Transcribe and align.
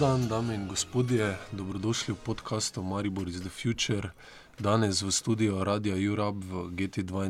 Dan, 0.00 0.28
dame 0.28 0.54
in 0.54 0.68
gospodje, 0.68 1.36
dobrodošli 1.52 2.14
v 2.14 2.16
podkastu 2.24 2.82
Maribor 2.82 3.28
iz 3.28 3.40
The 3.44 3.52
Future. 3.52 4.10
Danes 4.58 5.02
v 5.02 5.12
studiu 5.12 5.64
Radia 5.64 5.92
Jurab 5.96 6.40
v 6.40 6.72
GT2 6.72 7.28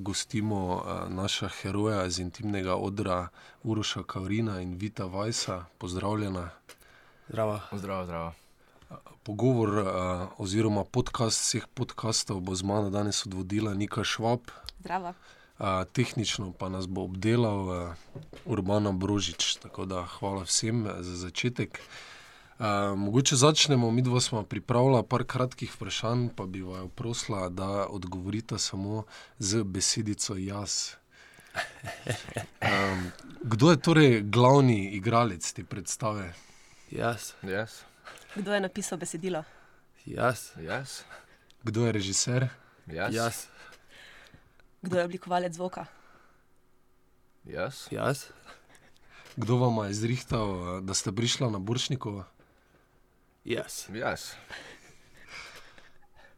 gostimo 0.00 0.80
uh, 0.80 1.12
naša 1.12 1.48
heroja 1.60 2.06
iz 2.06 2.18
intimnega 2.18 2.76
odra 2.76 3.28
Uroša 3.62 4.02
Kaurina 4.08 4.60
in 4.60 4.80
Vita 4.80 5.04
Vajsa. 5.04 5.64
Pozdravljena. 5.78 6.48
Zdravo. 7.28 7.60
Zdravo, 7.72 8.04
zdravo. 8.04 8.32
Pogovor 9.22 9.68
uh, 9.68 9.84
oziroma 10.40 10.84
podcast 10.84 11.40
vseh 11.40 11.68
podkastov 11.74 12.40
bo 12.40 12.54
z 12.56 12.62
mano 12.64 12.90
danes 12.90 13.26
odvodila 13.26 13.74
Nika 13.74 14.04
Švab. 14.04 14.40
Zdravo. 14.80 15.12
Tehnično 15.92 16.52
pa 16.52 16.68
nas 16.68 16.86
bo 16.86 17.02
obdelal 17.02 17.94
Urbana 18.44 18.92
Brožič. 18.92 19.54
Tako 19.56 19.84
da 19.84 20.04
hvala 20.08 20.42
vsem 20.42 20.88
za 21.00 21.16
začetek. 21.16 21.80
Uh, 22.58 22.66
mogoče 22.96 23.36
začnemo, 23.36 23.90
mi 23.90 24.02
dva 24.02 24.20
smo 24.20 24.42
pripravili 24.42 25.02
par 25.08 25.24
kratkih 25.24 25.72
vprašanj, 25.74 26.28
pa 26.36 26.46
bi 26.46 26.60
vaju 26.60 26.88
prosila, 26.88 27.48
da 27.48 27.86
odgovorite 27.86 28.58
samo 28.58 29.04
z 29.38 29.62
besedico 29.64 30.36
jaz. 30.36 30.92
Um, 32.62 33.10
kdo 33.42 33.70
je 33.70 33.80
torej 33.80 34.20
glavni 34.22 34.90
igralec 34.90 35.52
te 35.52 35.64
predstave? 35.64 36.32
Jaz, 36.90 37.32
Jaz, 37.42 37.70
Kdo 38.34 38.52
je 38.54 38.60
napisal 38.60 38.98
besedilo? 38.98 39.44
jaz, 40.06 40.50
jaz, 40.60 41.02
Kdo 41.62 41.86
je 41.86 41.92
režiser? 41.92 42.48
jaz, 42.86 43.14
jaz, 43.14 43.46
Kdo 44.82 44.98
je 44.98 45.04
oblikovalec 45.04 45.52
zvoka? 45.52 45.86
jaz, 47.44 47.88
jaz, 47.90 48.24
Kdo 49.36 49.56
vam 49.58 49.86
je 49.86 49.94
zrihtal, 49.94 50.48
da 50.80 50.94
ste 50.94 51.12
prišli 51.12 51.46
na 51.46 51.58
Boršnikovo? 51.58 52.24
jaz, 53.44 53.88
jaz, 53.88 54.34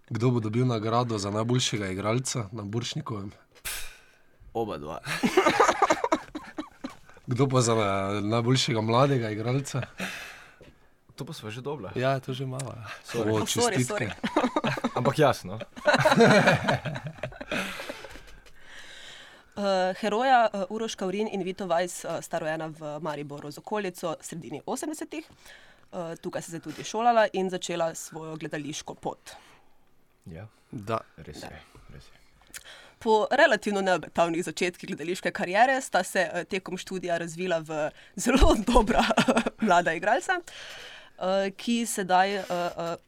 Kdo 0.08 0.30
bo 0.30 0.40
dobil 0.40 0.62
nagrado 0.62 1.18
za 1.18 1.30
najboljšega 1.30 1.88
igralca 1.88 2.48
na 2.52 2.62
Boršnikovem? 2.62 3.32
oba 4.52 4.78
dva. 4.78 4.98
Kdo 7.26 7.48
pa 7.48 7.60
za 7.60 7.74
najboljšega 8.20 8.80
mladega 8.80 9.30
igralca? 9.30 9.82
to 11.16 11.24
pa 11.24 11.32
smo 11.32 11.50
že 11.50 11.60
dobili. 11.60 11.88
Ja, 11.94 12.20
to 12.20 12.32
že 12.32 12.46
malo. 12.46 12.74
O, 13.14 13.18
Oh, 13.32 13.46
sorry, 13.46 13.78
čestitke. 13.78 14.10
sorry. 14.10 14.12
Ampak 14.98 15.18
jasno. 15.18 15.58
Uh, 19.52 19.92
heroja 20.00 20.48
uh, 20.48 20.64
Uroš 20.72 20.94
Kaurin 20.96 21.28
in 21.28 21.42
Vito 21.44 21.66
Vajs 21.66 22.04
uh, 22.04 22.20
sta 22.24 22.38
rojena 22.38 22.70
v 22.72 22.96
Mariboru 23.00 23.50
z 23.50 23.58
okolico 23.58 24.16
v 24.16 24.24
sredini 24.24 24.62
80-ih. 24.66 25.28
Uh, 25.92 26.14
tukaj 26.16 26.42
se 26.42 26.56
je 26.56 26.60
tudi 26.60 26.84
šolala 26.84 27.26
in 27.32 27.50
začela 27.50 27.94
svojo 27.94 28.36
gledališko 28.36 28.94
pot. 28.94 29.34
Ja, 30.26 30.48
Da, 30.72 31.02
res 31.20 31.42
je. 31.44 31.58
Res 31.92 32.06
je. 32.08 32.20
Po 33.02 33.26
relativno 33.30 33.82
neobetavnih 33.84 34.44
začetkih 34.44 34.88
gledališke 34.88 35.32
kariere 35.34 35.74
sta 35.84 36.00
se 36.04 36.22
tekom 36.48 36.78
študija 36.78 37.18
razvila 37.20 37.58
v 37.60 37.90
zelo 38.16 38.54
dobra 38.70 39.02
mlada 39.66 39.92
igralca, 39.92 40.38
ki 41.56 41.74
sedaj 41.86 42.38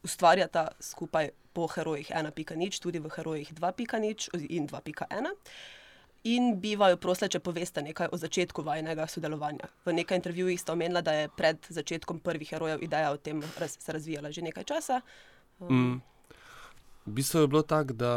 ustvarjata 0.04 0.66
skupaj 0.80 1.30
po 1.54 1.68
herojih 1.72 2.10
1.0, 2.10 2.82
tudi 2.82 3.00
v 3.00 3.14
herojih 3.16 3.54
2.0 3.54 4.44
in 4.50 4.68
2.1. 4.68 5.32
In 6.24 6.60
bi 6.60 6.72
vaju 6.76 6.96
prosila, 6.96 7.28
če 7.28 7.42
poveste 7.44 7.82
nekaj 7.84 8.08
o 8.12 8.16
začetku 8.16 8.62
vajnega 8.64 9.04
sodelovanja. 9.12 9.68
V 9.84 9.92
nekaj 9.92 10.16
intervjujih 10.22 10.60
ste 10.60 10.72
omenila, 10.72 11.02
da 11.04 11.12
je 11.12 11.28
pred 11.28 11.66
začetkom 11.68 12.22
prvih 12.24 12.48
herojev 12.48 12.82
ideja 12.82 13.10
o 13.12 13.20
tem 13.20 13.42
raz, 13.60 13.76
se 13.80 13.92
razvijala 13.92 14.30
že 14.32 14.42
nekaj 14.42 14.64
časa. 14.64 15.00
mm, 15.60 16.00
v 17.06 17.12
bistvu 17.12 17.44
je 17.44 17.48
bilo 17.48 17.62
tako, 17.62 17.92
da 17.92 18.14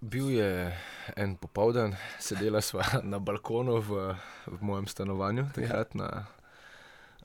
Bil 0.00 0.30
je 0.30 0.76
en 1.16 1.36
popoldan, 1.40 1.96
sedela 2.20 2.60
sva 2.60 2.84
na 3.02 3.18
balkonu 3.18 3.80
v, 3.80 4.12
v 4.46 4.58
mojem 4.60 4.86
stanovanju, 4.86 5.48
takrat 5.56 5.94
na 5.96 6.26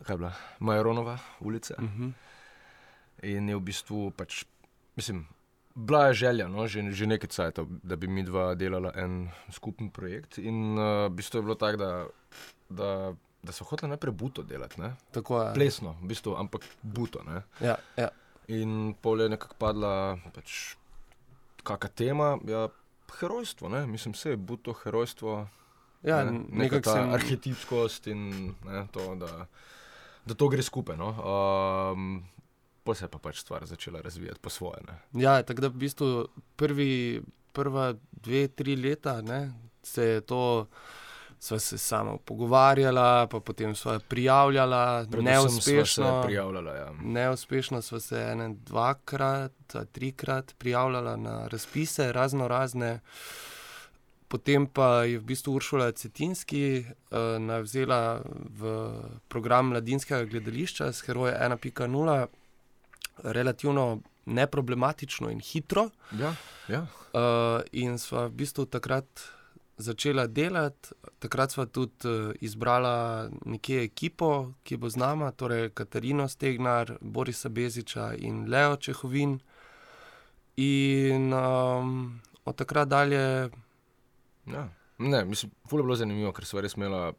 kaj 0.02 0.13
je 0.13 0.18
bila, 0.18 0.34
Majeronova 0.59 1.18
ulica. 1.40 1.75
uh 1.78 1.84
-huh, 1.84 2.13
In 3.24 3.50
je 3.50 3.56
v 3.56 3.59
bistvu 3.59 4.12
pač, 4.12 4.46
mislim, 4.96 5.28
bila 5.75 6.07
je 6.07 6.13
želja, 6.13 6.47
no, 6.47 6.67
že, 6.67 6.83
že 6.91 7.07
nekaj 7.07 7.29
časa, 7.29 7.65
da 7.83 7.95
bi 7.95 8.07
mi 8.07 8.23
dva 8.23 8.55
delala 8.55 8.91
en 8.95 9.29
skupen 9.51 9.89
projekt. 9.89 10.37
In 10.37 10.77
uh, 10.77 11.07
v 11.07 11.15
bistvu 11.15 11.39
je 11.39 11.43
bilo 11.43 11.55
tako, 11.55 11.77
da, 11.77 11.91
da, 12.69 12.89
da 13.43 13.51
so 13.51 13.67
hoteli 13.67 13.89
najprej 13.89 14.13
buto 14.13 14.43
delati, 14.43 14.81
ne? 14.81 14.93
tako 15.11 15.41
je. 15.41 15.53
plesno, 15.53 15.95
v 16.01 16.11
bistvu, 16.11 16.35
ampak 16.37 16.65
buto. 16.81 17.23
Ne? 17.23 17.43
Ja, 17.61 17.77
ja, 17.97 18.09
In 18.51 18.93
pol 19.01 19.21
je 19.21 19.29
nekako 19.31 19.55
padla 19.55 20.19
pač, 20.35 20.75
kakšna 21.63 21.89
tema, 21.95 22.35
ja, 22.47 22.67
herojstvo, 23.19 23.69
ne? 23.69 23.85
mislim, 23.88 24.13
vse 24.13 24.35
je 24.35 24.38
buto, 24.38 24.73
herojstvo. 24.73 25.47
ja 26.03 26.23
ne, 26.25 26.31
neka 26.31 26.63
nekako 26.63 26.93
sem. 26.93 27.13
arhetipskost 27.13 28.07
in 28.07 28.53
ne, 28.65 28.88
to, 28.91 29.15
da, 29.15 29.45
da 30.25 30.33
to 30.33 30.47
gre 30.49 30.63
skupaj. 30.63 30.97
No? 30.97 31.13
Um, 31.21 32.23
pa 32.84 32.96
se 32.96 33.06
je 33.06 33.09
pa 33.09 33.18
pač 33.18 33.40
stvar 33.40 33.66
začela 33.66 34.02
razvijati 34.02 34.40
po 34.40 34.50
svoje. 34.50 34.81
Ne? 34.88 35.22
Ja, 35.22 35.44
tako 35.44 35.62
da 35.62 35.68
v 35.68 35.84
bistvu 35.86 36.28
prvi, 36.56 37.22
prva 37.53 37.94
dve, 38.12 38.47
tri 38.47 38.75
leta 38.75 39.22
ne, 39.22 39.53
se 39.84 40.03
je 40.03 40.22
to. 40.22 40.68
Sva 41.42 41.58
se 41.59 41.78
samo 41.78 42.18
pogovarjala, 42.18 43.28
pa 43.28 43.40
potem 43.40 43.72
sva 43.75 43.96
prijavljala, 44.00 45.08
Predvsem 45.12 45.25
sva 45.25 45.31
neuspešno. 45.31 46.22
Se 46.22 46.28
prijavljala, 46.28 46.75
ja. 46.75 46.92
Neuspešno 47.02 47.81
smo 47.81 48.00
se 48.00 48.19
ene 48.31 48.50
dvakrat, 48.66 49.75
trikrat 49.92 50.53
prijavljali 50.58 51.18
na 51.22 51.48
razpise, 51.48 52.12
razno 52.12 52.48
razne. 52.48 53.00
Potem 54.28 54.68
pa 54.68 55.03
je 55.03 55.18
v 55.19 55.25
bistvu 55.28 55.58
Uršula 55.59 55.92
Cetinski 55.92 56.86
uh, 56.86 57.18
navzela 57.40 58.22
v 58.59 58.94
program 59.28 59.74
mladinskega 59.74 60.24
gledališča 60.25 60.94
s 60.94 61.02
Heroje 61.02 61.34
1.0, 61.42 62.28
relativno 63.23 64.01
neproblematično 64.25 65.29
in 65.29 65.39
hitro. 65.39 65.89
Ja, 66.19 66.35
ja. 66.67 66.85
Uh, 67.13 67.61
in 67.71 67.97
sva 67.99 68.27
v 68.27 68.35
bistvu 68.43 68.65
takrat 68.65 69.23
začela 69.77 70.27
delati. 70.27 70.93
Takrat 71.19 71.51
sva 71.51 71.65
tudi 71.65 72.07
uh, 72.07 72.33
izbrala 72.41 73.29
nekje 73.45 73.83
ekipo, 73.83 74.53
ki 74.63 74.77
bo 74.77 74.89
z 74.89 75.01
nama, 75.01 75.31
torej 75.31 75.71
Katarino 75.73 76.27
Stegnar, 76.27 76.97
Borisa 77.01 77.49
Beziča 77.49 78.13
in 78.17 78.45
Leo 78.49 78.75
Čehovin. 78.75 79.39
In 80.57 81.33
um, 81.33 82.21
od 82.45 82.55
takrat 82.55 82.88
dalje, 82.88 83.49
ja. 84.45 84.69
Ne, 84.97 85.25
mislim, 85.25 85.51
je 85.71 85.83
bilo 85.83 85.95
zanimivo, 85.95 86.31
ker 86.31 86.45
smo 86.45 86.61
res 86.61 86.75
imela 86.77 87.13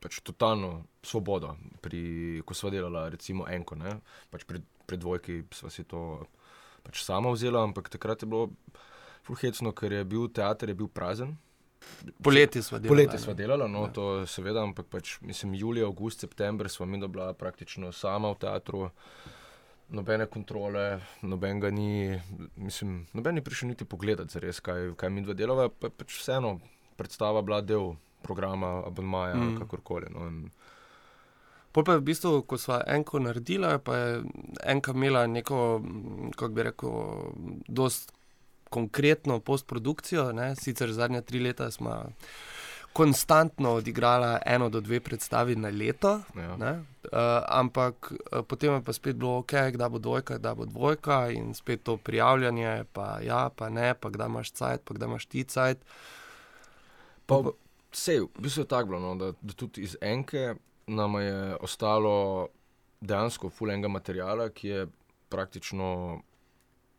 pač 0.00 0.20
totalno 0.24 0.84
svobodo, 1.04 1.54
pri, 1.84 2.42
ko 2.44 2.54
smo 2.56 2.70
delala, 2.72 3.08
recimo, 3.12 3.44
enko. 3.48 3.76
ne. 3.76 3.98
Pač 4.32 4.44
pri, 4.48 4.60
pri 4.86 4.96
dvojki 4.96 5.42
smo 5.54 5.70
si 5.70 5.84
to 5.84 6.24
pač 6.84 7.02
sama 7.04 7.32
vzela, 7.32 7.62
ampak 7.64 7.88
takrat 7.88 8.22
je 8.22 8.28
bilo 8.28 8.50
fulhecno, 9.24 9.72
ker 9.72 9.92
je 9.92 10.04
bil 10.04 10.28
teater 10.28 10.68
je 10.68 10.74
bil 10.74 10.88
prazen. 10.88 11.36
poleti 12.22 12.62
sva 12.62 12.78
delala. 12.78 12.96
Poletje 12.96 13.18
ne. 13.18 13.22
smo 13.24 13.34
delali, 13.34 13.68
no, 13.68 13.84
Ja. 13.84 13.92
to 13.92 14.26
seveda, 14.26 14.62
ampak 14.62 14.86
pač, 14.88 15.20
mislim, 15.20 15.54
julija, 15.54 15.84
august, 15.84 16.20
september 16.20 16.68
smo 16.68 16.86
mi 16.86 16.98
bila 17.08 17.32
praktično 17.34 17.92
sama 17.92 18.30
v 18.32 18.38
teatru. 18.40 18.90
Nobene 19.88 20.26
kontrole, 20.26 21.00
noben 21.22 21.60
ga 21.60 21.70
ni, 21.70 22.20
mislim, 22.56 23.06
noben 23.12 23.34
ni 23.34 23.42
prišel 23.44 23.68
niti 23.68 23.84
pogledati, 23.84 24.32
zares, 24.32 24.60
kaj, 24.60 24.94
kaj 24.96 25.10
mi 25.10 25.22
dva 25.22 25.34
delava, 25.34 25.68
pa 25.68 25.86
je 25.86 25.90
pač 25.90 26.16
vseeno 26.18 26.58
predstava 26.96 27.42
bila 27.42 27.60
del 27.60 27.94
programa, 28.22 28.82
abonmaja, 28.86 29.36
mm. 29.36 29.58
kakorkoli. 29.60 30.08
No, 30.10 30.26
in, 30.26 30.48
Pol 31.74 31.82
pa 31.82 31.96
je 31.96 31.98
v 31.98 32.06
bistvu, 32.06 32.42
ko 32.46 32.54
smo 32.58 32.78
enko 32.86 33.18
naredila, 33.18 33.80
pa 33.82 33.96
je 33.98 34.10
enka 34.62 34.92
imela 34.94 35.26
neko, 35.26 35.80
mm, 35.82 36.30
kako 36.38 36.52
bi 36.54 36.62
rekel, 36.62 36.92
dost 37.66 38.12
konkretno 38.70 39.40
postprodukcijo. 39.40 40.32
Ne? 40.32 40.54
Sicer 40.56 40.92
zadnja 40.92 41.22
tri 41.22 41.40
leta 41.40 41.70
smo 41.70 41.96
konstantno 42.94 43.72
odigrala 43.74 44.38
eno 44.46 44.68
do 44.70 44.80
dve 44.80 45.00
predstavi 45.00 45.56
na 45.56 45.68
leto. 45.68 46.20
ja. 46.38 46.56
Ne? 46.56 46.72
Uh, 46.78 47.42
ampak 47.48 48.12
uh, 48.12 48.44
potem 48.46 48.74
je 48.74 48.82
pa 48.82 48.92
spet 48.92 49.16
bilo 49.16 49.38
ok, 49.42 49.52
kdaj 49.74 49.88
bo 49.88 49.98
dvojka, 49.98 50.38
kdaj 50.38 50.54
bo 50.54 50.66
dvojka, 50.66 51.18
in 51.30 51.54
spet 51.54 51.82
to 51.82 51.96
prijavljanje, 51.96 52.84
pa 52.92 53.18
ja, 53.22 53.48
pa 53.56 53.68
ne, 53.68 53.94
pa 53.94 54.10
kdaj 54.14 54.30
imaš 54.30 54.52
cajt, 54.52 54.84
pa 54.84 54.94
kdaj 54.94 55.08
imaš 55.08 55.26
ti 55.26 55.44
cajt. 55.44 55.82
Pa 57.26 57.40
vse, 57.92 58.20
v 58.20 58.46
bistvu 58.46 58.62
je 58.62 58.68
tako 58.68 58.94
bilo, 58.94 59.00
no, 59.00 59.14
da, 59.18 59.32
da 59.42 59.58
tudi 59.58 59.82
iz 59.82 59.96
enke 60.00 60.54
nam 60.86 61.14
je 61.16 61.34
ostalo 61.56 62.48
dejansko 63.00 63.50
fulenga 63.50 63.88
materijala, 63.88 64.48
ki 64.50 64.68
je 64.68 64.86
praktično 65.28 66.20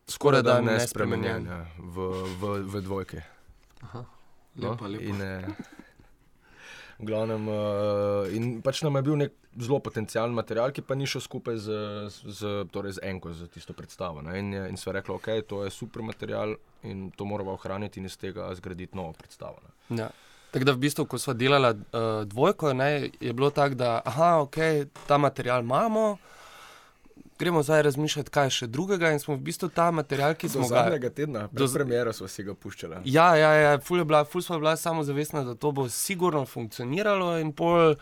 Skoraj 0.07 0.43
da 0.43 0.61
nespremenjen 0.61 1.43
nespremenjen. 1.43 1.45
ja, 1.47 1.59
v, 1.79 1.95
v, 2.35 2.43
v 2.67 2.81
dvojke. 2.81 3.21
Aha, 3.81 4.05
No, 4.55 4.69
lepa, 4.69 4.87
lepa. 4.87 5.03
In, 5.03 5.21
eh, 5.21 5.47
V 6.95 7.03
glavnem, 7.03 7.43
uh, 7.43 7.55
in 8.31 8.61
pač 8.61 8.79
nam 8.79 8.95
je 8.95 9.01
bil 9.01 9.17
nek 9.17 9.33
zelo 9.57 9.79
potencijalen 9.79 10.31
material, 10.31 10.71
ki 10.71 10.79
pa 10.81 10.95
ni 10.95 11.03
šel 11.03 11.19
skupaj 11.19 11.57
z, 11.57 11.67
z, 12.23 12.39
torej 12.65 12.93
z 12.93 13.03
Enko, 13.03 13.33
z 13.33 13.49
tisto 13.49 13.73
predstavo. 13.73 14.21
Ne? 14.21 14.39
In, 14.39 14.53
je- 14.53 14.69
in 14.69 14.77
sva 14.77 14.93
rekla, 14.93 15.15
ok, 15.15 15.27
to 15.43 15.65
je 15.65 15.71
super 15.71 15.99
material 16.01 16.55
in 16.83 17.11
to 17.11 17.25
moramo 17.25 17.51
ohraniti 17.51 17.99
in 17.99 18.05
iz 18.05 18.15
tega 18.15 18.47
zgraditi 18.55 18.95
novo 18.95 19.11
predstavo. 19.11 19.59
Ne? 19.59 19.97
Ja. 19.97 20.07
Tako 20.55 20.65
da 20.65 20.71
v 20.71 20.77
bistvu, 20.77 21.03
ko 21.05 21.17
smo 21.19 21.33
delali 21.35 21.67
uh, 21.67 22.23
dvojko, 22.25 22.73
ne, 22.73 23.09
je 23.19 23.33
bilo 23.33 23.49
tako, 23.49 23.75
da 23.75 24.01
aha, 24.05 24.37
okay, 24.39 24.85
ta 25.07 25.17
material 25.17 25.59
imamo, 25.63 26.17
gremo 27.39 27.63
zdaj 27.63 27.81
razmišljati, 27.81 28.31
kaj 28.31 28.49
še 28.49 28.67
drugega. 28.67 29.11
In 29.11 29.19
smo 29.19 29.35
v 29.35 29.43
bistvu 29.49 29.67
ta 29.75 29.89
material, 29.91 30.37
ki 30.39 30.47
Do 30.47 30.53
smo 30.53 30.69
ga. 30.69 30.85
zadnjega 30.85 31.09
tedna, 31.09 31.41
do 31.51 31.67
do 31.67 31.73
premjera 31.73 32.13
smo 32.15 32.31
si 32.31 32.47
ga 32.47 32.55
puščali. 32.55 33.01
Ja, 33.03 33.35
ja, 33.35 33.51
ja 33.51 33.75
ful, 33.83 33.99
je 33.99 34.07
bila, 34.07 34.23
ful 34.23 34.41
smo 34.41 34.61
bila 34.63 34.77
samozavestna, 34.79 35.43
da 35.43 35.59
to 35.59 35.73
bo 35.75 35.89
sigurno 35.91 36.45
funkcioniralo, 36.45 37.35
in 37.43 37.51
pol 37.51 37.97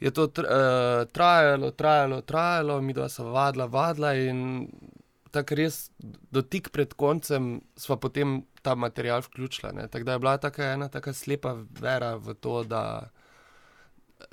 je 0.00 0.10
to 0.16 0.30
tr, 0.32 0.48
uh, 0.48 1.04
trajalo, 1.12 1.70
trajalo, 1.76 2.22
trajalo, 2.24 2.80
mi 2.80 2.96
dva 2.96 3.12
sva 3.12 3.28
vadila, 3.36 3.68
vadila 3.68 4.16
in 4.16 4.64
tako 5.30 5.60
res 5.60 5.90
dotik 6.32 6.72
pred 6.72 6.96
koncem 6.96 7.58
sva 7.76 8.00
potem 8.00 8.40
ta 8.66 8.74
material 8.76 9.22
vključila. 9.22 9.72
ne. 9.72 9.86
Tako 9.88 10.04
da 10.04 10.12
je 10.12 10.18
bila 10.18 10.36
taka 10.38 10.64
ena 10.66 10.88
taka 10.88 11.12
slepa 11.14 11.52
vera 11.72 12.14
v 12.16 12.34
to, 12.36 12.62
da, 12.64 12.82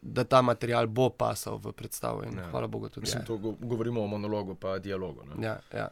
da 0.01 0.23
ta 0.25 0.41
material 0.43 0.87
bo 0.89 1.09
pasal 1.11 1.57
v 1.57 1.71
predstavo 1.73 2.23
in 2.23 2.33
Ja. 2.33 2.41
ja. 2.41 2.49
hvala 2.49 2.67
Bogu 2.67 2.89
tudi. 2.89 3.03
Mislim, 3.03 3.25
to 3.25 3.37
go- 3.37 3.57
govorimo 3.61 4.03
o 4.03 4.07
monologu, 4.07 4.55
pa 4.55 4.79
dialogu. 4.79 5.21
Ne? 5.25 5.45
Ja, 5.45 5.59
ja. 5.73 5.89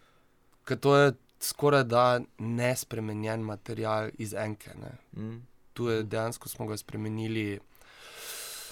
Ker 0.65 0.77
to 0.79 0.95
je 0.95 1.11
skoraj 1.41 1.83
da 1.85 2.05
nespremenjen 2.39 3.41
material 3.43 4.09
iz 4.17 4.33
enke. 4.35 4.73
Ne. 4.75 4.91
Mm. 5.15 5.39
Tu 5.73 5.89
je 5.89 6.03
dejansko 6.03 6.49
smo 6.49 6.65
ga 6.65 6.77
spremenili 6.77 7.59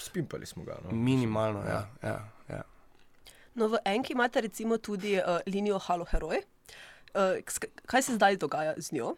Spimpali 0.00 0.46
smo 0.46 0.64
ga. 0.64 0.78
No? 0.84 0.90
minimalno. 0.92 1.60
Ja, 1.60 1.86
ja, 2.02 2.18
ja. 2.48 2.62
No, 3.54 3.68
v 3.68 3.78
Enki 3.84 4.12
imate 4.12 4.40
recimo 4.40 4.78
tudi 4.78 5.16
uh, 5.16 5.22
linijo 5.46 5.78
Halo 5.78 6.04
Heroj. 6.04 6.38
Uh, 7.10 7.38
kaj 7.86 8.02
se 8.02 8.14
zdaj 8.14 8.36
dogaja 8.36 8.74
z 8.78 8.92
njo? 8.92 9.14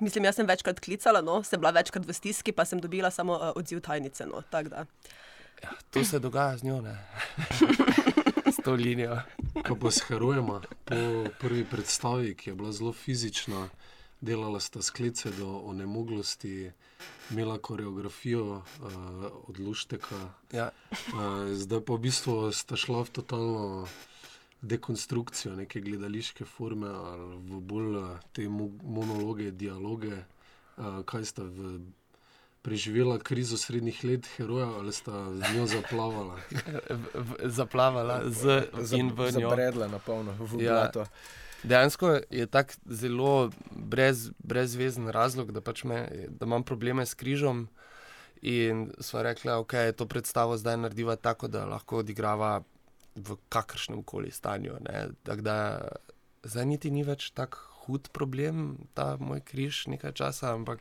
Mislim, 0.00 0.24
jaz 0.24 0.34
sem 0.38 0.46
večkrat 0.46 0.80
klicala, 0.80 1.20
no, 1.20 1.42
sem 1.42 1.60
bila 1.60 1.70
večkrat 1.74 2.06
v 2.06 2.14
stiski, 2.14 2.52
pa 2.52 2.64
sem 2.64 2.80
dobila 2.80 3.10
samo 3.10 3.34
uh, 3.34 3.52
odziv 3.56 3.80
tajnice. 3.80 4.26
No, 4.26 4.42
tako 4.50 4.68
da. 4.68 4.84
To 5.90 6.04
se 6.04 6.18
dogaja 6.18 6.56
z 6.56 6.62
njo, 6.64 6.80
ne. 6.80 6.98
S 8.54 8.62
to 8.64 8.72
linijo. 8.72 9.18
Kaj 9.62 9.76
pa 9.80 9.90
s 9.90 10.02
herojema 10.08 10.60
po 10.84 10.94
prvi 11.40 11.64
predstavi, 11.64 12.34
ki 12.34 12.50
je 12.50 12.54
bila 12.54 12.72
zelo 12.72 12.92
fizična, 12.92 13.68
delala 14.20 14.60
sta 14.60 14.82
sklice 14.82 15.30
do 15.30 15.48
onemoglosti, 15.64 16.70
imela 17.30 17.58
koreografijo 17.58 18.44
uh, 18.46 18.62
od 19.48 19.58
Lušteka, 19.58 20.28
Ja. 20.52 20.70
uh, 20.92 21.52
zdaj 21.52 21.80
pa 21.80 21.92
v 21.94 21.98
bistvu 21.98 22.52
sta 22.52 22.76
šla 22.76 23.02
v 23.02 23.10
totalno 23.10 23.86
dekonstrukcijo 24.60 25.56
neke 25.56 25.80
gledališke 25.80 26.44
forme 26.44 26.88
ali 26.88 27.36
v 27.36 27.60
bolj 27.60 27.96
eh, 27.96 28.18
te 28.32 28.48
mo 28.48 28.70
monologe, 28.82 29.50
dialoge. 29.50 30.24
Uh, 30.78 31.02
kaj 31.02 31.24
sta 31.26 31.42
v, 31.42 31.80
preživela 32.62 33.18
krizo 33.18 33.56
srednjih 33.58 34.04
let, 34.04 34.28
heroja 34.36 34.66
ali 34.66 34.92
sta 34.92 35.24
z 35.34 35.56
njo 35.56 35.66
zaplavala? 35.66 36.36
V, 36.90 37.02
v, 37.14 37.50
zaplavala 37.50 38.20
z 38.30 38.68
in 38.94 39.10
v 39.10 39.30
njo. 39.32 39.50
Zabredla 39.50 39.88
na 39.88 39.98
polno 39.98 40.36
v 40.38 40.62
Ja. 40.62 40.72
blato. 40.72 41.06
Dejansko 41.62 42.20
je 42.30 42.46
tako 42.46 42.74
zelo 42.86 43.50
brez, 43.70 44.30
brezvezen 44.38 45.08
razlog, 45.08 45.52
da, 45.52 45.60
pač 45.60 45.84
me, 45.84 46.06
da 46.28 46.46
imam 46.46 46.62
probleme 46.62 47.06
s 47.06 47.14
križom. 47.14 47.68
In 48.42 48.92
sva 49.00 49.22
rekla, 49.22 49.52
da 49.52 49.58
okay, 49.58 49.92
to 49.92 50.06
predstavo 50.06 50.56
zdaj 50.56 50.76
narediva 50.76 51.16
tako, 51.16 51.48
da 51.48 51.64
lahko 51.66 51.98
odigrava 52.06 52.62
v 53.18 53.36
kakršnem 53.48 54.02
koli 54.02 54.30
stanju. 54.30 54.76
ne. 54.82 55.08
Tako 55.22 55.40
da 55.42 55.56
zdaj 56.44 56.66
niti 56.66 56.90
ni 56.90 57.02
več 57.02 57.30
tako 57.30 57.58
hud 57.80 58.08
problem, 58.10 58.64
ta 58.94 59.16
moj 59.18 59.40
križ 59.42 59.86
nekaj 59.86 60.12
časa, 60.14 60.52
ampak 60.52 60.80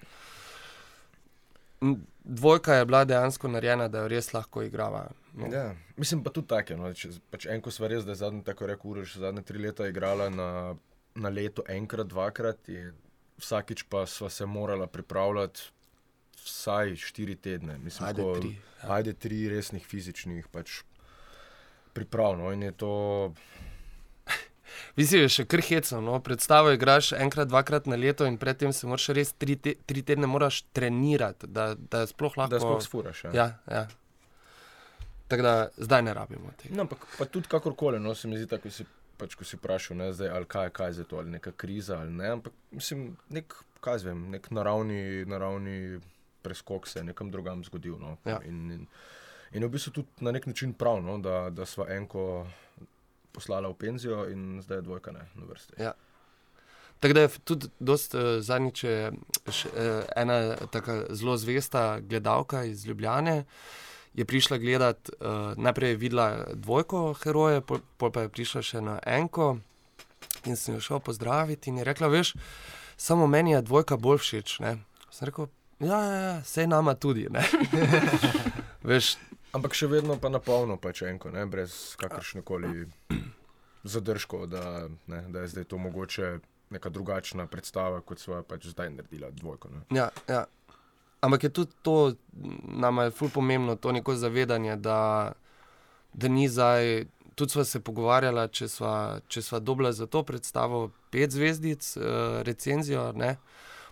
dvojka 2.26 2.74
je 2.74 2.86
bila 2.86 3.06
dejansko 3.06 3.48
narejena, 3.48 3.88
da 3.88 4.00
jo 4.00 4.08
res 4.08 4.34
lahko 4.34 4.62
igrava. 4.62 5.08
No. 5.34 5.48
Ja. 5.48 5.76
Mislim 5.96 6.24
pa 6.24 6.30
tudi 6.30 6.48
tako. 6.48 6.76
No, 6.76 6.94
če- 6.94 7.20
pač 7.32 7.46
enko 7.46 7.72
sva 7.72 7.88
res, 7.88 8.04
da 8.04 8.12
je 8.12 8.16
zadnji, 8.18 8.44
tako 8.44 8.66
rekel, 8.66 8.92
Uroš, 8.92 9.16
zadnje 9.16 9.42
tri 9.44 9.60
leta 9.60 9.88
igrala 9.88 10.30
na, 10.30 10.76
na 11.16 11.30
leto 11.30 11.64
enkrat, 11.68 12.08
dvakrat. 12.08 12.70
in 12.70 12.92
Vsakič 13.38 13.84
pa 13.84 14.06
sva 14.06 14.30
se 14.30 14.46
morala 14.46 14.88
pripravljati 14.88 15.62
vsaj 16.38 16.96
štiri 16.98 17.36
tedne. 17.36 17.78
Mislim, 17.78 18.08
Ajde, 18.10 18.22
ko- 18.24 18.36
tri, 18.36 18.50
ja. 18.50 18.94
Ajde 18.94 19.14
tri 19.14 19.50
resnih 19.50 19.86
fizičnih 19.86 20.48
pač 20.48 20.82
priprav. 21.98 22.38
No, 22.38 22.54
in 22.54 22.68
je 22.70 22.74
to. 22.78 22.94
Mislim, 24.98 25.24
je 25.26 25.30
še 25.30 25.46
kar 25.50 25.62
hecno. 25.66 26.02
No? 26.02 26.18
Predstavo 26.24 26.74
igraš 26.74 27.12
enkrat, 27.18 27.50
dvakrat 27.50 27.88
na 27.90 27.98
leto 28.00 28.26
in 28.30 28.38
predtem 28.42 28.74
se 28.74 28.90
moraš 28.90 29.12
res 29.18 29.34
tri, 29.38 29.58
te, 29.62 29.76
tri 29.90 30.04
tedne 30.06 30.30
moraš 30.30 30.64
trenirati, 30.78 31.50
da, 31.50 31.72
da 31.78 32.06
sploh 32.10 32.38
lahko. 32.38 32.54
Da 32.56 32.62
sploh 32.62 32.84
sfuraš. 32.84 33.24
Ja. 33.30 33.34
Ja, 33.38 33.48
ja. 33.72 33.88
Tako 35.28 35.44
da 35.44 35.56
zdaj 35.78 36.04
ne 36.08 36.14
rabimo 36.14 36.54
tega. 36.62 36.76
No, 36.76 36.86
ampak 36.88 37.04
pa 37.18 37.28
tudi 37.30 37.50
kakorkoli, 37.52 38.00
no, 38.00 38.16
se 38.16 38.30
mi 38.32 38.38
zdi 38.40 38.48
tako, 38.48 38.70
ko 38.70 38.76
si, 38.78 38.86
pač, 39.20 39.36
ko 39.36 39.48
si 39.48 39.60
vprašal, 39.60 39.98
ne, 40.00 40.12
zdaj, 40.16 40.32
ali 40.34 40.48
kaj, 40.48 40.70
kaj 40.76 40.94
je 40.94 41.00
zdaj 41.00 41.08
to, 41.10 41.20
ali 41.20 41.34
neka 41.36 41.52
kriza 41.52 42.00
ali 42.00 42.14
ne. 42.16 42.30
Ampak 42.38 42.56
mislim, 42.72 43.10
nek, 43.36 43.58
kaj 43.84 44.06
zvem, 44.06 44.30
nek 44.32 44.48
naravni, 44.56 45.26
naravni 45.28 46.00
preskok 46.48 46.88
se 46.88 47.00
je 47.00 47.10
nekam 47.12 47.32
drugam 47.32 47.64
zgodil. 47.68 47.98
No. 48.00 48.16
Ja. 48.26 48.40
In, 48.48 48.72
in, 48.72 48.88
in 49.54 49.62
je 49.62 49.68
v 49.68 49.72
bistvu 49.72 49.92
tudi 49.92 50.26
na 50.26 50.32
nek 50.32 50.46
način 50.46 50.74
prav, 50.74 51.02
no, 51.04 51.18
da, 51.18 51.50
da 51.50 51.66
sva 51.66 51.88
enko 51.96 52.48
poslala 53.32 53.70
v 53.70 53.78
penzijo 53.78 54.26
in 54.32 54.62
zdaj 54.62 54.78
je 54.78 54.82
dvojka 54.82 55.12
ne, 55.12 55.26
na 55.36 55.46
vrsti. 55.50 55.82
Ja. 55.82 55.94
Tako 57.00 57.14
da 57.14 57.22
je 57.22 57.30
tudi 57.46 57.68
dost, 57.80 58.16
uh, 58.16 58.22
zadnjič 58.42 58.84
je 58.84 59.12
še, 59.54 59.70
uh, 59.70 60.06
ena 60.18 60.56
tako 60.74 61.04
zelo 61.14 61.38
zvesta 61.38 62.00
gledalka 62.00 62.64
iz 62.66 62.86
Ljubljane. 62.86 63.44
Je 64.18 64.26
prišla 64.26 64.58
gledat, 64.58 65.10
uh, 65.20 65.54
najprej 65.58 65.94
je 65.94 66.00
videla 66.02 66.30
dvojko 66.54 67.14
heroje, 67.22 67.62
pol, 67.62 67.84
pol 68.02 68.12
pa 68.12 68.26
je 68.26 68.34
prišla 68.34 68.64
še 68.66 68.82
na 68.82 68.98
enko 69.06 69.60
in 70.50 70.58
sem 70.58 70.78
jo 70.78 70.82
šel 70.82 71.00
pozdraviti 71.06 71.70
in 71.70 71.78
je 71.78 71.86
rekla, 71.86 72.10
veš, 72.10 72.34
samo 72.98 73.28
meni 73.28 73.54
je 73.54 73.62
dvojka 73.62 73.98
bolj 74.02 74.24
všeč. 74.24 74.60
Ne? 74.66 74.78
Sem 75.14 75.30
rekel, 75.30 75.52
ja, 75.80 76.02
ja, 76.02 76.18
ja 76.24 76.36
sej 76.44 76.66
nama 76.68 76.96
tudi. 76.98 77.28
ne." 77.30 77.46
veš, 78.90 79.18
Ampak 79.56 79.74
še 79.74 79.88
vedno 79.88 80.18
pa 80.20 80.30
na 80.30 80.40
polno, 80.44 80.76
pač 80.78 81.02
enko, 81.08 81.32
ne, 81.32 81.46
brez 81.48 81.96
kakršne 82.00 82.44
koli 82.46 82.88
zadržkov, 83.88 84.48
da, 84.52 84.88
ne, 85.08 85.22
da 85.32 85.46
je 85.46 85.48
zdaj 85.48 85.64
to 85.72 85.78
mogoče 85.78 86.40
neka 86.70 86.90
drugačna 86.90 87.48
predstava, 87.48 88.02
kot 88.02 88.20
sva 88.20 88.42
pač 88.44 88.68
zdaj 88.74 88.92
naredila 88.92 89.32
dvojko. 89.32 89.72
Ne. 89.72 89.82
Ja, 89.98 90.10
ja. 90.28 90.46
Ampak 91.24 91.48
je 91.48 91.50
tudi 91.50 91.72
to, 91.82 92.14
nama 92.68 93.08
je 93.08 93.16
ful 93.16 93.30
pomembno, 93.34 93.76
to 93.76 93.92
neko 93.92 94.16
zavedanje, 94.16 94.76
da, 94.76 95.34
da 96.14 96.28
ni 96.28 96.50
zdaj. 96.50 97.08
Tudi 97.38 97.54
smo 97.54 97.64
se 97.64 97.80
pogovarjali, 97.80 98.48
če 98.50 98.68
smo, 98.68 98.92
če 99.30 99.42
smo 99.46 99.60
dobili 99.62 99.92
za 99.94 100.08
to 100.10 100.24
predstavo 100.26 100.88
pet 101.14 101.32
zvezdic, 101.32 101.86
uh, 101.98 102.06
recenzijo, 102.42 103.12
ne? 103.14 103.36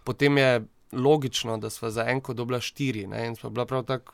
potem 0.03 0.37
je 0.37 0.63
logično, 0.93 1.57
da 1.57 1.69
smo 1.69 1.89
za 1.89 2.07
enko 2.09 2.33
dobila 2.33 2.59
štiri. 2.61 3.05
Ne? 3.07 3.27
In 3.27 3.35
smo 3.35 3.49
bila 3.49 3.65
prav 3.69 3.85
tako. 3.85 4.13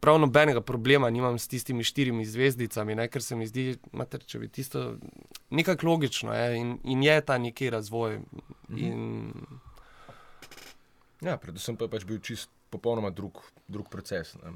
Prav 0.00 0.18
nobenega 0.18 0.60
problema 0.60 1.10
nimam 1.10 1.38
s 1.38 1.48
tistimi 1.48 1.84
štirimi 1.86 2.26
zvezdicami, 2.26 2.96
ne? 2.98 3.06
ker 3.08 3.22
se 3.22 3.36
mi 3.38 3.46
zdi, 3.46 3.76
mater, 3.92 4.24
če 4.26 4.40
bi 4.42 4.48
tisto 4.50 4.96
nekako 5.54 5.86
logično 5.86 6.34
je 6.34 6.58
in, 6.58 6.74
in 6.84 7.02
je 7.06 7.20
ta 7.24 7.38
neki 7.38 7.70
razvoj. 7.70 8.18
In, 8.76 9.30
Ja, 11.20 11.34
predvsem 11.36 11.76
pa 11.76 11.88
je 11.88 11.90
pač 11.90 12.04
bil 12.06 12.20
čist 12.22 12.50
popolnoma 12.70 13.10
drug, 13.10 13.40
drug 13.66 13.88
proces. 13.90 14.36
Ne. 14.38 14.54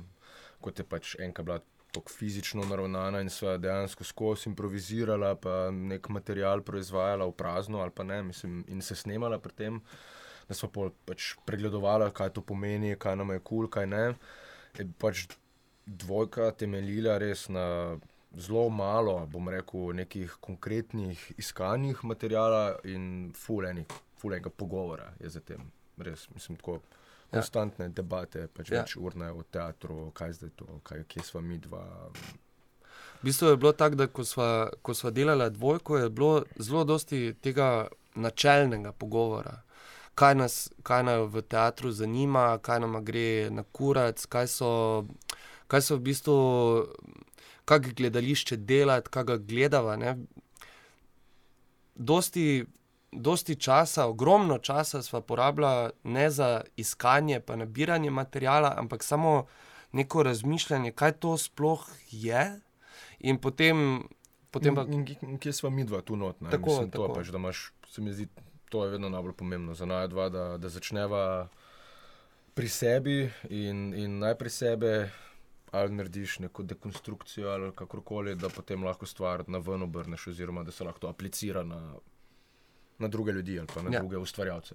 Kot 0.63 0.79
je 0.79 0.87
pač 0.87 1.17
enka 1.19 1.43
bila 1.43 1.59
tako 1.93 2.13
fizično 2.15 2.65
naravnana 2.65 3.21
in 3.21 3.29
sva 3.29 3.57
dejansko 3.61 4.07
skozi 4.07 4.49
improvizirala, 4.49 5.35
pa 5.37 5.73
nek 5.75 6.09
material 6.09 6.63
proizvajala 6.65 7.27
v 7.29 7.35
prazno 7.37 7.83
ali 7.83 7.93
pa 7.93 8.07
ne, 8.07 8.23
mislim, 8.31 8.63
in 8.69 8.81
se 8.81 8.97
snemala 8.97 9.39
pri 9.43 9.53
tem, 9.53 9.81
da 10.49 10.57
smo 10.57 10.71
pol 10.73 10.93
pač 11.05 11.35
pregledovali, 11.45 12.09
kaj 12.15 12.33
to 12.39 12.47
pomeni, 12.47 12.95
kaj 12.97 13.19
nam 13.21 13.35
je 13.35 13.43
kul, 13.43 13.67
cool, 13.67 13.69
kaj 13.75 13.91
ne. 13.91 14.05
Je 14.79 14.87
pač 14.99 15.27
dvojka 15.87 16.51
temeljila 16.57 17.19
res 17.21 17.49
na 17.53 17.99
zelo 18.39 18.69
malo, 18.73 19.19
bom 19.29 19.49
rekel, 19.53 19.91
nekih 19.93 20.37
konkretnih 20.41 21.33
iskanjih 21.37 22.01
materijala 22.09 22.79
in 22.89 23.33
fulenih, 23.37 23.87
fulenega 24.17 24.51
pogovora 24.51 25.11
je 25.21 25.29
za 25.29 25.41
tem. 25.41 25.71
Res, 25.99 26.29
mislim, 26.35 26.57
tako 26.57 26.81
Ja. 27.33 27.41
konstantne 27.41 27.89
debate, 27.89 28.47
pač 28.49 28.71
Ja. 28.71 28.77
ja. 28.77 28.81
več 28.83 28.97
urne 28.97 29.31
o 29.33 29.43
teatru, 29.43 30.11
kaj 30.15 30.33
zdaj 30.33 30.51
to, 30.57 30.67
kaj, 30.83 31.05
kje 31.09 31.23
smo 31.25 31.41
mi 31.41 31.59
dva. 31.59 32.09
V 33.23 33.25
bistvu 33.25 33.47
je 33.49 33.57
bilo 33.57 33.73
tako, 33.73 33.95
da 33.95 34.07
ko 34.07 34.25
sva, 34.25 34.49
ko 34.83 34.95
sva 34.95 35.11
delala 35.11 35.49
dvojko, 35.49 35.99
je 35.99 36.11
bilo 36.11 36.45
zelo 36.59 36.85
dosti 36.85 37.35
tega 37.41 37.89
načelnega 38.15 38.93
pogovora. 38.93 39.63
Kaj 40.15 40.35
nas, 40.35 40.57
kaj 40.83 41.03
nas 41.03 41.29
v 41.33 41.43
teatru 41.43 41.93
zanima, 41.93 42.59
kaj 42.63 42.81
nam 42.81 42.99
gre 43.05 43.51
na 43.51 43.63
kurac, 43.63 44.27
kaj 44.27 44.47
so, 44.47 44.71
kaj 45.69 45.83
so 45.83 45.97
v 45.97 46.05
bistvu, 46.11 46.37
kako 47.65 47.95
gledališče 47.97 48.57
delati, 48.57 49.11
kaj 49.11 49.25
ga 49.25 49.37
gledava. 49.37 49.97
Ne. 49.97 50.17
Dosti, 51.95 52.65
dosti 53.13 53.57
časa, 53.57 54.07
ogromno 54.07 54.59
časa 54.59 55.03
smo 55.03 55.21
porabljali 55.21 55.91
ne 56.05 56.31
za 56.31 56.61
iskanje, 56.77 57.41
pa 57.41 57.57
nabiranje 57.57 58.11
materiala, 58.11 58.75
ampak 58.77 59.03
samo 59.03 59.47
neko 59.93 60.23
razmišljanje, 60.23 60.93
kaj 60.93 61.13
to 61.13 61.37
sploh 61.39 61.89
je. 62.11 62.61
In 63.21 63.39
potem, 63.39 64.03
potem 64.51 64.75
pa. 64.75 64.83
In, 64.83 65.07
in, 65.09 65.29
in 65.31 65.39
kje 65.39 65.53
smo 65.53 65.71
mi 65.71 65.85
dva 65.85 66.01
tu 66.01 66.17
not? 66.17 66.41
ne? 66.41 66.51
Tako, 66.51 66.71
Mislim, 66.71 66.91
tako. 66.91 67.13
pač, 67.15 67.29
da 67.29 67.39
imaš, 67.39 67.73
se 67.89 68.01
mi 68.01 68.13
zdi, 68.13 68.27
to 68.73 68.85
je 68.85 68.91
vedno 68.91 69.09
najbolj 69.13 69.33
pomembno 69.37 69.75
za 69.75 69.87
naj 69.87 70.09
dva, 70.09 70.29
da, 70.33 70.45
da 70.59 70.69
začneva 70.73 71.49
pri 72.55 72.69
sebi 72.69 73.19
in, 73.49 73.93
in 73.95 74.19
najprej 74.19 74.51
sebe. 74.51 74.95
Ali 75.73 75.95
narediš 75.97 76.39
neko 76.39 76.63
dekonstrukcijo, 76.69 77.49
ali 77.49 77.71
kakorkoli, 77.73 78.35
da 78.37 78.49
potem 78.53 78.83
lahko 78.85 79.07
stvar 79.09 79.45
na 79.49 79.59
ven 79.59 79.83
obrneš, 79.83 80.27
oziroma 80.27 80.63
da 80.63 80.73
se 80.73 80.85
lahko 80.85 81.01
to 81.01 81.09
aplicira 81.09 81.63
na, 81.65 81.95
na 82.99 83.09
druge 83.09 83.33
ljudi 83.33 83.59
ali 83.59 83.69
pa 83.75 83.83
na 83.83 83.91
Ja. 83.91 83.95
ja. 83.95 84.01
druge 84.01 84.19
ustvarjalce. 84.19 84.75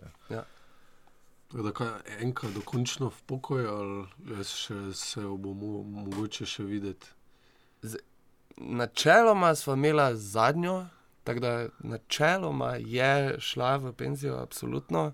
Tako 1.48 1.64
Da 1.64 1.72
kaj, 1.72 1.88
enkrat 2.20 2.52
dokončno 2.54 3.10
v 3.10 3.22
pokoj, 3.26 3.68
ali 3.68 4.44
še 4.44 4.80
se 4.94 5.22
bomo 5.22 5.84
mogoče 5.84 6.46
še 6.46 6.64
videti. 6.64 7.14
Načeloma 8.58 9.56
smo 9.56 9.78
imeli 9.78 10.18
zadnjo, 10.18 10.88
tako 11.28 11.44
da 11.44 11.54
načeloma 11.84 12.76
je 12.80 13.36
šla 13.44 13.76
v 13.84 13.94
penzijo, 13.94 14.40
absolutno. 14.40 15.12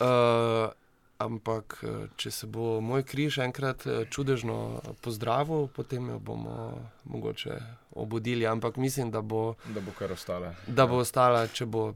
Uh, 0.00 0.72
ampak, 1.20 1.84
eh, 1.84 2.08
če 2.16 2.30
se 2.32 2.46
bo 2.48 2.80
moj 2.80 3.04
križ 3.04 3.38
enkrat 3.44 3.84
eh, 3.86 4.04
čudežno 4.10 4.80
pozdravil, 5.04 5.68
potem 5.76 6.08
jo 6.14 6.18
bomo 6.18 6.56
mogoče 7.04 7.58
obudili. 8.00 8.46
Ampak 8.48 8.76
mislim, 8.76 9.10
da 9.10 9.20
bo, 9.20 9.54
Da 9.68 9.80
bo 9.80 9.92
kar 9.98 10.12
ostale. 10.12 10.54
da 10.66 10.86
bo 10.86 11.02
ostala, 11.04 11.46
če 11.46 11.66
bo, 11.66 11.94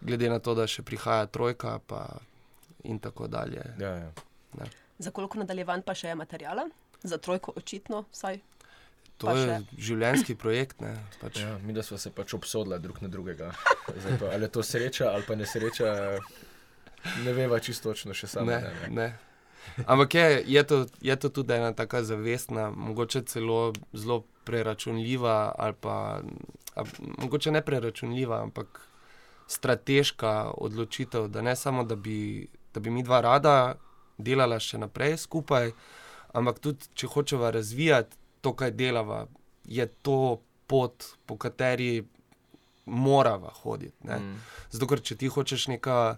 glede 0.00 0.30
na 0.30 0.38
to, 0.38 0.54
da 0.54 0.66
še 0.66 0.82
prihaja 0.82 1.26
trojka, 1.26 1.78
pa 1.86 2.06
in 2.88 2.98
tako 2.98 3.28
dalje. 3.28 3.62
Ja, 3.78 3.92
ja. 4.58 4.68
Za 4.98 5.10
koliko 5.10 5.38
nadaljevanj 5.38 5.84
pa 5.84 5.94
še 5.94 6.08
je 6.08 6.16
materijala? 6.18 6.64
Za 7.02 7.18
trojko, 7.18 7.52
očitno, 7.56 8.04
vsaj. 8.12 8.40
To 9.22 9.26
Pa 9.26 9.32
je 9.32 9.46
še. 9.46 9.56
življenjski 9.78 10.34
projekt. 10.34 10.80
Ne, 10.80 10.92
pač. 11.20 11.38
Ja, 11.38 11.54
mi 11.58 11.72
da 11.72 11.82
smo 11.82 11.98
se 11.98 12.10
pač 12.10 12.34
obsodili 12.34 12.78
drug 12.80 12.98
na 13.00 13.08
drugega. 13.08 13.52
Zdaj 13.88 14.18
Pa, 14.18 14.32
ali 14.34 14.44
je 14.44 14.48
to 14.50 14.62
sreča 14.62 15.10
ali 15.10 15.22
pa 15.22 15.34
nesreča, 15.34 16.18
ne 17.22 17.32
veva 17.32 17.60
čisto 17.60 17.90
točno, 17.90 18.10
še 18.12 18.26
samo 18.28 18.50
Ne, 18.50 18.58
ne. 18.60 18.72
ne. 18.72 18.88
ne. 18.90 19.10
Ampak 19.86 20.14
je, 20.14 20.26
je, 20.46 20.62
to, 20.64 20.76
je 21.00 21.16
to 21.16 21.28
tudi 21.30 21.54
ena 21.54 21.70
taka 21.72 22.02
zavestna, 22.02 22.70
mogoče 22.70 23.22
celo 23.22 23.70
zelo 23.92 24.24
preračunljiva, 24.44 25.54
ali 25.54 25.74
pa 25.80 26.18
a, 26.74 26.84
mogoče 27.18 27.50
ne 27.50 27.62
preračunljiva, 27.62 28.42
ampak 28.42 28.80
strateška 29.46 30.50
odločitev, 30.58 31.28
da 31.28 31.42
ne 31.42 31.56
samo, 31.56 31.84
da 31.84 31.94
bi, 31.94 32.48
da 32.74 32.80
bi 32.80 32.90
mi 32.90 33.02
dva 33.02 33.20
rada 33.20 33.74
delala 34.18 34.58
še 34.58 34.78
naprej 34.78 35.16
skupaj, 35.16 35.70
ampak 36.32 36.58
tudi, 36.58 36.90
če 36.94 37.06
hočeva 37.06 37.50
razvijati 37.50 38.16
to, 38.42 38.54
kar 38.58 38.74
delava, 38.74 39.26
je 39.64 39.86
to 40.02 40.42
pot, 40.66 41.06
po 41.26 41.38
kateri 41.40 42.02
morava 42.84 43.50
hoditi. 43.62 43.96
ne. 44.02 44.18
Mm. 44.18 44.40
Zato, 44.70 44.86
ker 44.90 45.00
če 45.00 45.16
ti 45.16 45.28
hočeš 45.30 45.68
neka, 45.70 46.16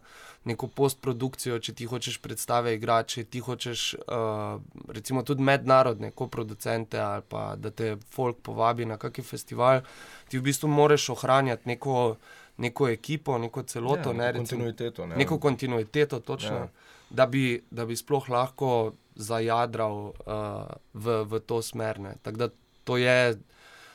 neko 0.49 0.69
postprodukcijo, 0.73 1.59
če 1.61 1.75
ti 1.77 1.89
hočeš 1.89 2.19
predstave 2.25 2.75
igrati, 2.77 3.19
če 3.19 3.25
ti 3.29 3.43
hočeš 3.45 3.83
uh, 4.01 4.63
recimo 4.89 5.23
tudi 5.23 5.45
mednarodne 5.45 6.11
koproducente 6.17 7.01
ali 7.01 7.25
pa 7.29 7.45
da 7.57 7.71
te 7.71 7.97
folk 8.13 8.41
povabi 8.45 8.89
na 8.89 8.97
kakšen 9.01 9.29
festival, 9.29 9.83
ti 10.29 10.41
v 10.41 10.47
bistvu 10.49 10.71
moraš 10.73 11.11
ohranjati 11.13 11.69
neko, 11.69 12.17
neko 12.65 12.89
ekipo, 12.89 13.39
neko 13.39 13.67
celoto, 13.69 14.15
ja, 14.15 14.17
ne, 14.17 14.33
neko 14.33 14.39
recimo, 14.39 14.65
kontinuiteto. 14.65 15.07
Ne. 15.07 15.17
neko 15.21 15.39
kontinuiteto, 15.39 16.21
točno, 16.21 16.65
ja. 16.65 16.69
da, 17.11 17.27
bi, 17.27 17.61
da 17.71 17.85
bi 17.85 17.97
sploh 17.97 18.31
lahko 18.33 18.95
zajadral 19.15 20.13
uh, 20.13 20.69
v, 20.95 21.25
v 21.25 21.41
to 21.41 21.63
smer. 21.63 22.01
ne. 22.01 22.15
Tako 22.23 22.37
da 22.37 22.49
to 22.85 22.97
je, 22.97 23.39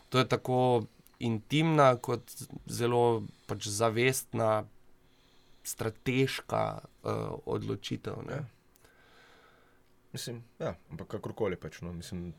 to 0.10 0.20
je 0.20 0.28
tako 0.28 0.86
intimna, 1.20 1.96
kot 1.96 2.24
zelo 2.66 3.24
pač 3.48 3.68
zavestna, 3.68 4.64
strateška 5.64 6.64
uh, 7.04 7.38
odločitev. 7.46 8.24
Ne. 8.28 8.34
Ja. 8.34 8.46
Mislim, 10.12 10.44
ja, 10.60 10.74
ampak 10.90 11.08
kakorkoli 11.08 11.56
pač. 11.56 11.82
No, 11.82 11.94
mislim, 11.94 12.34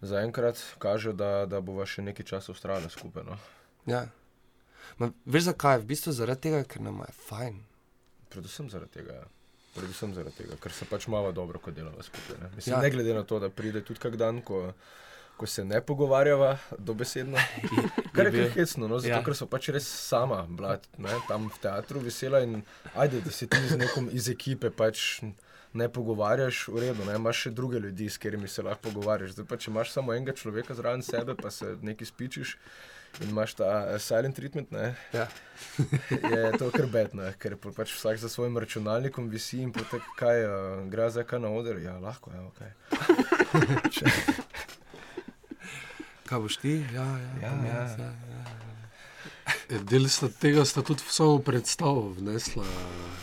zaenkrat 0.00 0.58
kaže, 0.78 1.12
da, 1.12 1.46
da 1.46 1.60
bova 1.60 1.86
še 1.86 2.02
nekaj 2.02 2.26
časa 2.26 2.52
ustrajala 2.52 2.90
skupaj. 2.90 3.26
No. 3.28 3.36
Ja. 3.86 4.08
Ma, 4.98 5.12
veš 5.26 5.52
zakaj? 5.52 5.84
V 5.84 5.92
bistvu 5.92 6.16
zaradi 6.16 6.48
tega, 6.48 6.64
ker 6.66 6.82
nam 6.82 7.04
je 7.04 7.12
fajn. 7.28 7.60
Predvsem 8.32 8.72
zaradi 8.72 8.98
tega. 8.98 9.22
ja. 9.22 9.28
Predvsem 9.70 10.14
zaradi 10.14 10.36
tega, 10.36 10.56
ker 10.56 10.72
se 10.72 10.84
pač 10.84 11.06
malo 11.06 11.30
dobro, 11.32 11.58
ko 11.58 11.70
delava 11.70 12.02
skupaj. 12.02 12.38
Ne, 12.38 12.48
Mislim, 12.56 12.74
Ja. 12.74 12.80
ne 12.80 12.90
glede 12.90 13.14
na 13.14 13.22
to, 13.22 13.38
da 13.38 13.50
pride 13.50 13.80
tudi 13.80 14.00
kak 14.00 14.16
dan, 14.16 14.40
ko, 14.42 14.72
ko 15.36 15.46
se 15.46 15.64
ne 15.64 15.80
pogovarjava 15.80 16.48
dobesedno. 16.76 17.38
Kar 18.12 18.26
je 18.26 18.32
bil- 18.32 18.50
hecno, 18.50 18.88
no, 18.88 18.98
zato 18.98 19.12
ja. 19.12 19.22
ker 19.22 19.34
so 19.34 19.46
pač 19.46 19.68
res 19.68 19.86
sama, 19.86 20.42
blat, 20.44 20.88
ne, 20.98 21.14
tam 21.28 21.46
v 21.48 21.60
teatru 21.60 22.00
vesela 22.00 22.40
in 22.40 22.62
ajde, 22.94 23.20
da 23.20 23.30
se 23.30 23.46
ti 23.46 23.62
z 23.64 23.78
nekom 23.78 24.10
iz 24.12 24.28
ekipe 24.28 24.70
pač 24.72 25.22
ne 25.72 25.86
pogovarjaš, 25.88 26.64
v 26.66 26.80
redu, 26.80 27.04
ne, 27.06 27.14
imaš 27.14 27.44
še 27.44 27.50
druge 27.52 27.78
ljudi, 27.78 28.08
s 28.08 28.18
katerimi 28.18 28.48
se 28.48 28.62
lahko 28.62 28.90
pogovarjaš. 28.90 29.30
Zdaj 29.30 29.46
pa, 29.46 29.56
če 29.56 29.70
imaš 29.70 29.92
samo 29.92 30.12
enega 30.12 30.34
človeka 30.34 30.74
zraven 30.74 31.02
sebe, 31.02 31.36
pa 31.36 31.50
se 31.50 31.76
nekaj 31.80 32.06
spičiš 32.06 32.56
in 33.20 33.28
imaš 33.30 33.54
ta 33.54 33.86
eh, 33.90 33.98
silent 33.98 34.36
treatment, 34.36 34.70
ne, 34.70 34.94
Ja. 35.12 35.28
je 36.32 36.58
to 36.58 36.70
kar 36.70 36.86
betno, 36.86 37.22
ker 37.38 37.56
pa 37.60 37.72
pač 37.76 37.92
vsak 37.92 38.16
za 38.18 38.28
svojim 38.28 38.58
računalnikom 38.58 39.28
visi 39.28 39.60
in 39.62 39.72
potek, 39.72 40.02
kaj 40.18 40.44
uh, 40.44 40.52
gre 40.90 41.10
za 41.10 41.24
kaj 41.24 41.40
na 41.40 41.48
oder. 41.52 41.78
Ja, 41.78 41.98
lahko 41.98 42.30
je, 42.32 42.40
ok. 42.40 42.60
Kaj 46.30 46.38
boš 46.38 46.56
ti? 46.62 46.76
Ja, 46.94 47.04
ja, 47.18 47.30
Ja, 47.42 47.50
ja. 47.66 47.80
ja, 47.98 48.10
ja. 48.30 48.44
E, 49.68 49.78
Del 49.78 50.08
sta, 50.08 50.28
tega 50.28 50.64
sta 50.64 50.82
tudi 50.82 51.02
samo 51.06 51.38
predstavo 51.38 52.12
vnesla. 52.18 52.64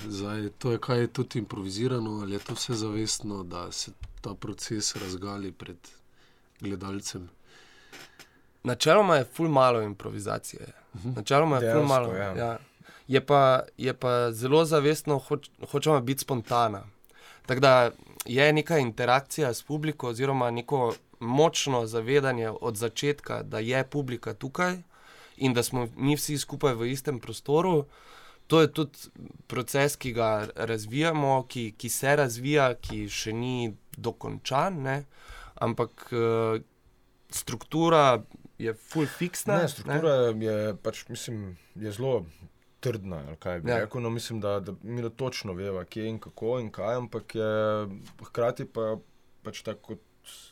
Zdaj, 0.07 0.49
to 0.59 0.71
je 0.71 0.79
kaj 0.79 1.07
tudi 1.07 1.39
improvizirano, 1.39 2.19
ali 2.21 2.35
je 2.35 2.39
to 2.39 2.53
vse 2.53 2.73
zavestno, 2.73 3.43
da 3.43 3.71
se 3.71 3.91
ta 4.21 4.33
proces 4.35 4.95
razgali 4.95 5.51
pred 5.51 5.77
gledalcem. 6.59 7.29
Načeloma 8.67 9.15
je 9.15 9.25
ful 9.25 9.47
malo 9.49 9.81
improvizacije. 9.81 10.67
Načeloma 11.15 11.55
je 11.55 11.61
ful 11.61 11.81
Dejansko, 11.81 11.93
malo. 11.93 12.15
ja. 12.15 12.35
Ja. 12.37 12.57
Je, 13.07 13.25
pa, 13.25 13.63
je 13.77 13.93
pa 13.93 14.31
zelo 14.31 14.65
zavestno, 14.65 15.19
hoč, 15.19 15.49
hočemo 15.71 16.01
biti 16.01 16.21
spontana. 16.21 16.83
Tako 17.45 17.61
da 17.61 17.91
je 18.25 18.53
neka 18.53 18.77
interakcija 18.77 19.53
s 19.53 19.63
publiko, 19.63 20.09
oziroma 20.09 20.51
neko 20.51 20.93
močno 21.19 21.85
zavedanje 21.85 22.49
od 22.49 22.75
začetka, 22.75 23.43
da 23.43 23.59
je 23.59 23.83
publika 23.83 24.33
tukaj 24.33 24.77
in 25.37 25.53
da 25.53 25.63
smo 25.63 25.87
mi 25.95 26.15
vsi 26.15 26.37
skupaj 26.37 26.73
v 26.73 26.91
istem 26.91 27.19
prostoru. 27.19 27.85
To 28.47 28.61
je 28.61 28.71
tudi 28.73 28.97
proces, 29.47 29.95
ki 29.95 30.11
ga 30.13 30.47
razvijamo, 30.55 31.45
ki, 31.47 31.73
ki 31.77 31.89
se 31.89 32.15
razvija, 32.15 32.73
ki 32.73 33.07
še 33.09 33.33
ni 33.33 33.73
dokončan, 33.97 34.81
ne? 34.83 35.03
ampak 35.55 36.09
uh, 36.11 36.61
struktura 37.29 38.21
je 38.57 38.73
full 38.73 39.05
fiksna. 39.07 39.57
Ne, 39.57 39.67
struktura 39.67 40.13
je 40.33 40.75
pač, 40.75 41.05
mislim, 41.09 41.57
je 41.75 41.91
zelo 41.91 42.25
trdna. 42.79 43.35
Kaj 43.39 43.61
Ja. 43.65 43.79
rekel, 43.79 44.01
no, 44.01 44.09
mislim, 44.09 44.41
da, 44.41 44.59
da 44.59 44.73
mi 44.81 45.01
da 45.01 45.09
točno 45.09 45.53
veva, 45.53 45.85
kje 45.85 46.07
in 46.07 46.19
kako 46.19 46.59
in 46.59 46.71
kaj, 46.71 46.95
ampak 46.95 47.35
je 47.35 47.51
hkrati 48.23 48.65
pa 48.65 48.97
pač 49.43 49.61
tako, 49.61 49.81
kot 49.87 50.03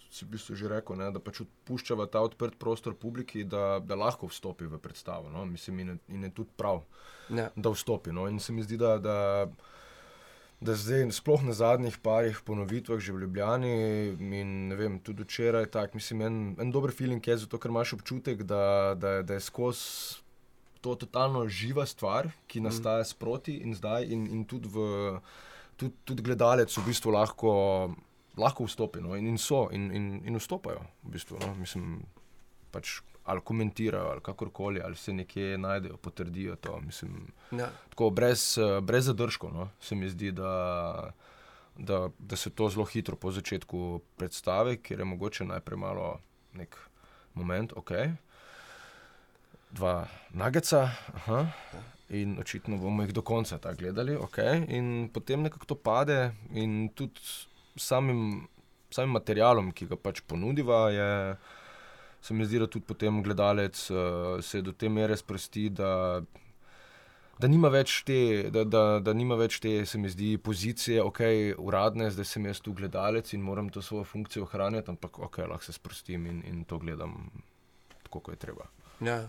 si 0.10 0.26
v 0.26 0.30
bistvu 0.30 0.56
že 0.56 0.70
rekel, 0.70 0.96
ne, 0.96 1.12
da 1.12 1.20
pač 1.20 1.42
odpuščava 1.42 2.06
ta 2.08 2.22
odprt 2.22 2.56
prostor 2.56 2.96
publiki, 2.96 3.44
da, 3.44 3.80
da 3.80 3.96
lahko 3.96 4.28
vstopi 4.28 4.66
v 4.66 4.80
predstavo. 4.80 5.30
No, 5.30 5.46
mislim, 5.46 5.80
in 5.80 5.88
je, 5.90 5.98
in 6.10 6.24
je 6.24 6.30
tudi 6.32 6.50
prav, 6.56 6.84
Ja. 7.30 7.50
da 7.56 7.70
vstopi. 7.70 8.12
No, 8.12 8.28
in 8.28 8.40
se 8.40 8.54
mi 8.54 8.64
zdi, 8.64 8.78
da. 8.78 8.98
da 8.98 9.18
Da 10.64 10.74
zdaj, 10.80 11.10
sploh 11.12 11.44
na 11.44 11.54
zadnjih 11.54 11.98
parih 12.00 12.38
ponovitvah, 12.48 13.00
že 13.04 13.12
v 13.12 13.26
Ljubljani 13.26 13.74
in 14.16 14.54
ne 14.72 14.76
vem, 14.80 15.00
tudi 15.04 15.26
včeraj, 15.28 15.68
tak, 15.74 15.94
mislim, 15.94 16.22
en, 16.22 16.38
en 16.60 16.72
dober 16.72 16.96
feeling 16.96 17.20
je, 17.28 17.38
zato 17.44 17.60
ker 17.60 17.74
imaš 17.74 17.98
občutek, 18.00 18.46
da, 18.48 18.96
da, 18.96 19.20
da 19.22 19.36
je 19.36 19.44
skozi 19.44 20.24
to 20.86 20.94
totalno 20.96 21.48
živa 21.50 21.86
stvar, 21.90 22.30
ki 22.48 22.62
nastaja 22.62 23.04
sproti 23.10 23.58
in 23.66 23.74
zdaj, 23.76 24.06
in, 24.06 24.28
in 24.30 24.44
tudi, 24.46 24.70
v, 24.70 25.18
tudi, 25.82 25.96
tudi 26.06 26.24
gledalec 26.24 26.70
v 26.78 26.84
bistvu 26.86 27.16
lahko, 27.16 27.54
lahko 28.38 28.68
vstopi. 28.70 29.02
No, 29.02 29.18
in, 29.18 29.26
in 29.34 29.42
so, 29.42 29.66
in, 29.74 29.90
in, 29.90 30.22
in 30.24 30.38
vstopajo. 30.38 30.86
V 31.04 31.16
bistvu, 31.18 31.42
no, 31.42 31.56
mislim, 31.58 32.04
pač 32.72 33.00
ali 33.26 33.42
komentirajo, 33.42 34.06
ali 34.06 34.22
kakorkoli, 34.22 34.82
ali 34.82 34.96
se 34.96 35.14
nekje 35.14 35.58
najdejo, 35.58 35.98
potrdijo 35.98 36.56
to. 36.56 36.80
Mislim, 36.82 37.28
Ja. 37.52 37.70
tako 37.90 38.10
brez, 38.10 38.58
eh, 38.58 38.82
brez 38.82 39.06
zadržkov, 39.06 39.54
no, 39.54 39.70
se 39.80 39.96
mi 39.96 40.10
zdi, 40.10 40.32
da, 40.32 41.12
da, 41.76 42.10
da 42.20 42.36
se 42.36 42.50
to 42.50 42.70
zelo 42.70 42.86
hitro 42.86 43.16
po 43.16 43.32
začetku 43.32 43.82
predstavi, 44.16 44.78
ker 44.78 45.00
je 45.00 45.06
mogoče 45.06 45.46
najprej 45.46 45.78
malo 45.78 46.20
nek 46.54 46.78
moment, 47.34 47.74
ok. 47.76 47.92
Dva 49.72 50.06
nageca, 50.32 50.86
aha, 51.16 51.46
in 52.10 52.38
očitno 52.40 52.78
bomo 52.78 53.04
jih 53.04 53.14
do 53.14 53.22
konca 53.22 53.58
tako 53.58 53.78
gledali, 53.78 54.16
ok. 54.16 54.38
In 54.68 55.10
potem 55.10 55.42
nekako 55.42 55.66
to 55.66 55.76
pade, 55.76 56.20
in 56.52 56.90
tudi 56.90 57.20
samim, 57.76 58.48
samim 58.90 59.12
materialom, 59.12 59.72
ki 59.72 59.88
ga 59.88 59.98
pač 59.98 60.22
ponudiva, 60.22 60.90
je, 60.90 61.10
se 62.26 62.34
mi 62.34 62.46
zdi, 62.46 62.60
da 62.60 62.68
tudi 62.68 62.86
potem 62.90 63.22
gledalec 63.24 63.78
uh, 63.94 64.42
se 64.42 64.64
do 64.66 64.74
te 64.74 64.90
mere 64.90 65.18
sprosti, 65.18 65.70
da 65.70 65.92
da 67.40 67.50
nima 67.52 67.70
več 67.72 67.98
te, 68.08 68.20
da, 68.54 68.64
da, 68.64 68.84
da 69.04 69.14
nima 69.16 69.36
več 69.40 69.60
te, 69.64 69.74
se 69.88 70.00
mi 70.00 70.10
zdi, 70.12 70.36
pozicije, 70.42 71.02
ok, 71.04 71.22
uradne, 71.62 72.08
zdaj 72.14 72.30
sem 72.30 72.48
jaz 72.48 72.62
tu 72.64 72.74
gledalec 72.78 73.34
in 73.36 73.44
moram 73.44 73.70
to 73.70 73.84
svojo 73.84 74.06
funkcijo 74.08 74.46
ohranjati, 74.48 74.94
ampak 74.94 75.20
ok, 75.28 75.42
lahko 75.52 75.68
se 75.68 75.76
sprostim 75.76 76.28
in, 76.32 76.42
in 76.48 76.64
to 76.68 76.80
gledam 76.80 77.18
tako, 78.06 78.22
kot 78.22 78.36
je 78.38 78.42
treba. 78.46 78.70
Ja. 79.04 79.26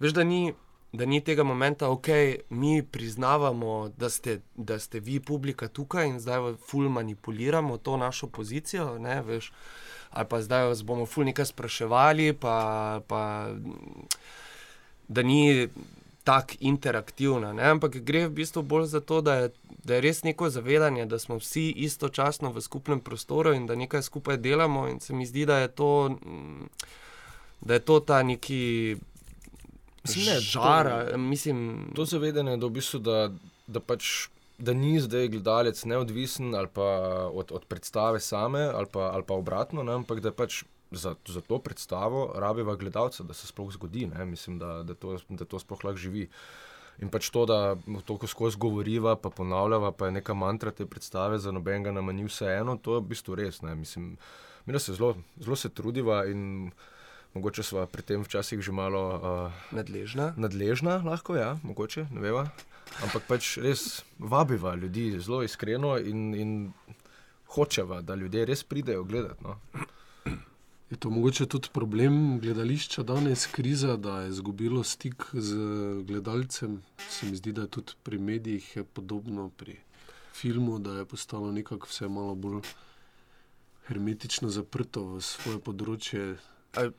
Veš, 0.00 0.14
da 0.14 0.24
ni, 0.24 0.54
da 0.94 1.08
ni 1.10 1.18
tega 1.26 1.42
momenta, 1.46 1.90
ok, 1.90 2.08
mi 2.54 2.84
priznavamo, 2.86 3.90
da 3.98 4.10
ste, 4.10 4.40
da 4.54 4.78
ste 4.78 5.02
vi, 5.02 5.18
publika, 5.20 5.68
tukaj 5.68 6.06
in 6.06 6.20
zdaj 6.22 6.54
ful 6.70 6.88
manipuliramo 6.88 7.80
to 7.82 7.98
našo 7.98 8.30
pozicijo. 8.30 8.94
Ne, 9.02 9.20
veš, 9.26 9.50
ali 10.10 10.26
pa 10.26 10.40
zdaj 10.40 10.64
vas 10.66 10.82
bomo 10.82 11.06
ful 11.06 11.24
nekaj 11.24 11.46
spraševali, 11.46 12.32
pa, 12.34 12.56
pa 13.02 13.48
da 15.08 15.22
ni 15.22 15.68
tako 16.22 16.54
interaktivna. 16.60 17.52
Ne? 17.52 17.62
Ampak 17.64 17.96
gre 17.98 18.26
v 18.26 18.32
bistvu 18.32 18.62
bolj 18.62 18.86
za 18.86 19.00
to, 19.00 19.20
da 19.20 19.34
je, 19.34 19.50
da 19.84 19.94
je 19.94 20.00
res 20.00 20.22
neko 20.22 20.50
zavedanje, 20.50 21.06
da 21.06 21.18
smo 21.18 21.36
vsi 21.36 21.70
istočasno 21.78 22.50
v 22.50 22.60
skupnem 22.60 23.00
prostoru 23.00 23.52
in 23.52 23.66
da 23.66 23.74
nekaj 23.74 24.02
skupaj 24.02 24.36
delamo. 24.38 24.88
In 24.88 25.00
se 25.00 25.14
mi 25.14 25.26
zdi, 25.26 25.46
da 25.46 25.58
je 25.58 25.68
to, 25.70 25.88
mm, 26.10 26.68
da 27.60 27.74
je 27.74 27.80
to 27.80 28.00
ta 28.00 28.22
neki 28.22 28.96
Mislim, 30.04 30.24
ne, 30.26 30.34
to- 30.34 30.40
žar. 30.42 30.86
ali- 30.88 31.18
Mislim, 31.18 31.62
To 31.94 32.04
zavedanje, 32.04 32.56
da, 32.56 32.66
v 32.66 32.70
bistvu, 32.70 33.00
da, 33.00 33.30
da, 33.66 33.80
pač, 33.80 34.28
da 34.60 34.74
ni 34.76 35.00
zdaj 35.00 35.28
gledalec 35.28 35.84
neodvisen 35.84 36.54
ali 36.54 36.68
pa 36.68 36.88
od, 37.32 37.52
od 37.52 37.64
predstave 37.64 38.20
same, 38.20 38.60
ali 38.60 38.86
pa, 38.92 39.10
ali 39.14 39.24
pa 39.26 39.34
obratno, 39.34 39.82
ne, 39.82 39.96
ampak 40.02 40.20
da 40.20 40.32
pač 40.32 40.62
za, 40.90 41.14
za 41.26 41.40
to 41.40 41.58
predstavo 41.58 42.32
rabiva 42.36 42.76
gledalca, 42.76 43.22
da 43.22 43.34
se 43.34 43.46
sploh 43.46 43.72
zgodi. 43.72 44.06
Ne, 44.06 44.26
mislim, 44.26 44.58
da, 44.58 44.82
da, 44.82 44.94
to, 44.94 45.16
da 45.28 45.44
to 45.44 45.58
sploh 45.58 45.84
lahko 45.84 45.98
živi. 45.98 46.28
In 47.00 47.08
pač 47.08 47.30
to, 47.32 47.46
da 47.48 47.76
to 48.04 48.16
ko 48.20 48.28
skozi 48.28 48.58
govoriva, 48.60 49.16
pa 49.16 49.30
ponavljava, 49.30 49.92
pa 49.92 50.10
je 50.10 50.18
neka 50.18 50.34
mantra 50.34 50.70
te 50.70 50.86
predstave, 50.86 51.38
za 51.38 51.52
nobenega 51.52 51.92
nama 51.92 52.12
ni 52.12 52.26
vseeno, 52.26 52.76
to 52.76 52.98
je 52.98 53.00
v 53.00 53.10
bistvu 53.14 53.38
res. 53.40 53.62
Ne. 53.62 53.74
Mislim, 53.74 54.16
mi 54.66 54.78
se 54.78 54.94
zelo, 54.94 55.14
zelo 55.40 55.56
se 55.56 55.68
trudiva 55.68 56.26
in 56.26 56.70
mogoče 57.34 57.62
smo 57.62 57.86
pri 57.86 58.02
tem 58.02 58.24
včasih 58.24 58.60
že 58.60 58.72
malo. 58.72 59.02
Uh, 59.16 59.62
nadležna. 59.72 60.34
nadležna, 60.36 61.00
lahko 61.06 61.38
ja, 61.38 61.56
mogoče, 61.62 62.10
ne 62.10 62.20
veva. 62.20 62.50
Ampak 63.04 63.22
pač 63.28 63.56
res 63.62 64.02
vabiva 64.18 64.74
ljudi 64.74 65.14
zelo 65.20 65.42
iskreno 65.42 65.96
in, 65.98 66.34
in 66.34 66.52
hočeva, 67.54 68.00
da 68.02 68.14
ljudje 68.14 68.44
res 68.46 68.64
pridejo 68.64 69.04
gledati. 69.04 69.44
No. 69.44 69.56
Je 70.90 70.96
to 70.98 71.10
mogoče 71.10 71.46
tudi 71.46 71.68
problem 71.72 72.40
gledališča 72.40 73.02
danes, 73.02 73.46
kriza, 73.46 73.96
da 73.96 74.20
je 74.20 74.28
izgubilo 74.28 74.82
stik 74.82 75.24
z 75.32 75.56
gledalcem? 76.02 76.82
Se 77.08 77.26
mi 77.26 77.36
zdi, 77.36 77.52
da 77.52 77.62
je 77.62 77.68
tudi 77.68 77.92
pri 78.02 78.18
medijih 78.18 78.76
je 78.76 78.84
podobno, 78.84 79.50
pri 79.56 79.76
filmu, 80.34 80.78
da 80.78 80.98
je 80.98 81.04
postalo 81.04 81.52
nekako 81.52 81.86
vse 81.86 82.08
malo 82.08 82.34
bolj 82.34 82.62
hermetično 83.86 84.48
zaprto 84.48 85.04
v 85.04 85.22
svoje 85.22 85.58
področje. 85.58 86.24
A, 86.74 86.90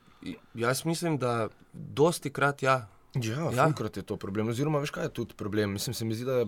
jaz 0.54 0.84
mislim, 0.84 1.18
da 1.18 1.48
dosti 1.72 2.32
krat 2.32 2.62
ja. 2.62 2.88
Ja, 3.14 3.36
Ja. 3.36 3.50
velikokrat 3.50 3.96
je 3.96 4.02
to 4.02 4.16
problem. 4.16 4.48
Oziroma, 4.48 4.80
veš 4.80 4.90
kaj 4.90 5.04
je 5.04 5.14
tudi 5.20 5.34
problem? 5.34 5.72
Mislim, 5.72 5.94
se 5.94 6.04
mi 6.04 6.14
zdi, 6.14 6.24
da 6.24 6.46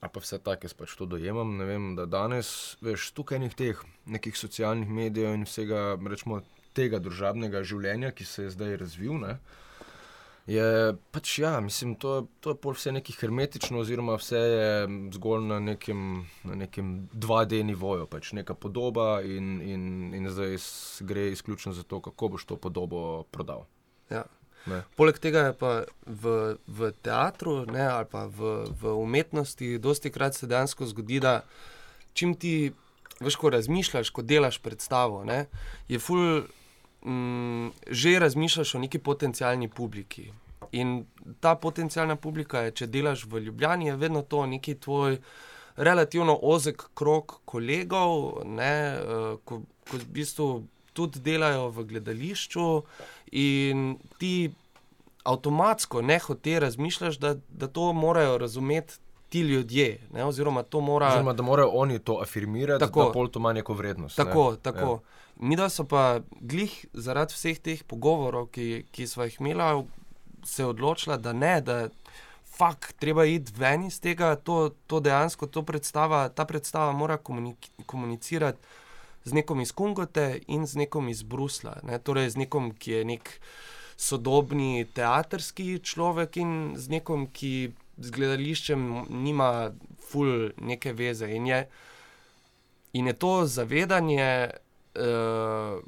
pa 0.00 0.20
vse 0.20 0.38
tako, 0.38 0.64
jaz 0.64 0.74
pač 0.74 0.94
to 0.96 1.06
dojemam. 1.06 1.58
Vem, 1.58 1.92
da 1.96 2.06
danes, 2.06 2.76
veš, 2.80 3.10
tukaj 3.12 3.36
enih 3.36 3.54
teh 3.54 3.82
nekih 4.06 4.38
socialnih 4.38 4.88
medijev 4.88 5.34
in 5.34 5.44
vsega, 5.44 5.98
rečemo, 6.00 6.40
tega 6.72 6.98
družabnega 6.98 7.60
življenja, 7.62 8.12
ki 8.16 8.24
se 8.24 8.46
je 8.46 8.54
zdaj 8.54 8.76
razvil, 8.80 9.18
ne, 9.20 9.34
je 10.48 10.96
pač, 11.12 11.38
ja, 11.38 11.60
mislim, 11.60 11.94
to, 12.00 12.26
to 12.40 12.50
je 12.50 12.58
pol 12.58 12.74
vse 12.74 12.92
nekaj 12.96 13.18
hermetično, 13.20 13.78
oziroma 13.84 14.16
vse 14.18 14.40
je 14.40 14.70
zgolj 15.14 15.44
na 15.46 15.60
nekem, 15.60 16.24
na 16.48 16.56
nekem 16.64 17.08
2D 17.12 17.62
nivoju, 17.68 18.08
pač 18.10 18.32
neka 18.32 18.56
podoba 18.58 19.20
in, 19.22 19.60
in, 19.62 19.84
in 20.16 20.30
zdaj 20.32 20.56
gre 21.06 21.28
izključno 21.36 21.72
za 21.76 21.84
to, 21.84 22.00
kako 22.00 22.28
boš 22.34 22.48
to 22.48 22.56
podobo 22.56 23.22
prodal. 23.30 23.68
Ja. 24.10 24.24
Ne. 24.66 24.82
Poleg 24.96 25.18
tega 25.18 25.48
je 25.48 25.54
pa 25.58 25.72
v, 26.06 26.54
v 26.66 26.92
teatru 27.02 27.62
ne, 27.66 27.82
ali 27.82 28.06
pa 28.10 28.26
v, 28.30 28.66
v 28.70 28.94
umetnosti, 28.94 29.78
dosti 29.82 30.12
krat 30.14 30.38
se 30.38 30.46
dejansko 30.46 30.86
zgodi, 30.86 31.18
da 31.22 31.40
čim 32.14 32.34
ti, 32.34 32.72
veš, 33.20 33.38
ko 33.40 33.50
razmišljaš, 33.50 34.12
ko 34.14 34.22
delaš 34.22 34.60
predstavo, 34.62 35.24
ne, 35.26 35.46
je 35.90 35.98
ful, 35.98 36.44
mm, 37.02 37.72
že 37.90 38.18
razmišljaš 38.22 38.74
o 38.74 38.82
neki 38.86 39.02
potencijalni 39.02 39.68
publiki. 39.68 40.30
In 40.72 41.02
ta 41.40 41.54
potencijalna 41.58 42.16
publika, 42.16 42.62
je, 42.66 42.76
če 42.82 42.86
delaš 42.86 43.26
v 43.26 43.42
Ljubljani, 43.48 43.90
je 43.90 43.96
vedno 43.96 44.22
to 44.22 44.46
neki 44.46 44.78
tvoj 44.80 45.18
relativno 45.76 46.38
ozek 46.42 46.84
krog 46.94 47.40
kolegov, 47.44 48.44
ne, 48.46 48.74
eh, 48.94 49.36
ko, 49.44 49.62
ko 49.90 49.98
v 49.98 50.06
bistvu 50.06 50.48
tudi 50.92 51.20
delajo 51.24 51.70
v 51.72 51.84
gledališču, 51.88 52.82
in 53.32 53.96
ti 54.18 54.52
avtomatsko, 55.24 56.02
ne 56.02 56.18
hote, 56.18 56.60
razmišljaš, 56.60 57.18
da, 57.18 57.34
da 57.48 57.66
to 57.66 57.92
morajo 57.92 58.38
razumeti 58.38 58.94
ti 59.28 59.40
ljudje, 59.40 60.00
ne, 60.12 60.24
oziroma 60.24 60.62
to 60.62 60.80
mora. 60.80 61.08
Oziroma, 61.08 61.32
da 61.32 61.42
morajo 61.42 61.68
oni 61.68 61.98
to 61.98 62.18
afirmirati, 62.22 62.80
Tako. 62.80 63.04
da 63.04 63.12
pol 63.12 63.28
to 63.28 63.38
ima 63.38 63.52
neko 63.52 63.74
vrednost. 63.74 64.16
Tako, 64.16 64.50
ne. 64.50 64.56
tako. 64.62 64.90
Ja. 64.90 64.98
Mi 65.36 65.56
da 65.56 65.68
so 65.68 65.84
pa 65.84 66.20
glih 66.40 66.86
zaradi 66.92 67.32
vseh 67.34 67.58
teh 67.58 67.84
pogovorov, 67.84 68.50
ki, 68.52 68.84
ki 68.92 69.06
smo 69.06 69.24
jih 69.24 69.40
imeli, 69.40 69.86
se 70.44 70.64
odločila, 70.64 71.16
da 71.16 71.32
ne, 71.32 71.60
da 71.60 71.88
fakt, 72.56 72.98
treba 72.98 73.24
iti 73.24 73.52
ven 73.56 73.86
iz 73.86 74.00
tega, 74.00 74.34
to, 74.36 74.74
to 74.86 75.00
dejansko, 75.00 75.46
to 75.46 75.62
predstava, 75.62 76.28
ta 76.28 76.44
predstava 76.44 76.92
mora 76.92 77.16
komunik 77.16 77.70
komunicirati 77.86 78.58
z 79.24 79.32
nekom 79.32 79.60
iz 79.60 79.72
Kungote 79.72 80.40
in 80.46 80.66
z 80.66 80.84
nekom 80.84 81.08
iz 81.08 81.22
Brusla. 81.22 81.78
Ne? 81.82 81.98
Torej, 81.98 82.34
z 82.34 82.44
nekom, 82.44 82.72
ki 82.74 82.90
je 82.90 83.04
nek 83.04 83.30
sodobni 83.96 84.86
teatrski 84.94 85.78
človek 85.78 86.36
in 86.42 86.52
z 86.76 86.98
nekom, 86.98 87.28
ki 87.30 87.72
z 88.02 88.10
gledališčem 88.10 89.06
nima 89.22 89.72
ful 90.02 90.50
neke 90.58 90.92
veze. 90.96 91.28
In 91.30 91.46
je, 91.46 91.64
in 92.98 93.06
je 93.06 93.16
to 93.18 93.34
zavedanje. 93.46 94.30
Uh, 94.92 95.80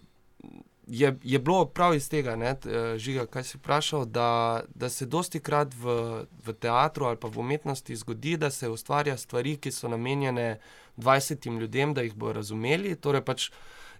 Je, 0.87 1.17
je 1.23 1.39
bilo 1.39 1.65
prav 1.65 1.95
iz 1.95 2.09
tega, 2.13 2.37
ne, 2.37 2.51
eh, 2.67 2.99
žiga, 2.99 3.27
kaj 3.27 3.45
si 3.45 3.59
vprašal, 3.59 4.05
da, 4.05 4.63
da 4.75 4.89
se 4.89 5.07
dosti 5.07 5.41
krat 5.41 5.75
v, 5.75 6.25
v 6.47 6.53
teatru 6.61 7.07
ali 7.09 7.17
pa 7.17 7.29
v 7.29 7.41
umetnosti 7.41 7.97
zgodi, 7.97 8.37
da 8.37 8.51
se 8.51 8.69
ustvarja 8.69 9.17
stvari, 9.17 9.57
ki 9.57 9.73
so 9.73 9.89
namenjene 9.89 10.59
20 10.97 11.49
ljudem, 11.61 11.95
da 11.95 12.03
jih 12.03 12.15
bodo 12.15 12.33
razumeli. 12.33 12.97
Torej 12.97 13.25
pač, 13.25 13.49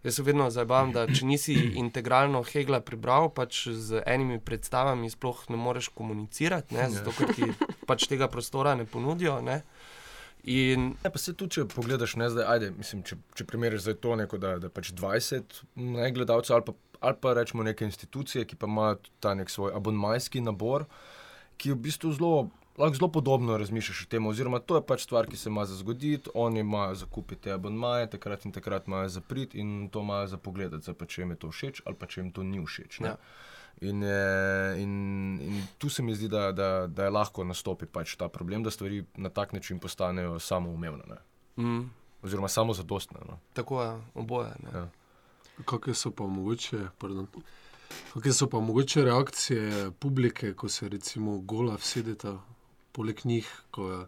jaz 0.05 0.21
se 0.21 0.23
vedno 0.23 0.51
zabavam, 0.51 0.93
da 0.93 1.07
če 1.09 1.25
nisi 1.25 1.55
integralno 1.81 2.43
Hegla 2.45 2.81
prebral, 2.85 3.31
pač 3.33 3.67
z 3.69 4.05
enimi 4.07 4.41
predstavami 4.41 5.11
sploh 5.11 5.47
ne 5.49 5.57
moreš 5.57 5.89
komunicirati, 5.89 6.75
ne, 6.77 6.91
zato 6.93 7.17
ker 7.17 7.33
ti 7.35 7.49
pač 7.89 8.07
tega 8.13 8.29
prostora 8.29 8.75
ne 8.75 8.85
ponudijo. 8.85 9.41
Ne. 9.41 9.63
In 10.45 10.91
Ne, 11.05 11.11
pa 11.11 11.19
se 11.19 11.33
tudi, 11.33 11.57
če 11.57 11.65
pogledaš, 11.73 12.17
ne, 12.21 12.29
zdaj, 12.33 12.45
ajde, 12.57 12.71
mislim, 12.77 13.01
če, 13.09 13.17
če 13.39 13.47
primeriš 13.49 13.87
zdaj 13.87 13.97
to, 14.05 14.17
neko, 14.21 14.41
da, 14.41 14.57
da 14.61 14.69
pač 14.73 14.91
20 14.93 15.63
ne, 15.81 16.11
gledalcev 16.13 16.59
ali 16.59 16.67
pa, 16.67 16.75
ali 17.09 17.19
pa 17.21 17.33
rečemo 17.39 17.65
neke 17.65 17.89
institucije, 17.89 18.45
ki 18.51 18.59
pa 18.61 18.69
imajo 18.69 18.99
ta 19.25 19.33
nek 19.39 19.53
svoj 19.53 19.73
abonmajski 19.77 20.45
nabor, 20.45 20.85
ki 21.57 21.73
v 21.73 21.81
bistvu 21.89 22.13
zelo. 22.19 22.35
Lahko 22.75 22.99
zelo 22.99 23.07
podobno 23.15 23.55
razmišljaš 23.55 24.01
o 24.03 24.07
tem, 24.11 24.25
oziroma 24.27 24.59
to 24.59 24.75
je 24.75 24.83
pač 24.83 25.05
stvar, 25.07 25.29
ki 25.31 25.39
se 25.39 25.47
ima 25.47 25.63
za 25.63 25.77
zgoditi, 25.79 26.33
oni 26.35 26.65
imajo 26.65 26.97
za 26.99 27.07
kupiti 27.07 27.53
abonmaje, 27.55 28.09
takrat 28.11 28.49
in 28.49 28.53
takrat 28.53 28.89
imajo 28.91 29.13
za 29.15 29.23
prid 29.23 29.55
in 29.55 29.87
to 29.95 30.03
imajo 30.03 30.33
za 30.33 30.41
pogledati, 30.43 30.83
zdaj 30.83 30.97
pa 30.99 31.07
če 31.07 31.23
jim 31.23 31.37
je 31.37 31.39
to 31.45 31.53
všeč 31.55 31.85
ali 31.87 32.01
pa 32.01 32.09
če 32.11 32.21
jim 32.21 32.33
to 32.35 32.43
ni 32.43 32.59
všeč. 32.59 32.99
ne. 33.07 33.15
Ja. 33.15 33.21
In, 33.81 34.03
je, 34.03 34.83
in, 34.83 34.93
in 35.43 35.63
tu 35.79 35.89
se 35.89 36.03
mi 36.03 36.15
zdi, 36.15 36.29
da, 36.29 36.53
da, 36.53 36.87
da 36.87 37.05
je 37.05 37.11
lahko 37.11 37.45
nastopi 37.45 37.87
pač 37.87 38.15
ta 38.17 38.29
problem, 38.29 38.63
da 38.63 38.71
stvari 38.71 39.05
na 39.17 39.29
tak 39.29 39.53
način 39.53 39.79
postanejo 39.79 40.39
samoumevne, 40.41 41.05
ne. 41.09 41.19
mm, 41.65 41.91
oziroma 42.23 42.49
samozadostne. 42.49 43.21
No. 43.29 43.39
tako 43.53 43.83
je, 43.83 43.91
oboje. 44.15 44.53
Ne. 44.63 44.79
Ja. 44.79 44.89
Kakšne 45.65 45.95
so 45.95 46.11
pa 46.11 46.27
mogoče, 46.27 46.87
pardon, 46.99 47.27
Kakšne 48.15 48.33
so 48.33 48.49
pa 48.51 48.61
mogoče 48.61 49.05
reakcije 49.05 49.91
publike, 49.99 50.55
ko 50.55 50.69
se 50.69 50.89
recimo 50.89 51.39
gola 51.39 51.75
vsedeta 51.75 52.39
poleg 52.93 53.21
njih, 53.25 53.51
ko 53.71 53.91
je 53.91 54.07